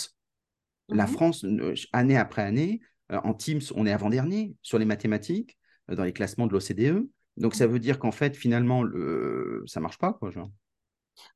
la 0.90 1.06
Mhm. 1.06 1.14
France, 1.14 1.44
année 1.92 2.16
après 2.16 2.42
année, 2.42 2.80
euh, 3.12 3.20
en 3.24 3.34
Teams, 3.34 3.60
on 3.74 3.86
est 3.86 3.92
avant-dernier 3.92 4.54
sur 4.62 4.78
les 4.78 4.84
mathématiques, 4.84 5.58
dans 5.88 6.04
les 6.04 6.12
classements 6.12 6.46
de 6.46 6.52
l'OCDE. 6.52 7.08
Donc, 7.36 7.54
ça 7.54 7.66
veut 7.66 7.78
dire 7.80 7.98
qu'en 7.98 8.12
fait, 8.12 8.36
finalement, 8.36 8.82
le... 8.82 9.62
ça 9.66 9.80
marche 9.80 9.98
pas, 9.98 10.12
quoi, 10.14 10.30
genre. 10.30 10.50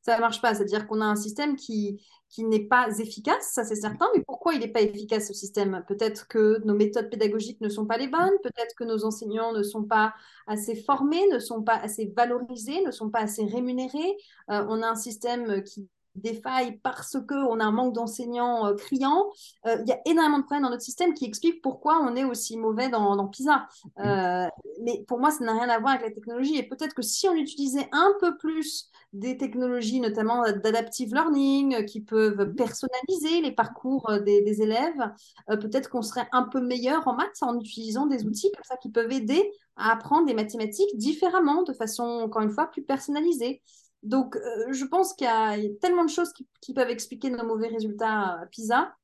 Ça 0.03 0.17
ne 0.17 0.21
marche 0.21 0.41
pas, 0.41 0.55
c'est-à-dire 0.55 0.87
qu'on 0.87 1.01
a 1.01 1.05
un 1.05 1.17
système 1.17 1.57
qui, 1.57 2.01
qui 2.29 2.45
n'est 2.45 2.65
pas 2.67 2.89
efficace, 2.99 3.53
ça 3.53 3.65
c'est 3.65 3.77
certain, 3.77 4.07
mais 4.15 4.23
pourquoi 4.23 4.55
il 4.55 4.61
n'est 4.61 4.73
pas 4.73 4.83
efficace 4.83 5.29
ce 5.29 5.35
système? 5.35 5.85
Peut-être 5.89 6.29
que 6.29 6.61
nos 6.65 6.75
méthodes 6.75 7.11
pédagogiques 7.11 7.61
ne 7.61 7.69
sont 7.69 7.87
pas 7.87 7.99
les 7.99 8.09
bonnes, 8.09 8.33
peut-être 8.43 8.75
que 8.77 8.85
nos 8.85 9.05
enseignants 9.05 9.53
ne 9.53 9.63
sont 9.63 9.85
pas 9.85 10.15
assez 10.47 10.75
formés, 10.75 11.27
ne 11.33 11.39
sont 11.39 11.63
pas 11.63 11.77
assez 11.77 12.13
valorisés, 12.17 12.83
ne 12.85 12.91
sont 12.91 13.11
pas 13.11 13.21
assez 13.21 13.45
rémunérés. 13.45 14.17
Euh, 14.51 14.65
on 14.69 14.83
a 14.83 14.89
un 14.89 14.97
système 14.97 15.63
qui 15.63 15.89
défaille 16.21 16.79
parce 16.83 17.17
qu'on 17.29 17.61
a 17.61 17.65
un 17.65 17.73
manque 17.73 17.95
d'enseignants 17.95 18.67
euh, 18.67 18.75
criants. 18.75 19.27
Euh, 19.67 19.77
Il 19.83 19.89
y 19.89 19.93
a 19.93 20.01
énormément 20.07 20.39
de 20.39 20.45
problèmes 20.45 20.63
dans 20.63 20.71
notre 20.71 20.83
système 20.83 21.15
qui 21.15 21.25
expliquent 21.25 21.63
pourquoi 21.63 22.01
on 22.03 22.17
est 22.17 22.25
aussi 22.25 22.57
mauvais 22.57 22.89
dans, 22.89 23.17
dans 23.17 23.29
PISA. 23.29 23.67
Euh, 23.99 24.47
mais 24.83 25.05
pour 25.07 25.19
moi, 25.19 25.31
ça 25.31 25.45
n'a 25.45 25.53
rien 25.53 25.69
à 25.69 25.79
voir 25.79 25.95
avec 25.95 26.07
la 26.07 26.13
technologie. 26.13 26.57
Et 26.57 26.63
peut-être 26.63 26.95
que 26.95 27.03
si 27.03 27.29
on 27.29 27.35
utilisait 27.35 27.89
un 27.93 28.13
peu 28.21 28.37
plus 28.37 28.91
des 29.13 29.37
technologies, 29.37 30.01
notamment 30.01 30.43
d'adaptive 30.43 31.15
learning, 31.15 31.85
qui 31.87 32.01
peuvent 32.01 32.55
personnaliser 32.55 33.41
les 33.43 33.53
parcours 33.53 34.11
des, 34.25 34.43
des 34.43 34.63
élèves, 34.63 35.11
euh, 35.51 35.57
peut-être 35.57 35.89
qu'on 35.89 36.03
serait 36.03 36.29
un 36.33 36.45
peu 36.45 36.61
meilleur 36.61 37.07
en 37.09 37.15
maths 37.15 37.43
en 37.43 37.59
utilisant 37.59 38.07
des 38.07 38.25
outils 38.27 38.51
comme 38.53 38.65
ça 38.65 38.77
qui 38.77 38.91
peuvent 38.91 39.13
aider 39.13 39.51
à 39.77 39.93
apprendre 39.93 40.27
des 40.27 40.35
mathématiques 40.35 40.97
différemment, 40.97 41.63
de 41.63 41.73
façon, 41.73 42.05
encore 42.05 42.43
une 42.43 42.51
fois, 42.51 42.67
plus 42.67 42.83
personnalisée. 42.83 43.63
Donc, 44.07 44.37
euh, 44.37 44.73
je 44.73 44.85
pense 44.85 45.15
qu'il 45.15 45.27
y, 45.27 45.31
a 45.31 45.57
tellement 45.81 46.05
de 46.05 46.11
choses 46.11 46.33
qui, 46.33 46.47
qui 46.61 46.75
peuvent 46.75 46.91
expliquer 46.91 47.31
nos 47.31 47.45
mauvais 47.45 47.69
résultats 47.69 48.41
à 48.41 48.47
PISA, 48.47 48.95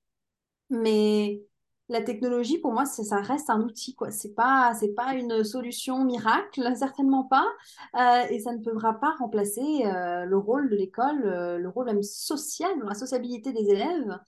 mais 0.70 1.42
la 1.88 2.02
technologie, 2.02 2.58
pour 2.58 2.72
moi, 2.72 2.86
ça 2.86 3.20
reste 3.20 3.50
un 3.50 3.60
outil, 3.60 3.94
quoi. 3.94 4.10
C'est 4.10 4.34
pas, 4.34 4.72
pas 4.96 5.14
une 5.14 5.44
solution 5.44 6.04
miracle, 6.04 6.72
certainement 6.76 7.24
pas, 7.24 7.46
Euh, 7.96 8.24
et 8.30 8.40
ça 8.40 8.52
ne 8.52 8.58
pourra 8.62 8.94
pas 8.94 9.12
remplacer 9.18 9.84
euh, 9.86 10.24
le 10.24 10.38
rôle 10.38 10.70
de 10.70 10.76
l'école, 10.76 11.22
euh, 11.26 11.58
le 11.58 11.68
rôle 11.68 11.86
même 11.86 12.02
social, 12.02 12.70
la 12.84 12.94
sociabilité 12.94 13.52
des 13.52 13.68
élèves 13.70 14.18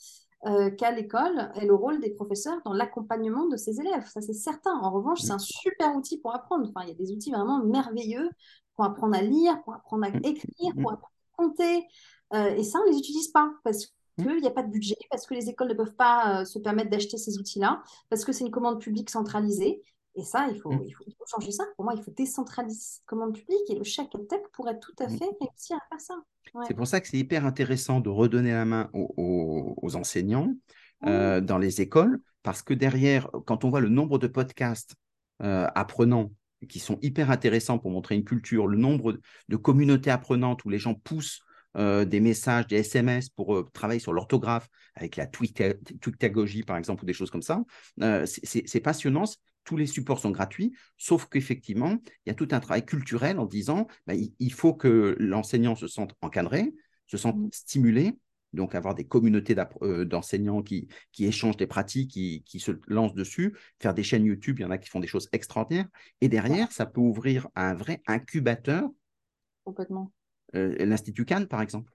euh, 0.46 0.70
qu'a 0.70 0.90
l'école 0.90 1.50
et 1.60 1.66
le 1.66 1.74
rôle 1.74 2.00
des 2.00 2.10
professeurs 2.10 2.60
dans 2.64 2.74
l'accompagnement 2.74 3.46
de 3.46 3.56
ces 3.56 3.80
élèves. 3.80 4.06
Ça, 4.12 4.20
c'est 4.20 4.34
certain. 4.34 4.72
En 4.82 4.90
revanche, 4.90 5.20
c'est 5.22 5.32
un 5.32 5.38
super 5.38 5.96
outil 5.96 6.18
pour 6.18 6.34
apprendre. 6.34 6.68
Enfin, 6.68 6.84
il 6.86 6.88
y 6.90 6.92
a 6.92 6.94
des 6.94 7.12
outils 7.12 7.30
vraiment 7.30 7.64
merveilleux 7.64 8.28
pour 8.76 8.84
apprendre 8.84 9.16
à 9.16 9.22
lire, 9.22 9.62
pour 9.62 9.74
apprendre 9.74 10.04
à 10.04 10.08
écrire, 10.08 10.72
pour 10.80 10.92
apprendre 10.92 11.12
à 11.38 11.42
compter. 11.42 11.86
Euh, 12.32 12.54
et 12.56 12.64
ça, 12.64 12.78
on 12.80 12.86
ne 12.86 12.92
les 12.92 12.98
utilise 12.98 13.28
pas 13.28 13.52
parce 13.62 13.86
qu'il 14.18 14.40
n'y 14.40 14.46
a 14.46 14.50
pas 14.50 14.62
de 14.62 14.70
budget, 14.70 14.96
parce 15.10 15.26
que 15.26 15.34
les 15.34 15.48
écoles 15.48 15.68
ne 15.68 15.74
peuvent 15.74 15.96
pas 15.96 16.40
euh, 16.40 16.44
se 16.44 16.58
permettre 16.58 16.90
d'acheter 16.90 17.16
ces 17.16 17.38
outils-là, 17.38 17.82
parce 18.10 18.24
que 18.24 18.32
c'est 18.32 18.44
une 18.44 18.50
commande 18.50 18.80
publique 18.80 19.10
centralisée. 19.10 19.82
Et 20.16 20.22
ça, 20.22 20.46
il 20.48 20.60
faut, 20.60 20.70
il 20.70 20.92
faut, 20.92 21.02
il 21.06 21.14
faut 21.18 21.24
changer 21.26 21.50
ça. 21.50 21.64
Pour 21.74 21.84
moi, 21.84 21.94
il 21.96 22.02
faut 22.02 22.12
décentraliser 22.12 22.78
cette 22.78 23.04
commande 23.04 23.34
publique 23.34 23.68
et 23.68 23.74
le 23.74 23.82
chèque 23.82 24.10
tech 24.28 24.42
pourrait 24.52 24.78
tout 24.78 24.94
à 25.00 25.08
fait 25.08 25.24
réussir 25.40 25.76
à 25.76 25.88
faire 25.88 26.00
ça. 26.00 26.14
Ouais. 26.54 26.64
C'est 26.68 26.74
pour 26.74 26.86
ça 26.86 27.00
que 27.00 27.08
c'est 27.08 27.16
hyper 27.18 27.44
intéressant 27.44 27.98
de 27.98 28.10
redonner 28.10 28.52
la 28.52 28.64
main 28.64 28.90
aux, 28.92 29.12
aux- 29.16 29.74
aux 29.82 29.96
enseignants 29.96 30.52
euh, 31.04 31.40
dans 31.40 31.58
les 31.58 31.80
écoles, 31.80 32.20
parce 32.44 32.62
que 32.62 32.74
derrière, 32.74 33.28
quand 33.44 33.64
on 33.64 33.70
voit 33.70 33.80
le 33.80 33.88
nombre 33.88 34.18
de 34.18 34.28
podcasts 34.28 34.94
apprenants 35.40 36.30
qui 36.66 36.78
sont 36.80 36.98
hyper 37.02 37.30
intéressants 37.30 37.78
pour 37.78 37.90
montrer 37.90 38.14
une 38.14 38.24
culture, 38.24 38.66
le 38.66 38.76
nombre 38.78 39.18
de 39.48 39.56
communautés 39.56 40.10
apprenantes 40.10 40.64
où 40.64 40.70
les 40.70 40.78
gens 40.78 40.94
poussent 40.94 41.40
euh, 41.76 42.04
des 42.04 42.20
messages, 42.20 42.66
des 42.68 42.76
SMS 42.76 43.28
pour 43.30 43.56
euh, 43.56 43.68
travailler 43.72 43.98
sur 44.00 44.12
l'orthographe 44.12 44.68
avec 44.94 45.16
la 45.16 45.26
twitagogie, 45.26 46.62
par 46.62 46.76
exemple, 46.76 47.02
ou 47.02 47.06
des 47.06 47.12
choses 47.12 47.30
comme 47.30 47.42
ça, 47.42 47.64
euh, 48.02 48.24
c'est- 48.26 48.80
passionnant. 48.80 49.24
Tous 49.64 49.76
les 49.78 49.86
supports 49.86 50.18
sont 50.18 50.30
gratuits, 50.30 50.74
sauf 50.98 51.26
qu'effectivement, 51.26 51.96
il 52.26 52.28
y 52.28 52.30
a 52.30 52.34
tout 52.34 52.48
un 52.50 52.60
travail 52.60 52.84
culturel 52.84 53.38
en 53.38 53.46
disant 53.46 53.86
bah, 54.06 54.14
il, 54.14 54.34
il 54.38 54.52
faut 54.52 54.74
que 54.74 55.16
l'enseignant 55.18 55.74
se 55.74 55.88
sente 55.88 56.14
encadré, 56.20 56.74
se 57.06 57.16
sente 57.16 57.36
Mm. 57.36 57.48
stimulé, 57.50 58.12
donc 58.54 58.74
avoir 58.74 58.94
des 58.94 59.04
communautés 59.06 59.54
euh, 59.82 60.04
d'enseignants 60.04 60.62
qui, 60.62 60.88
qui 61.12 61.26
échangent 61.26 61.56
des 61.56 61.66
pratiques, 61.66 62.10
qui, 62.12 62.42
qui 62.46 62.60
se 62.60 62.72
lancent 62.86 63.14
dessus, 63.14 63.56
faire 63.80 63.94
des 63.94 64.02
chaînes 64.02 64.24
YouTube, 64.24 64.58
il 64.58 64.62
y 64.62 64.64
en 64.64 64.70
a 64.70 64.78
qui 64.78 64.88
font 64.88 65.00
des 65.00 65.06
choses 65.08 65.28
extraordinaires. 65.32 65.88
Et 66.20 66.28
derrière, 66.28 66.70
ça 66.72 66.86
peut 66.86 67.00
ouvrir 67.00 67.48
un 67.56 67.74
vrai 67.74 68.00
incubateur, 68.06 68.88
Complètement. 69.64 70.12
euh, 70.54 70.74
l'Institut 70.84 71.24
Cannes, 71.24 71.46
par 71.46 71.60
exemple. 71.62 71.90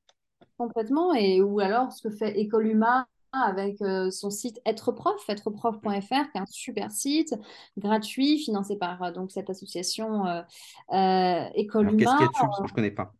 Complètement. 0.57 1.13
Et 1.13 1.41
ou 1.41 1.59
alors 1.59 1.91
ce 1.91 2.07
que 2.07 2.13
fait 2.13 2.37
École 2.39 2.67
Humain 2.67 3.05
avec 3.31 3.79
euh, 3.83 4.09
son 4.09 4.31
site 4.31 4.59
Être 4.65 4.91
Prof, 4.91 5.29
êtreprof.fr, 5.29 5.87
qui 6.31 6.37
est 6.37 6.39
un 6.39 6.45
super 6.47 6.89
site 6.91 7.35
gratuit 7.77 8.39
financé 8.39 8.75
par 8.75 9.13
donc 9.13 9.31
cette 9.31 9.49
association 9.51 10.25
euh, 10.25 10.41
École 11.53 11.85
Alors, 11.87 11.97
qu'est-ce 11.97 12.15
qu'il 12.15 12.25
y 12.25 12.27
a 12.27 12.31
Humain. 12.41 12.47
dessus? 12.49 12.63
Je 12.65 12.71
ne 12.71 12.75
connais 12.75 12.91
pas. 12.91 13.13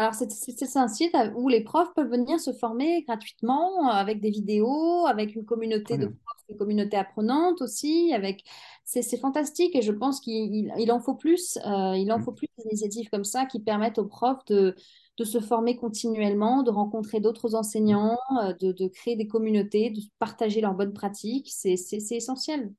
Alors, 0.00 0.14
c'est 0.14 0.76
un 0.76 0.86
site 0.88 1.16
où 1.34 1.48
les 1.48 1.60
profs 1.64 1.92
peuvent 1.94 2.08
venir 2.10 2.38
se 2.38 2.52
former 2.52 3.02
gratuitement 3.02 3.88
euh, 3.88 3.90
avec 3.92 4.20
des 4.20 4.30
vidéos, 4.30 5.06
avec 5.06 5.34
une 5.34 5.44
communauté 5.44 5.98
de 5.98 6.06
profs, 6.06 6.44
une 6.48 6.56
communauté 6.56 6.96
apprenante 6.96 7.60
aussi. 7.62 8.12
Avec... 8.14 8.44
C'est 8.84 9.18
fantastique 9.18 9.74
et 9.74 9.82
je 9.82 9.90
pense 9.92 10.20
qu'il 10.20 10.54
il- 10.54 10.72
il 10.78 10.92
en 10.92 11.00
faut 11.00 11.14
plus. 11.16 11.58
euh, 11.66 11.96
il 11.96 12.12
en 12.12 12.18
Mm. 12.18 12.22
faut 12.22 12.32
plus 12.32 12.46
d'initiatives 12.58 13.08
comme 13.10 13.24
ça 13.24 13.44
qui 13.46 13.58
permettent 13.60 13.98
aux 13.98 14.06
profs 14.06 14.44
de, 14.46 14.76
de 15.18 15.24
se 15.24 15.40
former 15.40 15.76
continuellement, 15.76 16.62
de 16.62 16.70
rencontrer 16.70 17.18
d'autres 17.20 17.54
enseignants, 17.56 18.16
euh, 18.42 18.52
de, 18.60 18.70
de 18.72 18.86
créer 18.88 19.16
des 19.16 19.26
communautés, 19.26 19.90
de 19.90 20.00
partager 20.20 20.60
leurs 20.60 20.74
bonnes 20.74 20.92
pratiques. 20.94 21.50
C'est 21.52 21.74
essentiel. 22.12 22.72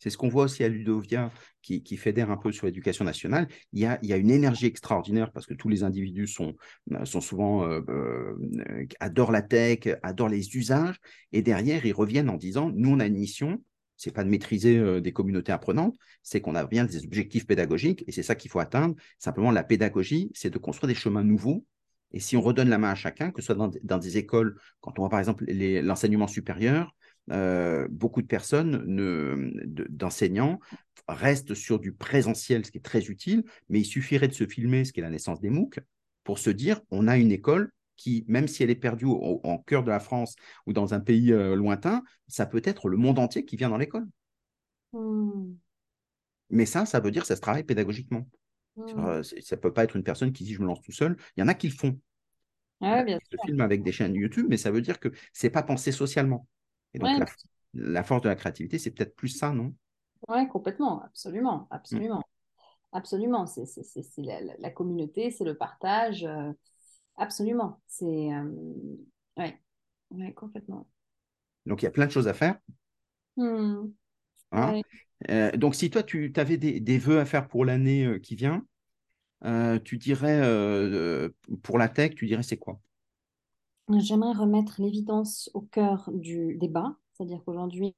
C'est 0.00 0.08
ce 0.08 0.16
qu'on 0.16 0.28
voit 0.28 0.44
aussi 0.44 0.64
à 0.64 0.68
Ludovia, 0.68 1.30
qui, 1.62 1.96
fédère 1.98 2.30
un 2.30 2.38
peu 2.38 2.52
sur 2.52 2.66
l'éducation 2.66 3.04
nationale. 3.04 3.46
Il 3.72 3.80
y, 3.80 3.84
a, 3.86 4.16
une 4.16 4.30
énergie 4.30 4.66
extraordinaire 4.66 5.30
parce 5.30 5.46
que 5.46 5.52
tous 5.52 5.68
les 5.68 5.82
individus 5.84 6.26
sont, 6.26 6.56
sont 7.04 7.20
souvent 7.20 7.64
euh, 7.64 7.82
euh, 7.90 8.86
adorent 8.98 9.30
la 9.30 9.42
tech, 9.42 9.80
adorent 10.02 10.30
les 10.30 10.56
usages, 10.56 10.98
et 11.32 11.42
derrière 11.42 11.84
ils 11.84 11.92
reviennent 11.92 12.30
en 12.30 12.36
disant 12.36 12.72
nous 12.74 12.90
on 12.90 12.98
a 12.98 13.06
une 13.06 13.18
mission. 13.18 13.62
C'est 13.98 14.14
pas 14.14 14.24
de 14.24 14.30
maîtriser 14.30 14.78
euh, 14.78 15.02
des 15.02 15.12
communautés 15.12 15.52
apprenantes, 15.52 15.94
c'est 16.22 16.40
qu'on 16.40 16.54
a 16.54 16.64
bien 16.64 16.86
des 16.86 17.04
objectifs 17.04 17.46
pédagogiques 17.46 18.02
et 18.06 18.12
c'est 18.12 18.22
ça 18.22 18.34
qu'il 18.34 18.50
faut 18.50 18.58
atteindre. 18.58 18.94
Simplement, 19.18 19.50
la 19.50 19.62
pédagogie, 19.62 20.30
c'est 20.34 20.48
de 20.48 20.56
construire 20.56 20.88
des 20.88 20.94
chemins 20.94 21.22
nouveaux. 21.22 21.66
Et 22.12 22.20
si 22.20 22.36
on 22.36 22.40
redonne 22.40 22.70
la 22.70 22.78
main 22.78 22.90
à 22.90 22.94
chacun, 22.94 23.30
que 23.30 23.42
ce 23.42 23.54
soit 23.54 23.70
dans, 23.82 23.98
des 23.98 24.16
écoles, 24.16 24.58
quand 24.80 24.98
on 24.98 25.02
voit 25.02 25.10
par 25.10 25.18
exemple 25.18 25.44
l'enseignement 25.46 26.26
supérieur, 26.26 26.96
euh, 27.32 27.86
beaucoup 27.90 28.22
de 28.22 28.26
personnes, 28.26 28.84
ne- 28.86 29.50
de- 29.64 29.86
d'enseignants, 29.90 30.58
restent 31.08 31.54
sur 31.54 31.78
du 31.78 31.92
présentiel, 31.92 32.64
ce 32.66 32.70
qui 32.70 32.78
est 32.78 32.82
très 32.82 33.06
utile, 33.06 33.44
mais 33.68 33.80
il 33.80 33.84
suffirait 33.84 34.28
de 34.28 34.34
se 34.34 34.46
filmer, 34.46 34.84
ce 34.84 34.92
qui 34.92 35.00
est 35.00 35.02
la 35.02 35.10
naissance 35.10 35.40
des 35.40 35.50
MOOC, 35.50 35.80
pour 36.24 36.38
se 36.38 36.50
dire 36.50 36.80
on 36.90 37.08
a 37.08 37.16
une 37.18 37.32
école 37.32 37.70
qui, 37.96 38.24
même 38.28 38.48
si 38.48 38.62
elle 38.62 38.70
est 38.70 38.74
perdue 38.76 39.04
au, 39.06 39.40
en 39.44 39.58
cœur 39.58 39.82
de 39.84 39.90
la 39.90 40.00
France 40.00 40.34
ou 40.66 40.72
dans 40.72 40.94
un 40.94 41.00
pays 41.00 41.32
euh, 41.32 41.54
lointain, 41.56 42.02
ça 42.28 42.46
peut 42.46 42.62
être 42.64 42.88
le 42.88 42.96
monde 42.96 43.18
entier 43.18 43.44
qui 43.44 43.56
vient 43.56 43.70
dans 43.70 43.76
l'école. 43.76 44.06
Hmm. 44.92 45.58
Mais 46.50 46.66
ça, 46.66 46.86
ça 46.86 47.00
veut 47.00 47.10
dire 47.10 47.22
que 47.22 47.28
ça 47.28 47.36
se 47.36 47.40
travaille 47.40 47.64
pédagogiquement. 47.64 48.26
Hmm. 48.76 48.98
Euh, 48.98 49.22
c'est- 49.22 49.40
ça 49.42 49.56
ne 49.56 49.60
peut 49.60 49.72
pas 49.72 49.84
être 49.84 49.96
une 49.96 50.04
personne 50.04 50.32
qui 50.32 50.44
dit 50.44 50.54
je 50.54 50.60
me 50.62 50.66
lance 50.66 50.82
tout 50.82 50.92
seul. 50.92 51.16
Il 51.36 51.40
y 51.40 51.44
en 51.44 51.48
a 51.48 51.54
qui 51.54 51.68
le 51.68 51.74
font. 51.74 52.00
Ah 52.80 53.02
bien 53.04 53.18
Ils 53.20 53.26
se 53.26 53.36
sûr. 53.36 53.44
filment 53.44 53.60
avec 53.62 53.82
des 53.82 53.92
chaînes 53.92 54.14
YouTube, 54.14 54.46
mais 54.48 54.56
ça 54.56 54.70
veut 54.70 54.80
dire 54.82 54.98
que 55.00 55.08
ce 55.32 55.46
n'est 55.46 55.50
pas 55.50 55.62
pensé 55.62 55.92
socialement. 55.92 56.46
Et 56.94 56.98
donc, 56.98 57.16
Ouais, 57.16 57.18
la, 57.18 57.26
la 57.74 58.02
force 58.04 58.22
de 58.22 58.28
la 58.28 58.36
créativité, 58.36 58.78
c'est 58.78 58.90
peut-être 58.92 59.16
plus 59.16 59.28
ça, 59.28 59.52
non? 59.52 59.74
Ouais, 60.28 60.46
complètement, 60.48 61.02
absolument, 61.02 61.66
Mm. 61.92 62.00
absolument, 62.00 62.22
absolument. 62.92 63.46
C'est 63.46 63.66
c'est- 63.66 63.82
c'est- 63.84 64.02
c'est 64.02 64.22
la, 64.22 64.40
la- 64.58 64.70
communauté, 64.70 65.30
c'est 65.32 65.44
le 65.44 65.56
partage, 65.56 66.24
euh, 66.24 66.52
absolument. 67.16 67.80
C'est 67.88 68.32
euh, 68.34 68.44
ouais, 69.38 69.60
ouais, 70.12 70.32
complètement. 70.34 70.88
Donc, 71.66 71.80
il 71.82 71.84
y 71.86 71.88
a 71.88 71.90
plein 71.90 72.06
de 72.06 72.12
choses 72.12 72.28
à 72.28 72.34
faire. 72.34 72.58
Hmm, 73.36 73.94
hein? 74.52 74.74
ouais. 74.74 74.84
Euh, 75.30 75.50
donc, 75.52 75.74
si 75.74 75.90
toi, 75.90 76.02
tu 76.02 76.32
avais 76.36 76.56
des, 76.56 76.80
des 76.80 76.98
vœux 76.98 77.20
à 77.20 77.24
faire 77.26 77.48
pour 77.48 77.64
l'année 77.64 78.20
qui 78.22 78.36
vient, 78.36 78.64
tu 79.84 79.98
dirais, 79.98 80.40
pour 81.62 81.78
la 81.78 81.88
tech, 81.88 82.14
tu 82.14 82.26
dirais 82.26 82.42
c'est 82.42 82.58
quoi? 82.58 82.80
J'aimerais 83.98 84.32
remettre 84.32 84.80
l'évidence 84.80 85.50
au 85.54 85.62
cœur 85.62 86.08
du 86.12 86.56
débat, 86.56 86.94
c'est-à-dire 87.12 87.42
qu'aujourd'hui, 87.44 87.94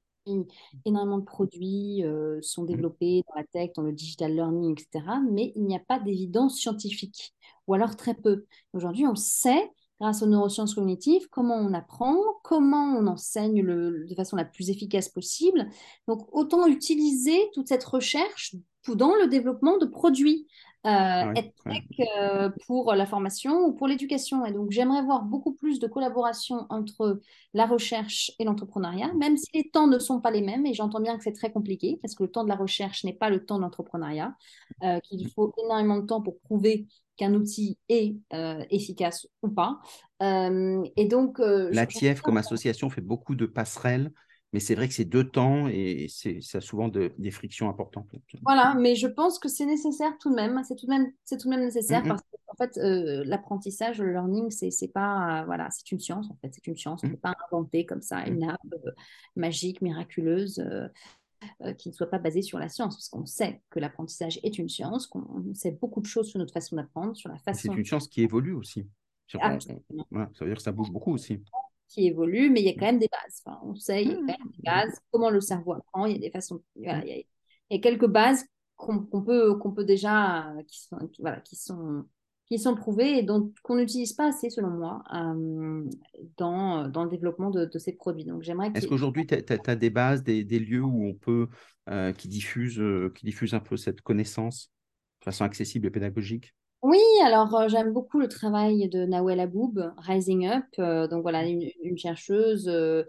énormément 0.85 1.17
de 1.17 1.25
produits 1.25 2.03
euh, 2.03 2.39
sont 2.41 2.63
mmh. 2.63 2.67
développés 2.67 3.23
dans 3.27 3.35
la 3.35 3.43
tech, 3.43 3.71
dans 3.75 3.83
le 3.83 3.91
digital 3.91 4.33
learning, 4.33 4.71
etc., 4.71 5.05
mais 5.29 5.51
il 5.55 5.65
n'y 5.65 5.75
a 5.75 5.79
pas 5.79 5.99
d'évidence 5.99 6.57
scientifique, 6.57 7.33
ou 7.67 7.73
alors 7.73 7.95
très 7.95 8.13
peu. 8.13 8.45
Aujourd'hui, 8.73 9.05
on 9.05 9.15
sait, 9.15 9.71
grâce 9.99 10.23
aux 10.23 10.27
neurosciences 10.27 10.75
cognitives, 10.75 11.27
comment 11.29 11.57
on 11.57 11.73
apprend, 11.73 12.17
comment 12.43 12.97
on 12.97 13.07
enseigne 13.07 13.61
le, 13.61 14.05
de 14.07 14.15
façon 14.15 14.35
la 14.35 14.45
plus 14.45 14.69
efficace 14.69 15.09
possible. 15.09 15.67
Donc, 16.07 16.27
autant 16.31 16.65
utiliser 16.67 17.37
toute 17.53 17.67
cette 17.67 17.83
recherche 17.83 18.55
dans 18.87 19.15
le 19.15 19.27
développement 19.27 19.77
de 19.77 19.85
produits 19.85 20.47
euh, 20.85 21.33
être 21.35 21.53
euh, 22.17 22.49
pour 22.67 22.93
la 22.93 23.05
formation 23.05 23.67
ou 23.67 23.73
pour 23.73 23.87
l'éducation. 23.87 24.45
Et 24.45 24.51
donc, 24.51 24.71
j'aimerais 24.71 25.01
voir 25.01 25.23
beaucoup 25.23 25.53
plus 25.53 25.79
de 25.79 25.87
collaboration 25.87 26.65
entre 26.69 27.21
la 27.53 27.65
recherche 27.65 28.31
et 28.37 28.43
l'entrepreneuriat, 28.43 29.13
même 29.13 29.37
si 29.37 29.47
les 29.53 29.69
temps 29.69 29.87
ne 29.87 29.97
sont 29.97 30.19
pas 30.19 30.31
les 30.31 30.41
mêmes. 30.41 30.65
Et 30.65 30.73
j'entends 30.73 30.99
bien 30.99 31.17
que 31.17 31.23
c'est 31.23 31.33
très 31.33 31.51
compliqué 31.51 31.99
parce 32.01 32.15
que 32.15 32.23
le 32.23 32.31
temps 32.31 32.43
de 32.43 32.49
la 32.49 32.55
recherche 32.55 33.05
n'est 33.05 33.13
pas 33.13 33.29
le 33.29 33.45
temps 33.45 33.57
de 33.57 33.61
l'entrepreneuriat, 33.61 34.35
euh, 34.83 34.99
qu'il 34.99 35.29
faut 35.31 35.53
énormément 35.63 35.97
de 35.99 36.05
temps 36.05 36.21
pour 36.21 36.39
prouver 36.39 36.87
qu'un 37.15 37.33
outil 37.33 37.77
est 37.87 38.15
efficace 38.69 39.27
ou 39.41 39.49
pas. 39.49 39.79
et 40.19 41.05
donc, 41.05 41.39
la 41.39 41.85
TIEF 41.85 42.21
comme 42.21 42.37
association 42.37 42.89
fait 42.89 43.01
beaucoup 43.01 43.35
de 43.35 43.45
passerelles 43.45 44.11
mais 44.53 44.59
c'est 44.59 44.75
vrai 44.75 44.87
que 44.87 44.93
c'est 44.93 45.03
deux 45.03 45.27
temps 45.27 45.67
et 45.67 46.07
ça 46.09 46.59
a 46.59 46.61
souvent 46.61 46.87
des 46.87 47.31
frictions 47.31 47.69
importantes. 47.69 48.07
Voilà, 48.43 48.75
mais 48.75 48.95
je 48.95 49.07
pense 49.07 49.39
que 49.39 49.49
c'est 49.49 49.65
nécessaire 49.65 50.15
tout 50.19 50.29
de 50.29 50.35
même. 50.35 50.61
C'est 50.63 50.75
tout 50.75 50.85
de 50.85 50.91
même, 50.91 51.11
c'est 51.25 51.37
tout 51.37 51.49
de 51.49 51.55
même 51.55 51.65
nécessaire 51.65 52.03
parce 52.03 52.21
qu'en 52.21 52.55
fait, 52.55 52.77
euh, 52.77 53.23
l'apprentissage, 53.25 53.99
le 53.99 54.11
learning, 54.11 54.51
c'est, 54.51 54.87
pas, 54.93 55.43
voilà, 55.45 55.69
c'est 55.71 55.91
une 55.91 55.99
science 55.99 56.29
en 56.29 56.37
fait. 56.39 56.51
C'est 56.53 56.67
une 56.67 56.77
science. 56.77 57.01
On 57.03 57.07
ne 57.07 57.13
peut 57.13 57.19
pas 57.19 57.33
inventer 57.51 57.85
comme 57.87 58.03
ça 58.03 58.25
une 58.27 58.43
app 58.43 58.61
euh, 58.73 58.91
magique, 59.35 59.81
miraculeuse. 59.81 60.59
Euh, 61.61 61.73
qui 61.73 61.89
ne 61.89 61.93
soit 61.93 62.09
pas 62.09 62.19
basée 62.19 62.41
sur 62.41 62.57
la 62.57 62.69
science, 62.69 62.95
parce 62.95 63.09
qu'on 63.09 63.25
sait 63.25 63.61
que 63.69 63.77
l'apprentissage 63.77 64.39
est 64.43 64.57
une 64.57 64.69
science, 64.69 65.07
qu'on 65.07 65.43
sait 65.53 65.71
beaucoup 65.71 65.99
de 65.99 66.05
choses 66.05 66.29
sur 66.29 66.39
notre 66.39 66.53
façon 66.53 66.77
d'apprendre, 66.77 67.17
sur 67.17 67.29
la 67.29 67.37
façon. 67.37 67.73
C'est 67.73 67.77
une 67.77 67.83
science 67.83 68.07
qui 68.07 68.21
évolue 68.21 68.53
aussi. 68.53 68.87
ça 69.27 69.37
veut 69.49 70.47
dire 70.47 70.55
que 70.55 70.61
ça 70.61 70.71
bouge 70.71 70.89
beaucoup 70.89 71.11
aussi 71.11 71.41
qui 71.87 72.07
évoluent, 72.07 72.49
mais 72.49 72.61
il 72.61 72.65
y 72.65 72.69
a 72.69 72.73
quand 72.73 72.85
même 72.85 72.99
des 72.99 73.09
bases. 73.09 73.43
on 73.63 73.75
sait, 73.75 74.03
il 74.03 74.09
y 74.09 74.13
a 74.13 74.15
quand 74.15 74.25
même 74.25 74.51
des 74.57 74.63
bases, 74.63 74.99
comment 75.11 75.29
le 75.29 75.41
cerveau 75.41 75.73
apprend, 75.73 76.05
il 76.05 76.13
y 76.13 76.15
a 76.15 76.19
des 76.19 76.31
façons. 76.31 76.61
il, 76.75 76.83
y 76.83 77.75
a, 77.75 77.79
quelques 77.79 78.07
bases 78.07 78.45
qu'on 78.75 79.05
peut, 79.21 79.55
qu'on 79.55 79.71
peut 79.71 79.85
déjà, 79.85 80.53
qui 80.67 80.81
sont, 80.81 80.97
voilà, 81.19 81.39
qui 81.41 81.55
sont, 81.55 82.05
qui 82.47 82.59
sont 82.59 82.75
prouvées 82.75 83.19
et 83.19 83.23
dont, 83.23 83.51
qu'on 83.63 83.75
n'utilise 83.75 84.13
pas 84.13 84.27
assez, 84.27 84.49
selon 84.49 84.69
moi, 84.69 85.03
euh, 85.13 85.89
dans, 86.37 86.87
dans 86.87 87.03
le 87.03 87.09
développement 87.09 87.49
de, 87.49 87.65
de, 87.65 87.79
ces 87.79 87.93
produits. 87.93 88.25
Donc, 88.25 88.43
j'aimerais 88.43 88.71
Est-ce 88.75 88.87
qu'aujourd'hui, 88.87 89.25
tu 89.25 89.35
as, 89.35 89.75
des 89.75 89.89
bases, 89.89 90.23
des, 90.23 90.43
des, 90.43 90.59
lieux 90.59 90.83
où 90.83 91.07
on 91.07 91.13
peut, 91.13 91.47
euh, 91.89 92.11
qui, 92.11 92.27
diffusent, 92.27 92.79
euh, 92.79 93.11
qui 93.15 93.25
diffusent 93.25 93.53
un 93.53 93.59
peu 93.59 93.77
cette 93.77 94.01
connaissance 94.01 94.71
de 95.21 95.25
façon 95.25 95.45
accessible 95.45 95.87
et 95.87 95.91
pédagogique? 95.91 96.53
Oui, 96.83 96.99
alors 97.23 97.55
euh, 97.55 97.69
j'aime 97.69 97.93
beaucoup 97.93 98.19
le 98.19 98.27
travail 98.27 98.89
de 98.89 99.05
Nawel 99.05 99.39
Aboub, 99.39 99.93
Rising 99.99 100.47
Up. 100.47 100.65
Euh, 100.79 101.07
donc 101.07 101.21
voilà, 101.21 101.47
une, 101.47 101.97
chercheuse 101.97 102.67
euh, 102.67 103.05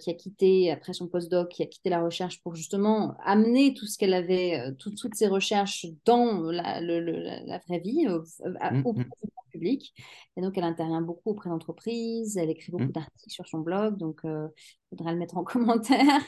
qui 0.00 0.10
a 0.10 0.14
quitté, 0.14 0.72
après 0.72 0.92
son 0.94 1.06
postdoc, 1.06 1.48
qui 1.48 1.62
a 1.62 1.66
quitté 1.66 1.90
la 1.90 2.02
recherche 2.02 2.42
pour 2.42 2.56
justement 2.56 3.14
amener 3.24 3.72
tout 3.72 3.86
ce 3.86 3.98
qu'elle 3.98 4.14
avait, 4.14 4.74
toutes 4.80 5.14
ses 5.14 5.28
recherches 5.28 5.86
dans 6.04 6.42
la, 6.50 6.80
la 6.80 7.58
vraie 7.58 7.78
vie, 7.78 8.08
au, 8.08 8.22
mmh, 8.48 8.80
mmh. 8.82 9.04
public. 9.52 9.94
Et 10.36 10.40
donc 10.40 10.58
elle 10.58 10.64
intervient 10.64 11.00
beaucoup 11.00 11.30
auprès 11.30 11.50
d'entreprises, 11.50 12.36
elle 12.36 12.50
écrit 12.50 12.72
beaucoup 12.72 12.86
mmh. 12.86 12.92
d'articles 12.92 13.30
sur 13.30 13.46
son 13.46 13.60
blog, 13.60 13.96
donc 13.96 14.22
il 14.24 14.50
faudra 14.90 15.12
le 15.12 15.18
mettre 15.18 15.36
en 15.36 15.44
commentaire. 15.44 16.20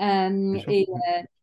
Et, 0.00 0.88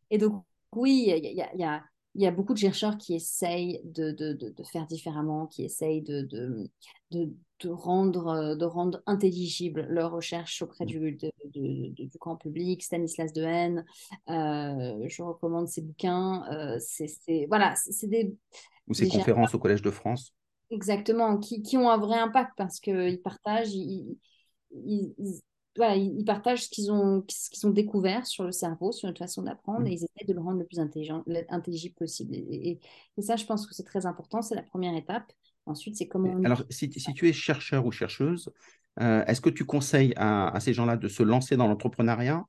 et, 0.09 0.17
donc 0.17 0.43
oui, 0.75 1.05
il 1.07 1.09
y 1.09 1.13
a, 1.13 1.17
y 1.17 1.41
a 1.41 1.53
il 1.53 1.59
y 1.61 1.63
a 1.63 1.83
beaucoup 2.15 2.53
de 2.53 2.59
chercheurs 2.59 2.97
qui 2.97 3.15
essayent 3.15 3.81
de, 3.83 4.11
de, 4.11 4.33
de, 4.33 4.63
faire 4.63 4.85
différemment, 4.87 5.47
qui 5.47 5.63
essayent 5.63 6.01
de, 6.01 6.21
de, 7.11 7.69
rendre, 7.69 8.55
de 8.55 8.65
rendre 8.65 9.01
intelligible 9.05 9.85
leurs 9.89 10.11
recherches 10.11 10.61
auprès 10.61 10.85
du, 10.85 11.17
du 11.53 12.17
grand 12.19 12.35
public. 12.35 12.83
Stanislas 12.83 13.33
Dehaene, 13.33 13.85
euh, 14.29 15.05
je 15.07 15.21
recommande 15.21 15.67
ses 15.67 15.81
bouquins. 15.81 16.43
Euh, 16.51 16.77
c'est, 16.79 17.45
voilà, 17.47 17.75
c'est 17.75 18.07
des... 18.07 18.35
Ou 18.87 18.93
ses 18.93 19.07
conférences 19.07 19.53
au 19.53 19.59
Collège 19.59 19.81
de 19.81 19.91
France. 19.91 20.33
Exactement, 20.71 21.37
qui, 21.37 21.61
qui 21.63 21.77
ont 21.77 21.89
un 21.89 21.97
vrai 21.97 22.19
impact 22.19 22.51
parce 22.55 22.79
qu'ils 22.79 23.21
partagent, 23.23 23.73
ils, 23.73 24.17
ils, 24.71 25.41
partagent 26.25 26.65
ce 26.65 26.69
qu'ils 26.69 26.91
ont, 26.91 27.23
ce 27.29 27.49
qu'ils 27.49 27.67
ont 27.67 27.71
découvert 27.71 28.25
sur 28.25 28.43
le 28.43 28.51
cerveau, 28.51 28.91
sur 28.91 29.07
notre 29.07 29.19
façon 29.19 29.43
d'apprendre, 29.43 29.85
et 29.87 29.91
mmh. 29.91 29.93
ils 29.93 30.03
essaient 30.03 30.25
de 30.27 30.33
le 30.33 30.41
rendre 30.41 30.59
le 30.59 30.65
plus 30.65 30.79
intelligent, 30.79 31.23
intelligible 31.49 31.95
possible. 31.95 32.35
Et, 32.35 32.79
ça, 33.19 33.35
je 33.35 33.45
pense 33.45 33.67
que 33.67 33.73
c'est 33.73 33.83
très 33.83 34.05
important, 34.05 34.41
c'est 34.41 34.55
la 34.55 34.63
première 34.63 34.95
étape. 34.95 35.31
Ensuite, 35.65 35.95
c'est 35.95 36.07
comment. 36.07 36.35
Alors, 36.43 36.63
si, 36.69 36.89
tu 36.89 37.27
es 37.27 37.33
chercheur 37.33 37.85
ou 37.85 37.91
chercheuse, 37.91 38.51
euh, 39.01 39.23
est-ce 39.25 39.41
que 39.41 39.49
tu 39.49 39.65
conseilles 39.65 40.13
à, 40.15 40.57
ces 40.59 40.73
gens-là 40.73 40.97
de 40.97 41.07
se 41.07 41.23
lancer 41.23 41.57
dans 41.57 41.67
l'entrepreneuriat 41.67 42.45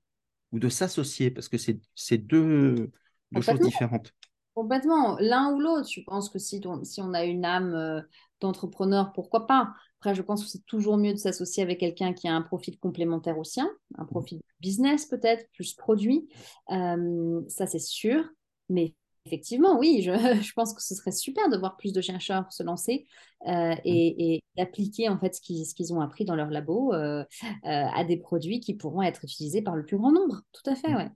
ou 0.53 0.59
de 0.59 0.69
s'associer? 0.69 1.31
Parce 1.31 1.49
que 1.49 1.59
c'est 1.59 2.19
deux, 2.19 2.91
deux 3.33 3.41
choses 3.41 3.61
différentes. 3.61 4.13
Complètement. 4.55 5.17
L'un 5.21 5.53
ou 5.53 5.61
l'autre. 5.61 5.89
Je 5.89 6.01
pense 6.03 6.29
que 6.29 6.39
si, 6.39 6.61
si 6.83 7.01
on 7.01 7.15
a 7.15 7.25
une 7.25 7.45
âme 7.45 7.75
euh, 7.75 8.01
d'entrepreneur, 8.41 9.13
pourquoi 9.13 9.47
pas? 9.47 9.75
Après, 10.01 10.15
je 10.15 10.23
pense 10.23 10.43
que 10.43 10.49
c'est 10.49 10.65
toujours 10.65 10.97
mieux 10.97 11.13
de 11.13 11.19
s'associer 11.19 11.63
avec 11.63 11.79
quelqu'un 11.79 12.15
qui 12.15 12.27
a 12.27 12.33
un 12.33 12.41
profil 12.41 12.79
complémentaire 12.79 13.37
au 13.37 13.45
sien, 13.45 13.71
un 13.99 14.07
profil 14.07 14.41
business 14.59 15.05
peut-être, 15.05 15.47
plus 15.53 15.75
produit. 15.75 16.27
Euh, 16.71 17.43
ça, 17.49 17.67
c'est 17.67 17.79
sûr. 17.79 18.25
Mais 18.71 18.95
effectivement, 19.27 19.79
oui, 19.79 20.01
je, 20.03 20.13
je, 20.43 20.53
pense 20.55 20.73
que 20.73 20.81
ce 20.83 20.95
serait 20.95 21.13
super 21.13 21.51
de 21.51 21.59
voir 21.59 21.77
plus 21.77 21.93
de 21.93 22.01
chercheurs 22.01 22.51
se 22.51 22.63
lancer 22.63 23.07
euh, 23.47 23.75
et, 23.85 24.37
et, 24.37 24.43
appliquer 24.57 25.11
en 25.11 25.19
fait 25.19 25.35
ce 25.35 25.43
qu'ils, 25.43 25.93
ont 25.93 26.01
appris 26.01 26.25
dans 26.25 26.35
leur 26.35 26.49
labo 26.49 26.95
euh, 26.95 27.23
à 27.63 28.03
des 28.03 28.17
produits 28.17 28.61
qui 28.61 28.73
pourront 28.73 29.03
être 29.03 29.23
utilisés 29.25 29.61
par 29.61 29.77
le 29.77 29.85
plus 29.85 29.99
grand 29.99 30.13
nombre. 30.13 30.41
Tout 30.53 30.71
à 30.71 30.77
fait, 30.77 30.95
ouais. 30.95 31.11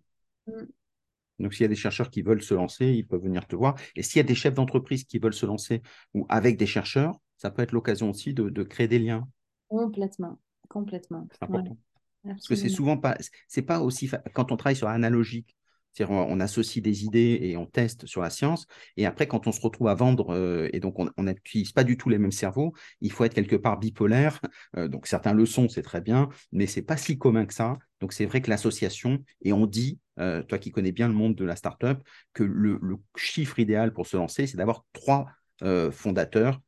Mm. 0.47 0.67
Donc, 1.39 1.55
s'il 1.55 1.63
y 1.63 1.65
a 1.65 1.69
des 1.69 1.75
chercheurs 1.75 2.11
qui 2.11 2.21
veulent 2.21 2.43
se 2.43 2.53
lancer, 2.53 2.87
ils 2.93 3.07
peuvent 3.07 3.23
venir 3.23 3.47
te 3.47 3.57
voir. 3.57 3.77
Et 3.97 4.03
s'il 4.03 4.19
y 4.19 4.21
a 4.21 4.25
des 4.25 4.35
chefs 4.35 4.55
d'entreprise 4.55 5.05
qui 5.05 5.19
veulent 5.19 5.35
se 5.35 5.47
lancer 5.47 5.83
ou 6.13 6.27
avec 6.29 6.59
des 6.59 6.67
chercheurs, 6.67 7.19
ça 7.45 7.51
peut 7.51 7.61
être 7.61 7.73
l'occasion 7.73 8.09
aussi 8.09 8.33
de, 8.33 8.63
créer 8.63 8.89
des 8.89 8.99
liens. 8.99 9.29
Complètement, 9.69 10.39
complètement. 10.71 11.29
C'est 11.31 11.45
important. 11.45 11.77
Parce 12.25 12.49
que 12.49 12.55
c'est 12.55 12.71
souvent 12.71 12.97
pas, 12.97 13.19
c'est 13.49 13.61
pas 13.61 13.81
aussi, 13.81 14.11
quand 14.33 14.51
on 14.51 14.57
travaille 14.57 14.77
sur 14.77 14.89
analogique, 14.89 15.55
c'est-à-dire 15.93 16.17
on, 16.17 16.41
associe 16.41 16.83
des 16.83 17.05
idées 17.05 17.39
et 17.43 17.59
on 17.59 17.67
teste 17.67 18.07
sur 18.07 18.23
la 18.23 18.31
science, 18.31 18.67
et 18.97 19.05
après 19.05 19.27
quand 19.27 19.47
on 19.47 19.53
se 19.53 19.61
retrouve 19.61 19.89
à 19.89 19.95
vendre, 19.95 20.31
euh, 20.31 20.71
et 20.73 20.81
donc 20.81 20.99
on 20.99 21.23
n'utilise 21.23 21.73
pas 21.73 21.85
du 21.85 21.99
tout 21.99 22.09
les 22.09 22.17
mêmes 22.17 22.33
cerveaux, 22.33 22.73
il 23.03 23.13
faut 23.13 23.25
être 23.25 23.35
quelque 23.35 23.57
part 23.57 23.79
bipolaire, 23.79 24.41
euh, 24.79 24.89
donc 24.89 25.07
certains 25.07 25.35
le 25.35 25.45
sont, 25.45 25.69
c'est 25.69 25.83
très 25.83 26.01
bien, 26.01 26.31
mais 26.51 26.67
c'est 26.67 26.81
pas 26.81 26.97
si 26.97 27.19
commun 27.19 27.45
que 27.45 27.53
ça, 27.53 27.77
donc 28.01 28.15
c'est 28.15 28.25
vrai 28.25 28.41
que 28.41 28.49
l'association, 28.49 29.23
et 29.43 29.53
on 29.53 29.67
dit, 29.67 29.99
euh, 30.19 30.43
toi 30.43 30.57
qui 30.57 30.73
connais 30.73 30.93
bien 30.93 31.09
le 31.09 31.15
monde 31.15 31.35
de 31.35 31.45
la 31.45 31.57
startup, 31.57 31.99
que 32.33 32.43
le, 32.43 32.79
le 32.81 32.97
chiffre 33.17 33.59
idéal 33.59 33.93
pour 33.93 34.07
se 34.07 34.17
lancer, 34.17 34.47
c'est 34.47 34.57
d'avoir 34.57 34.87
trois 34.95 35.27
fondateurs 35.93 36.61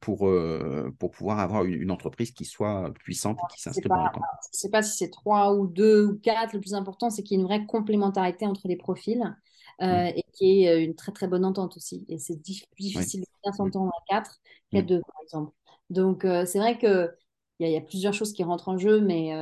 pour, 0.00 0.28
euh, 0.28 0.94
pour 0.98 1.10
pouvoir 1.10 1.38
avoir 1.40 1.64
une, 1.64 1.90
entreprise 1.90 2.30
qui 2.30 2.44
soit 2.44 2.92
puissante 2.94 3.38
et 3.38 3.54
qui 3.54 3.60
s'inscrit 3.62 3.88
dans 3.88 3.96
le 3.96 4.12
temps. 4.12 4.20
Je 4.52 4.58
ne 4.58 4.60
sais 4.60 4.70
pas 4.70 4.82
si 4.82 4.96
c'est 4.96 5.10
trois 5.10 5.54
ou 5.54 5.66
deux 5.66 6.06
ou 6.06 6.18
quatre. 6.18 6.54
Le 6.54 6.60
plus 6.60 6.74
important, 6.74 7.10
c'est 7.10 7.22
qu'il 7.22 7.36
y 7.36 7.40
ait 7.40 7.42
une 7.42 7.48
vraie 7.48 7.64
complémentarité 7.64 8.46
entre 8.46 8.68
les 8.68 8.76
profils 8.76 9.34
euh, 9.82 9.86
mm. 9.86 10.12
et 10.14 10.24
qu'il 10.34 10.48
y 10.48 10.66
ait 10.66 10.84
une 10.84 10.94
très 10.94 11.12
très 11.12 11.26
bonne 11.26 11.44
entente 11.44 11.76
aussi. 11.76 12.04
Et 12.08 12.18
c'est 12.18 12.40
difficile 12.40 13.20
de 13.20 13.26
bien 13.42 13.52
s'entendre 13.52 13.92
à 13.96 14.04
quatre 14.08 14.40
qu'à 14.70 14.82
mm. 14.82 14.86
deux, 14.86 15.00
par 15.00 15.22
exemple. 15.22 15.52
Donc, 15.88 16.22
c'est 16.22 16.58
vrai 16.58 16.78
qu'il 16.78 17.14
y, 17.60 17.70
y, 17.70 17.76
a 17.76 17.80
plusieurs 17.80 18.12
choses 18.12 18.32
qui 18.32 18.42
rentrent 18.42 18.68
en 18.68 18.76
jeu, 18.76 19.00
mais 19.00 19.32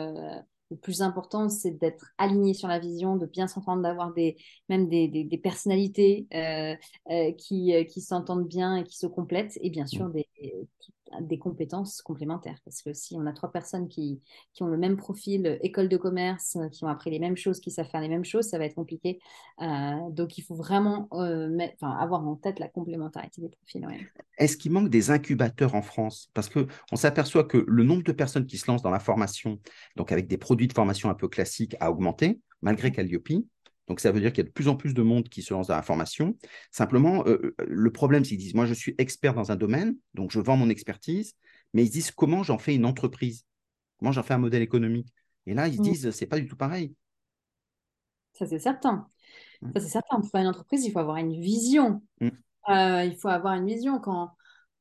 le 0.71 0.77
plus 0.77 1.03
important, 1.03 1.49
c'est 1.49 1.73
d'être 1.73 2.13
aligné 2.19 2.55
sur 2.55 2.69
la 2.69 2.79
vision, 2.79 3.17
de 3.17 3.27
bien 3.27 3.47
s'entendre, 3.47 3.83
d'avoir 3.83 4.13
des, 4.13 4.37
même 4.69 4.89
des, 4.89 5.09
des, 5.09 5.39
personnalités 5.39 6.27
euh, 6.35 6.75
euh, 7.11 7.33
qui, 7.33 7.75
euh, 7.75 7.85
qui 7.85 8.01
s'entendent 8.01 8.49
bien 8.49 8.77
et 8.77 8.85
qui 8.85 8.97
se 8.97 9.07
complètent, 9.07 9.59
et 9.61 9.71
bien 9.71 9.87
sûr 9.87 10.09
des, 10.09 10.27
des 11.21 11.39
compétences 11.39 12.03
complémentaires. 12.03 12.59
Parce 12.65 12.83
que 12.83 12.93
si 12.93 13.15
on 13.17 13.27
a 13.27 13.33
trois 13.33 13.53
personnes 13.53 13.89
qui, 13.89 14.21
qui 14.53 14.63
ont 14.63 14.69
le 14.69 14.77
même 14.77 14.97
profil, 14.97 15.59
école 15.63 15.89
de 15.89 15.97
commerce, 15.97 16.59
qui 16.73 16.85
ont 16.85 16.89
appris 16.89 17.11
les 17.11 17.19
mêmes 17.19 17.37
choses, 17.37 17.61
qui 17.61 17.71
savent 17.71 17.89
faire 17.89 18.01
les 18.01 18.09
mêmes 18.09 18.25
choses, 18.25 18.49
ça 18.49 18.59
va 18.59 18.65
être 18.65 18.75
compliqué. 18.75 19.21
donc 20.11 20.39
il 20.39 20.43
faut 20.43 20.55
vraiment 20.55 21.09
avoir 21.81 22.27
en 22.27 22.37
tête 22.37 22.59
la 22.59 22.69
complémentarité 22.69 23.41
des 23.41 23.49
profils. 23.49 23.87
Est-ce 24.39 24.57
qu'il 24.57 24.73
manque 24.73 24.91
des 24.91 25.11
incubateurs 25.11 25.75
en 25.75 25.83
France? 25.83 26.31
Parce 26.35 26.49
qu'on 26.49 26.97
s'aperçoit 26.97 27.45
que 27.45 27.65
le 27.67 27.85
nombre 27.85 28.03
de 28.03 28.13
personnes 28.13 28.47
qui 28.47 28.59
se 28.59 28.71
lancent 28.71 28.83
dans 28.83 28.91
la 28.91 29.01
formation, 29.01 29.61
donc 29.97 30.13
avec 30.13 30.27
des 30.27 30.39
produits 30.39 30.69
de 30.69 30.73
formation 30.73 31.11
un 31.11 31.15
peu 31.15 31.29
classiques, 31.29 31.77
a 31.81 31.91
augmenté, 31.91 32.41
malgré 32.63 32.91
Calliope. 32.93 33.29
Donc, 33.89 34.01
ça 34.01 34.13
veut 34.13 34.21
dire 34.21 34.33
qu'il 34.33 34.43
y 34.43 34.47
a 34.47 34.49
de 34.49 34.53
plus 34.53 34.69
en 34.69 34.77
plus 34.77 34.95
de 34.95 35.03
monde 35.03 35.29
qui 35.29 35.43
se 35.43 35.53
lance 35.53 35.69
dans 35.69 35.77
la 35.77 35.83
formation. 35.83 36.37
Simplement, 36.71 37.27
euh, 37.27 37.55
euh, 37.61 37.67
le 37.67 37.93
problème, 37.93 38.25
c'est 38.25 38.31
qu'ils 38.31 38.39
disent, 38.39 38.55
moi, 38.55 38.67
je 38.67 38.75
suis 38.75 38.95
expert 38.99 39.35
dans 39.35 39.53
un 39.53 39.57
domaine, 39.57 39.97
donc 40.15 40.31
je 40.31 40.41
vends 40.41 40.57
mon 40.57 40.71
expertise, 40.71 41.35
mais 41.75 41.85
ils 41.85 41.91
disent, 41.91 42.11
comment 42.11 42.43
j'en 42.43 42.59
fais 42.59 42.75
une 42.75 42.87
entreprise? 42.87 43.45
Comment 43.99 44.13
j'en 44.13 44.23
fais 44.23 44.35
un 44.35 44.39
modèle 44.39 44.63
économique? 44.63 45.13
Et 45.47 45.55
là, 45.55 45.69
ils 45.69 45.75
se 45.75 45.81
mmh. 45.81 45.85
disent, 45.85 46.11
c'est 46.11 46.27
pas 46.27 46.41
du 46.41 46.47
tout 46.47 46.57
pareil. 46.57 46.95
Ça, 48.33 48.47
c'est 48.47 48.59
certain. 48.59 49.09
Mmh. 49.61 49.73
Ça, 49.75 49.81
c'est 49.81 49.89
certain. 49.89 50.21
Pour 50.21 50.31
faire 50.31 50.41
une 50.41 50.49
entreprise, 50.49 50.85
il 50.85 50.93
faut 50.93 50.99
avoir 50.99 51.19
une 51.19 51.39
vision. 51.39 52.03
Mmh. 52.21 52.29
Euh, 52.71 53.05
il 53.05 53.17
faut 53.17 53.29
avoir 53.29 53.55
une 53.55 53.67
vision. 53.67 54.01
Quand, 54.01 54.31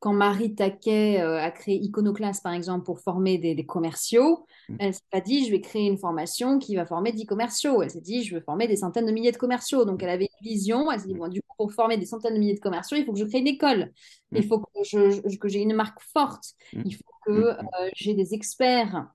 quand 0.03 0.11
Marie 0.11 0.53
Taquet 0.53 1.21
euh, 1.21 1.39
a 1.39 1.49
créé 1.49 1.77
Iconoclast, 1.77 2.43
par 2.43 2.51
exemple, 2.51 2.83
pour 2.83 2.99
former 2.99 3.37
des, 3.37 3.65
commerciaux, 3.65 4.45
mm. 4.67 4.75
elle 4.79 4.93
s'est 4.93 4.99
pas 5.09 5.21
dit, 5.21 5.45
je 5.45 5.51
vais 5.51 5.61
créer 5.61 5.87
une 5.87 5.97
formation 5.97 6.59
qui 6.59 6.75
va 6.75 6.85
former 6.85 7.13
10 7.13 7.25
commerciaux. 7.25 7.81
Elle 7.81 7.89
s'est 7.89 8.01
dit, 8.01 8.21
je 8.21 8.35
veux 8.35 8.41
former 8.41 8.67
des 8.67 8.75
centaines 8.75 9.05
de 9.05 9.13
milliers 9.13 9.31
de 9.31 9.37
commerciaux. 9.37 9.85
Donc, 9.85 10.03
elle 10.03 10.09
avait 10.09 10.25
une 10.25 10.45
vision. 10.45 10.91
Elle 10.91 10.99
s'est 10.99 11.07
dit, 11.07 11.13
bon, 11.13 11.29
du 11.29 11.41
coup, 11.41 11.55
pour 11.57 11.71
former 11.71 11.95
des 11.95 12.05
centaines 12.05 12.33
de 12.33 12.39
milliers 12.39 12.53
de 12.53 12.59
commerciaux, 12.59 12.97
il 12.97 13.05
faut 13.05 13.13
que 13.13 13.19
je 13.19 13.23
crée 13.23 13.39
une 13.39 13.47
école. 13.47 13.93
Mm. 14.31 14.35
Il 14.39 14.45
faut 14.45 14.59
que, 14.59 15.47
j'ai 15.47 15.61
une 15.61 15.73
marque 15.73 16.01
forte. 16.11 16.47
Mm. 16.73 16.81
Il 16.83 16.95
faut 16.95 17.03
que 17.25 17.31
euh, 17.31 17.55
j'ai 17.95 18.13
des 18.13 18.33
experts 18.33 19.07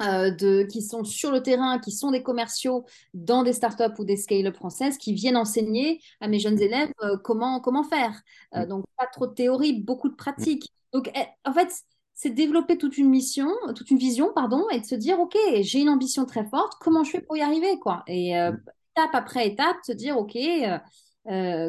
euh, 0.00 0.30
de, 0.30 0.62
qui 0.62 0.80
sont 0.80 1.02
sur 1.02 1.32
le 1.32 1.42
terrain, 1.42 1.80
qui 1.80 1.90
sont 1.90 2.12
des 2.12 2.22
commerciaux 2.22 2.86
dans 3.14 3.42
des 3.42 3.52
startups 3.52 3.98
ou 3.98 4.04
des 4.04 4.16
scale-up 4.16 4.54
françaises, 4.54 4.96
qui 4.96 5.12
viennent 5.12 5.36
enseigner 5.36 6.00
à 6.20 6.28
mes 6.28 6.38
jeunes 6.38 6.54
mm. 6.54 6.62
élèves 6.62 6.92
euh, 7.02 7.16
comment, 7.16 7.58
comment 7.58 7.82
faire. 7.82 8.22
Euh, 8.54 8.64
mm. 8.64 8.68
donc, 8.68 8.84
pas 8.96 9.08
trop 9.12 9.26
de 9.26 9.34
théorie, 9.34 9.82
beaucoup 9.82 10.08
de 10.08 10.14
pratique. 10.14 10.72
Donc, 10.92 11.10
eh, 11.16 11.26
en 11.44 11.52
fait, 11.52 11.72
c'est 12.14 12.30
développer 12.30 12.78
toute 12.78 12.96
une 12.96 13.08
mission, 13.08 13.50
toute 13.74 13.90
une 13.90 13.98
vision, 13.98 14.30
pardon, 14.32 14.68
et 14.70 14.78
de 14.78 14.86
se 14.86 14.94
dire, 14.94 15.18
OK, 15.18 15.36
j'ai 15.62 15.80
une 15.80 15.88
ambition 15.88 16.26
très 16.26 16.44
forte, 16.44 16.74
comment 16.80 17.02
je 17.02 17.10
fais 17.10 17.20
pour 17.20 17.36
y 17.36 17.40
arriver 17.40 17.80
quoi? 17.80 18.04
Et 18.06 18.34
mm. 18.34 18.56
étape 18.96 19.14
après 19.14 19.48
étape, 19.48 19.78
se 19.82 19.90
dire, 19.92 20.16
OK, 20.16 20.38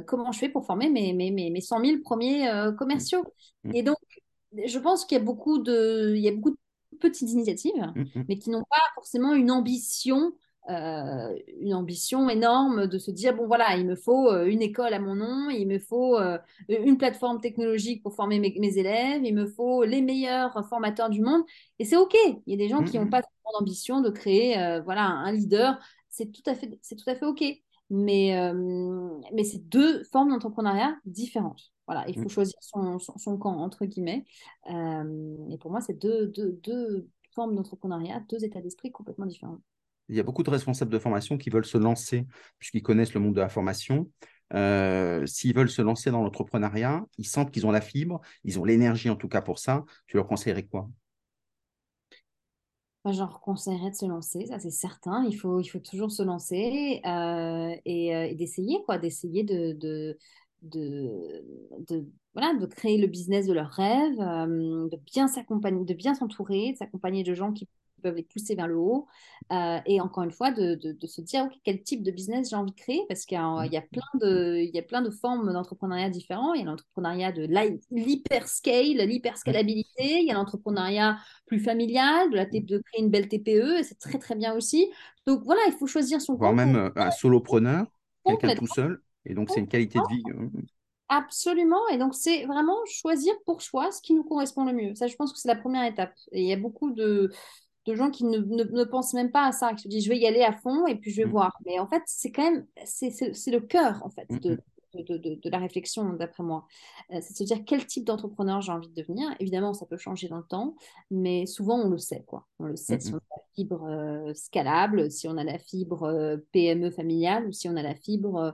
comment 0.05 0.31
je 0.31 0.37
fais 0.37 0.49
pour 0.49 0.67
former 0.67 0.89
mes, 0.91 1.13
mes, 1.13 1.31
mes, 1.31 1.49
mes 1.49 1.61
100 1.61 1.83
000 1.83 2.01
premiers 2.03 2.47
commerciaux? 2.77 3.23
Et 3.73 3.81
donc, 3.81 3.97
je 4.53 4.77
pense 4.77 5.05
qu'il 5.05 5.17
y 5.17 5.21
a 5.21 5.23
beaucoup 5.23 5.57
de, 5.57 6.13
il 6.15 6.21
y 6.21 6.27
a 6.27 6.31
beaucoup 6.31 6.51
de 6.51 6.57
petites 6.99 7.31
initiatives, 7.31 7.91
mmh, 7.95 8.01
mmh. 8.01 8.25
mais 8.27 8.37
qui 8.37 8.49
n'ont 8.49 8.63
pas 8.69 8.77
forcément 8.95 9.33
une 9.33 9.51
ambition, 9.51 10.33
euh, 10.69 11.35
une 11.61 11.73
ambition 11.73 12.29
énorme 12.29 12.85
de 12.85 12.99
se 12.99 13.09
dire 13.09 13.35
bon 13.35 13.47
voilà, 13.47 13.75
il 13.77 13.87
me 13.87 13.95
faut 13.95 14.31
euh, 14.31 14.45
une 14.45 14.61
école 14.61 14.93
à 14.93 14.99
mon 14.99 15.15
nom, 15.15 15.49
il 15.49 15.67
me 15.67 15.79
faut 15.79 16.15
euh, 16.17 16.37
une 16.67 16.97
plateforme 16.97 17.41
technologique 17.41 18.03
pour 18.03 18.13
former 18.13 18.39
mes, 18.39 18.77
élèves, 18.77 19.23
il 19.23 19.33
me 19.33 19.47
faut 19.47 19.83
les 19.83 20.01
meilleurs 20.01 20.63
formateurs 20.67 21.09
du 21.09 21.21
monde. 21.21 21.41
Et 21.79 21.85
c'est 21.85 21.97
ok. 21.97 22.15
Il 22.45 22.51
y 22.51 22.53
a 22.53 22.57
des 22.57 22.69
gens 22.69 22.83
qui 22.83 22.99
n'ont 22.99 23.09
pas 23.09 23.21
d'ambition 23.53 24.01
de 24.01 24.11
créer 24.11 24.79
voilà 24.83 25.05
un 25.05 25.31
leader. 25.31 25.79
C'est 26.09 26.31
tout 26.31 26.43
à 26.45 26.53
fait, 26.53 26.77
c'est 26.83 26.95
tout 26.95 27.09
à 27.09 27.15
fait 27.15 27.25
ok. 27.25 27.43
Mais, 27.89 28.53
mais 29.33 29.43
c'est 29.43 29.67
deux 29.67 30.03
formes 30.03 30.29
d'entrepreneuriat 30.29 30.95
différentes. 31.05 31.71
Voilà, 31.89 32.07
il 32.07 32.13
faut 32.13 32.25
mmh. 32.25 32.29
choisir 32.29 32.55
son, 32.61 32.99
son, 32.99 33.37
camp, 33.39 33.57
entre 33.57 33.85
guillemets. 33.85 34.23
et 34.67 35.57
pour 35.57 35.71
moi, 35.71 35.81
c'est 35.81 35.99
deux, 35.99 36.27
deux, 36.27 36.51
deux 36.63 37.09
formes 37.31 37.55
d'entrepreneuriat, 37.55 38.23
deux 38.29 38.45
états 38.45 38.61
d'esprit 38.61 38.91
complètement 38.91 39.25
différents. 39.25 39.59
Il 40.07 40.15
y 40.15 40.19
a 40.19 40.23
beaucoup 40.23 40.43
de 40.43 40.51
responsables 40.51 40.91
de 40.91 40.99
formation 40.99 41.39
qui 41.39 41.49
veulent 41.49 41.65
se 41.65 41.79
lancer, 41.79 42.27
puisqu'ils 42.59 42.83
connaissent 42.83 43.15
le 43.15 43.21
monde 43.21 43.33
de 43.33 43.41
la 43.41 43.49
formation. 43.49 44.07
Euh, 44.53 45.25
s'ils 45.25 45.55
veulent 45.55 45.69
se 45.69 45.81
lancer 45.81 46.11
dans 46.11 46.21
l'entrepreneuriat, 46.21 47.05
ils 47.17 47.25
sentent 47.27 47.49
qu'ils 47.49 47.65
ont 47.65 47.71
la 47.71 47.81
fibre, 47.81 48.21
ils 48.43 48.59
ont 48.59 48.65
l'énergie 48.65 49.09
en 49.09 49.15
tout 49.15 49.27
cas 49.27 49.41
pour 49.41 49.57
ça. 49.57 49.83
Tu 50.05 50.17
leur 50.17 50.27
conseillerais 50.27 50.67
quoi? 50.67 50.87
Moi, 53.05 53.13
je 53.13 53.19
leur 53.19 53.39
conseillerais 53.39 53.91
de 53.91 53.95
se 53.95 54.05
lancer, 54.05 54.45
ça 54.47 54.59
c'est 54.59 54.69
certain. 54.69 55.25
Il 55.25 55.33
faut, 55.33 55.59
il 55.59 55.67
faut 55.67 55.79
toujours 55.79 56.11
se 56.11 56.21
lancer 56.21 57.01
euh, 57.05 57.75
et, 57.85 58.15
euh, 58.15 58.27
et 58.27 58.35
d'essayer, 58.35 58.83
quoi, 58.85 58.97
d'essayer 58.97 59.43
de, 59.43 59.73
de, 59.73 60.17
de, 60.61 61.43
de, 61.87 62.05
voilà, 62.33 62.53
de 62.55 62.65
créer 62.65 62.97
le 62.97 63.07
business 63.07 63.47
de 63.47 63.53
leurs 63.53 63.71
rêves, 63.71 64.19
euh, 64.19 64.89
de 64.89 64.97
bien 65.11 65.27
s'accompagner, 65.27 65.85
de 65.85 65.93
bien 65.93 66.13
s'entourer, 66.13 66.73
de 66.73 66.77
s'accompagner 66.77 67.23
de 67.23 67.33
gens 67.33 67.51
qui 67.51 67.67
peuvent 68.01 68.15
les 68.15 68.23
pousser 68.23 68.55
vers 68.55 68.67
le 68.67 68.77
haut. 68.77 69.07
Euh, 69.51 69.79
et 69.85 69.99
encore 69.99 70.23
une 70.23 70.31
fois, 70.31 70.51
de, 70.51 70.75
de, 70.75 71.07
se 71.07 71.21
dire 71.21 71.49
quel 71.63 71.83
type 71.83 72.03
de 72.03 72.11
business 72.11 72.49
j'ai 72.49 72.55
envie 72.55 72.71
de 72.71 72.75
créer, 72.75 73.03
parce 73.07 73.25
qu'il 73.25 73.37
y, 73.37 73.41
y, 73.41 73.77
a 73.77 73.81
plein 73.81 74.19
de, 74.21 74.57
il 74.57 74.73
y 74.73 74.79
a 74.79 74.83
plein 74.83 75.01
de 75.01 75.09
formes 75.09 75.51
d'entrepreneuriat 75.51 76.09
différents. 76.09 76.53
Il 76.53 76.61
y 76.61 76.63
a 76.63 76.65
l'entrepreneuriat 76.65 77.31
de 77.31 77.47
l'hyperscale, 77.91 79.05
l'hyperscalabilité, 79.05 80.19
il 80.19 80.27
y 80.27 80.31
a 80.31 80.35
l'entrepreneuriat 80.35 81.17
plus 81.45 81.59
familial, 81.59 82.29
de 82.29 82.35
la 82.35 82.45
de 82.45 82.77
créer 82.77 83.01
une 83.03 83.09
belle 83.09 83.27
TPE, 83.27 83.79
et 83.79 83.83
c'est 83.83 83.99
très 83.99 84.17
très 84.17 84.35
bien 84.35 84.53
aussi. 84.55 84.89
Donc 85.25 85.43
voilà, 85.43 85.61
il 85.67 85.73
faut 85.73 85.87
choisir 85.87 86.21
son 86.21 86.35
Voire 86.35 86.53
même 86.53 86.75
euh, 86.75 86.89
un 86.95 87.11
solopreneur, 87.11 87.85
quelqu'un 88.25 88.55
tout 88.55 88.67
seul. 88.67 89.01
Et 89.25 89.33
donc, 89.33 89.49
c'est 89.49 89.59
une 89.59 89.67
qualité 89.67 89.99
de 89.99 90.13
vie. 90.13 90.23
Hein. 90.31 90.49
Absolument. 91.09 91.87
Et 91.91 91.97
donc, 91.97 92.13
c'est 92.13 92.45
vraiment 92.45 92.77
choisir 92.85 93.33
pour 93.45 93.61
soi 93.61 93.91
ce 93.91 94.01
qui 94.01 94.13
nous 94.13 94.23
correspond 94.23 94.63
le 94.63 94.73
mieux. 94.73 94.95
Ça, 94.95 95.07
je 95.07 95.15
pense 95.15 95.33
que 95.33 95.39
c'est 95.39 95.47
la 95.47 95.55
première 95.55 95.83
étape. 95.85 96.13
Et 96.31 96.41
il 96.41 96.47
y 96.47 96.53
a 96.53 96.57
beaucoup 96.57 96.91
de, 96.91 97.31
de 97.85 97.95
gens 97.95 98.11
qui 98.11 98.25
ne, 98.25 98.37
ne, 98.37 98.83
pensent 98.83 99.13
même 99.13 99.31
pas 99.31 99.47
à 99.47 99.51
ça, 99.51 99.73
qui 99.73 99.83
se 99.83 99.87
disent, 99.87 100.03
je 100.03 100.09
vais 100.09 100.19
y 100.19 100.27
aller 100.27 100.43
à 100.43 100.53
fond 100.53 100.85
et 100.85 100.95
puis 100.95 101.11
je 101.11 101.17
vais 101.17 101.27
mmh. 101.27 101.31
voir. 101.31 101.57
Mais 101.65 101.79
en 101.79 101.87
fait, 101.87 102.03
c'est 102.05 102.31
quand 102.31 102.43
même, 102.43 102.65
c'est 102.85 103.09
le 103.47 103.59
cœur, 103.59 104.01
en 104.05 104.09
fait, 104.09 104.27
de, 104.29 104.53
mmh. 104.53 104.57
De, 104.95 105.17
de, 105.17 105.35
de, 105.35 105.49
la 105.51 105.59
réflexion, 105.59 106.13
d'après 106.13 106.41
moi. 106.41 106.65
Euh, 107.11 107.19
c'est 107.21 107.33
de 107.33 107.37
se 107.37 107.43
dire 107.43 107.63
quel 107.63 107.85
type 107.85 108.05
d'entrepreneur 108.05 108.61
j'ai 108.61 108.71
envie 108.71 108.89
de 108.89 108.93
devenir. 108.95 109.29
Évidemment, 109.39 109.73
ça 109.75 109.85
peut 109.85 109.97
changer 109.97 110.27
dans 110.27 110.37
le 110.37 110.43
temps, 110.43 110.75
mais 111.11 111.45
souvent, 111.45 111.79
on 111.79 111.89
le 111.89 111.99
sait. 111.99 112.23
Quoi. 112.25 112.47
On 112.57 112.65
le 112.65 112.75
sait 112.75 112.99
si 112.99 113.13
on 113.13 113.17
a 113.17 113.35
la 113.35 113.43
fibre 113.53 113.85
euh, 113.87 114.33
scalable, 114.33 115.11
si 115.11 115.27
on 115.27 115.37
a 115.37 115.43
la 115.43 115.59
fibre 115.59 116.03
euh, 116.05 116.37
PME 116.53 116.89
familiale 116.89 117.45
ou 117.47 117.51
si 117.51 117.69
on 117.69 117.75
a 117.75 117.83
la 117.83 117.93
fibre 117.93 118.35
euh, 118.37 118.51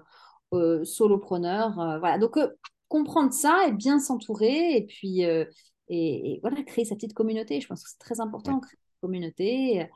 solopreneur. 0.83 1.79
Euh, 1.79 1.99
voilà. 1.99 2.17
Donc, 2.17 2.37
euh, 2.37 2.47
comprendre 2.87 3.33
ça 3.33 3.67
et 3.67 3.71
bien 3.71 3.99
s'entourer 3.99 4.77
et 4.77 4.85
puis 4.85 5.21
et, 5.89 6.39
voilà, 6.41 6.63
créer 6.63 6.85
sa 6.85 6.95
petite 6.95 7.13
communauté. 7.13 7.59
Je 7.59 7.67
pense 7.67 7.83
que 7.83 7.89
c'est 7.89 7.99
très 7.99 8.19
important, 8.19 8.59
créer 8.59 8.77
une 8.77 9.07
communauté. 9.07 9.87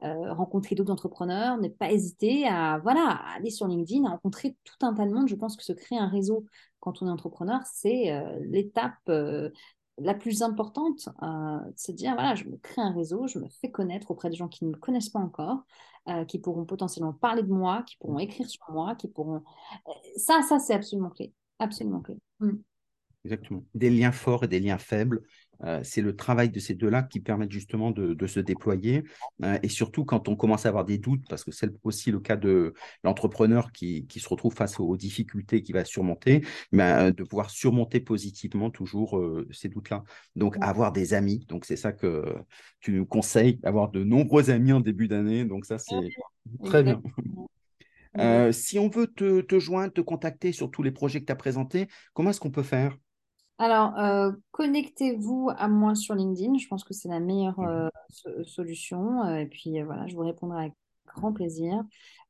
rencontrer 0.00 0.74
d'autres 0.74 0.92
entrepreneurs, 0.92 1.58
ne 1.58 1.68
pas 1.68 1.90
hésiter 1.90 2.46
à, 2.46 2.78
voilà, 2.82 3.20
aller 3.34 3.50
sur 3.50 3.66
LinkedIn, 3.66 4.04
à 4.06 4.10
rencontrer 4.10 4.56
tout 4.64 4.86
un 4.86 4.94
tas 4.94 5.06
de 5.06 5.12
monde. 5.12 5.28
Je 5.28 5.34
pense 5.34 5.56
que 5.56 5.64
se 5.64 5.72
créer 5.72 5.98
un 5.98 6.08
réseau 6.08 6.44
quand 6.80 7.02
on 7.02 7.08
est 7.08 7.10
entrepreneur, 7.10 7.60
c'est 7.64 8.12
l'étape 8.42 9.10
la 10.00 10.14
plus 10.14 10.42
importante, 10.42 11.08
euh, 11.22 11.58
se 11.76 11.92
dire, 11.92 12.14
voilà, 12.14 12.34
je 12.34 12.44
me 12.44 12.56
crée 12.56 12.82
un 12.82 12.92
réseau, 12.92 13.26
je 13.26 13.38
me 13.38 13.48
fais 13.48 13.70
connaître 13.70 14.10
auprès 14.10 14.30
des 14.30 14.36
gens 14.36 14.48
qui 14.48 14.64
ne 14.64 14.70
me 14.70 14.76
connaissent 14.76 15.08
pas 15.08 15.18
encore, 15.18 15.64
euh, 16.08 16.24
qui 16.24 16.38
pourront 16.38 16.64
potentiellement 16.64 17.12
parler 17.12 17.42
de 17.42 17.52
moi, 17.52 17.82
qui 17.86 17.96
pourront 17.96 18.18
écrire 18.18 18.48
sur 18.48 18.64
moi, 18.70 18.94
qui 18.94 19.08
pourront... 19.08 19.42
Euh, 19.88 19.90
ça, 20.16 20.42
ça, 20.42 20.58
c'est 20.58 20.74
absolument 20.74 21.10
clé. 21.10 21.32
Absolument 21.58 22.00
clé. 22.00 22.16
Mm. 22.40 22.52
Exactement. 23.24 23.64
Des 23.74 23.90
liens 23.90 24.12
forts 24.12 24.44
et 24.44 24.48
des 24.48 24.60
liens 24.60 24.78
faibles. 24.78 25.22
Euh, 25.64 25.80
c'est 25.82 26.02
le 26.02 26.14
travail 26.14 26.50
de 26.50 26.60
ces 26.60 26.74
deux-là 26.74 27.02
qui 27.02 27.20
permettent 27.20 27.50
justement 27.50 27.90
de, 27.90 28.26
se 28.26 28.40
déployer. 28.40 29.02
Euh, 29.42 29.58
et 29.62 29.68
surtout 29.68 30.04
quand 30.04 30.28
on 30.28 30.36
commence 30.36 30.66
à 30.66 30.68
avoir 30.68 30.84
des 30.84 30.98
doutes, 30.98 31.24
parce 31.28 31.44
que 31.44 31.50
c'est 31.50 31.70
aussi 31.82 32.10
le 32.10 32.20
cas 32.20 32.36
de 32.36 32.74
l'entrepreneur 33.02 33.72
qui, 33.72 34.06
se 34.08 34.28
retrouve 34.28 34.54
face 34.54 34.78
aux 34.80 34.96
difficultés 34.96 35.62
qu'il 35.62 35.74
va 35.74 35.84
surmonter, 35.84 36.44
mais, 36.72 37.12
de 37.12 37.22
pouvoir 37.24 37.50
surmonter 37.50 38.00
positivement 38.00 38.70
toujours 38.70 39.18
euh, 39.18 39.46
ces 39.50 39.68
doutes-là. 39.68 40.04
Donc 40.36 40.56
avoir 40.60 40.92
des 40.92 41.14
amis. 41.14 41.44
Donc 41.48 41.64
c'est 41.64 41.76
ça 41.76 41.92
que 41.92 42.24
tu 42.80 42.92
nous 42.92 43.06
conseilles, 43.06 43.58
avoir 43.62 43.90
de 43.90 44.04
nombreux 44.04 44.50
amis 44.50 44.72
en 44.72 44.80
début 44.80 45.08
d'année. 45.08 45.44
Donc 45.44 45.66
ça, 45.66 45.78
c'est 45.78 46.08
très 46.64 46.82
bien. 46.82 47.02
si 48.52 48.78
on 48.78 48.88
veut 48.88 49.08
te, 49.08 49.40
te, 49.40 49.58
joindre, 49.58 49.92
te 49.92 50.00
contacter 50.00 50.52
sur 50.52 50.70
tous 50.70 50.82
les 50.82 50.92
projets 50.92 51.20
que 51.20 51.26
tu 51.26 51.32
as 51.32 51.36
présentés, 51.36 51.88
comment 52.12 52.30
est-ce 52.30 52.40
qu'on 52.40 52.50
peut 52.50 52.62
faire? 52.62 52.96
Alors, 53.58 53.98
euh, 53.98 54.30
connectez-vous 54.52 55.50
à 55.56 55.66
moi 55.66 55.96
sur 55.96 56.14
LinkedIn. 56.14 56.58
Je 56.58 56.68
pense 56.68 56.84
que 56.84 56.94
c'est 56.94 57.08
la 57.08 57.18
meilleure 57.18 57.58
mmh 57.58 57.90
euh, 58.26 58.44
solution. 58.44 59.24
Euh, 59.24 59.38
et 59.38 59.46
puis 59.46 59.82
voilà, 59.82 60.06
je 60.06 60.14
vous 60.14 60.22
répondrai 60.22 60.60
avec 60.60 60.72
grand 61.06 61.32
plaisir. 61.32 61.82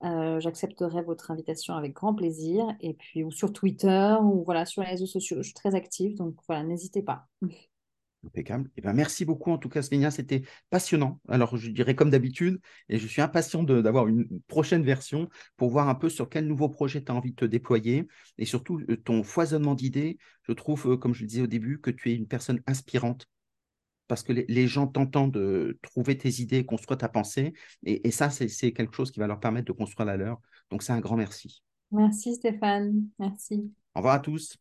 J'accepterai 0.02 1.02
votre 1.02 1.30
invitation 1.30 1.74
avec 1.74 1.92
grand 1.92 2.14
plaisir. 2.14 2.64
Et 2.80 2.94
puis, 2.94 3.24
ou 3.24 3.30
sur 3.30 3.52
Twitter, 3.52 4.16
ou 4.22 4.42
voilà, 4.44 4.64
sur 4.64 4.82
les 4.82 4.88
réseaux 4.88 5.06
sociaux. 5.06 5.36
Je 5.38 5.42
suis 5.42 5.54
très 5.54 5.74
active, 5.74 6.16
donc 6.16 6.34
voilà, 6.46 6.62
n'hésitez 6.64 7.02
pas. 7.02 7.26
Impeccable. 8.24 8.68
Eh 8.76 8.80
ben, 8.80 8.92
merci 8.92 9.24
beaucoup 9.24 9.52
en 9.52 9.58
tout 9.58 9.68
cas, 9.68 9.80
Svenia. 9.80 10.10
C'était 10.10 10.42
passionnant. 10.70 11.20
Alors, 11.28 11.56
je 11.56 11.70
dirais 11.70 11.94
comme 11.94 12.10
d'habitude, 12.10 12.60
et 12.88 12.98
je 12.98 13.06
suis 13.06 13.22
impatient 13.22 13.62
d'avoir 13.62 14.08
une 14.08 14.26
prochaine 14.48 14.82
version 14.82 15.28
pour 15.56 15.70
voir 15.70 15.88
un 15.88 15.94
peu 15.94 16.08
sur 16.08 16.28
quel 16.28 16.46
nouveau 16.46 16.68
projet 16.68 17.02
tu 17.02 17.12
as 17.12 17.14
envie 17.14 17.30
de 17.30 17.36
te 17.36 17.44
déployer 17.44 18.08
et 18.38 18.44
surtout 18.44 18.80
euh, 18.90 18.96
ton 18.96 19.22
foisonnement 19.22 19.74
d'idées. 19.74 20.18
Je 20.42 20.52
trouve, 20.52 20.92
euh, 20.92 20.96
comme 20.96 21.14
je 21.14 21.22
le 21.22 21.28
disais 21.28 21.42
au 21.42 21.46
début, 21.46 21.80
que 21.80 21.90
tu 21.90 22.10
es 22.10 22.14
une 22.14 22.26
personne 22.26 22.60
inspirante 22.66 23.26
parce 24.08 24.22
que 24.22 24.32
les, 24.32 24.66
gens 24.66 24.86
t'entendent 24.86 25.76
trouver 25.82 26.16
tes 26.16 26.40
idées, 26.40 26.64
construire 26.64 26.96
ta 26.96 27.10
pensée. 27.10 27.52
Et, 27.84 28.08
et 28.08 28.10
ça, 28.10 28.30
c'est 28.30 28.72
quelque 28.72 28.96
chose 28.96 29.10
qui 29.10 29.20
va 29.20 29.26
leur 29.26 29.38
permettre 29.38 29.66
de 29.66 29.72
construire 29.72 30.06
la 30.06 30.16
leur. 30.16 30.40
Donc, 30.70 30.82
c'est 30.82 30.92
un 30.92 31.00
grand 31.00 31.16
merci. 31.16 31.62
Merci 31.92 32.34
Stéphane. 32.34 33.06
Merci. 33.18 33.70
Au 33.94 34.00
revoir 34.00 34.14
à 34.14 34.20
tous. 34.20 34.56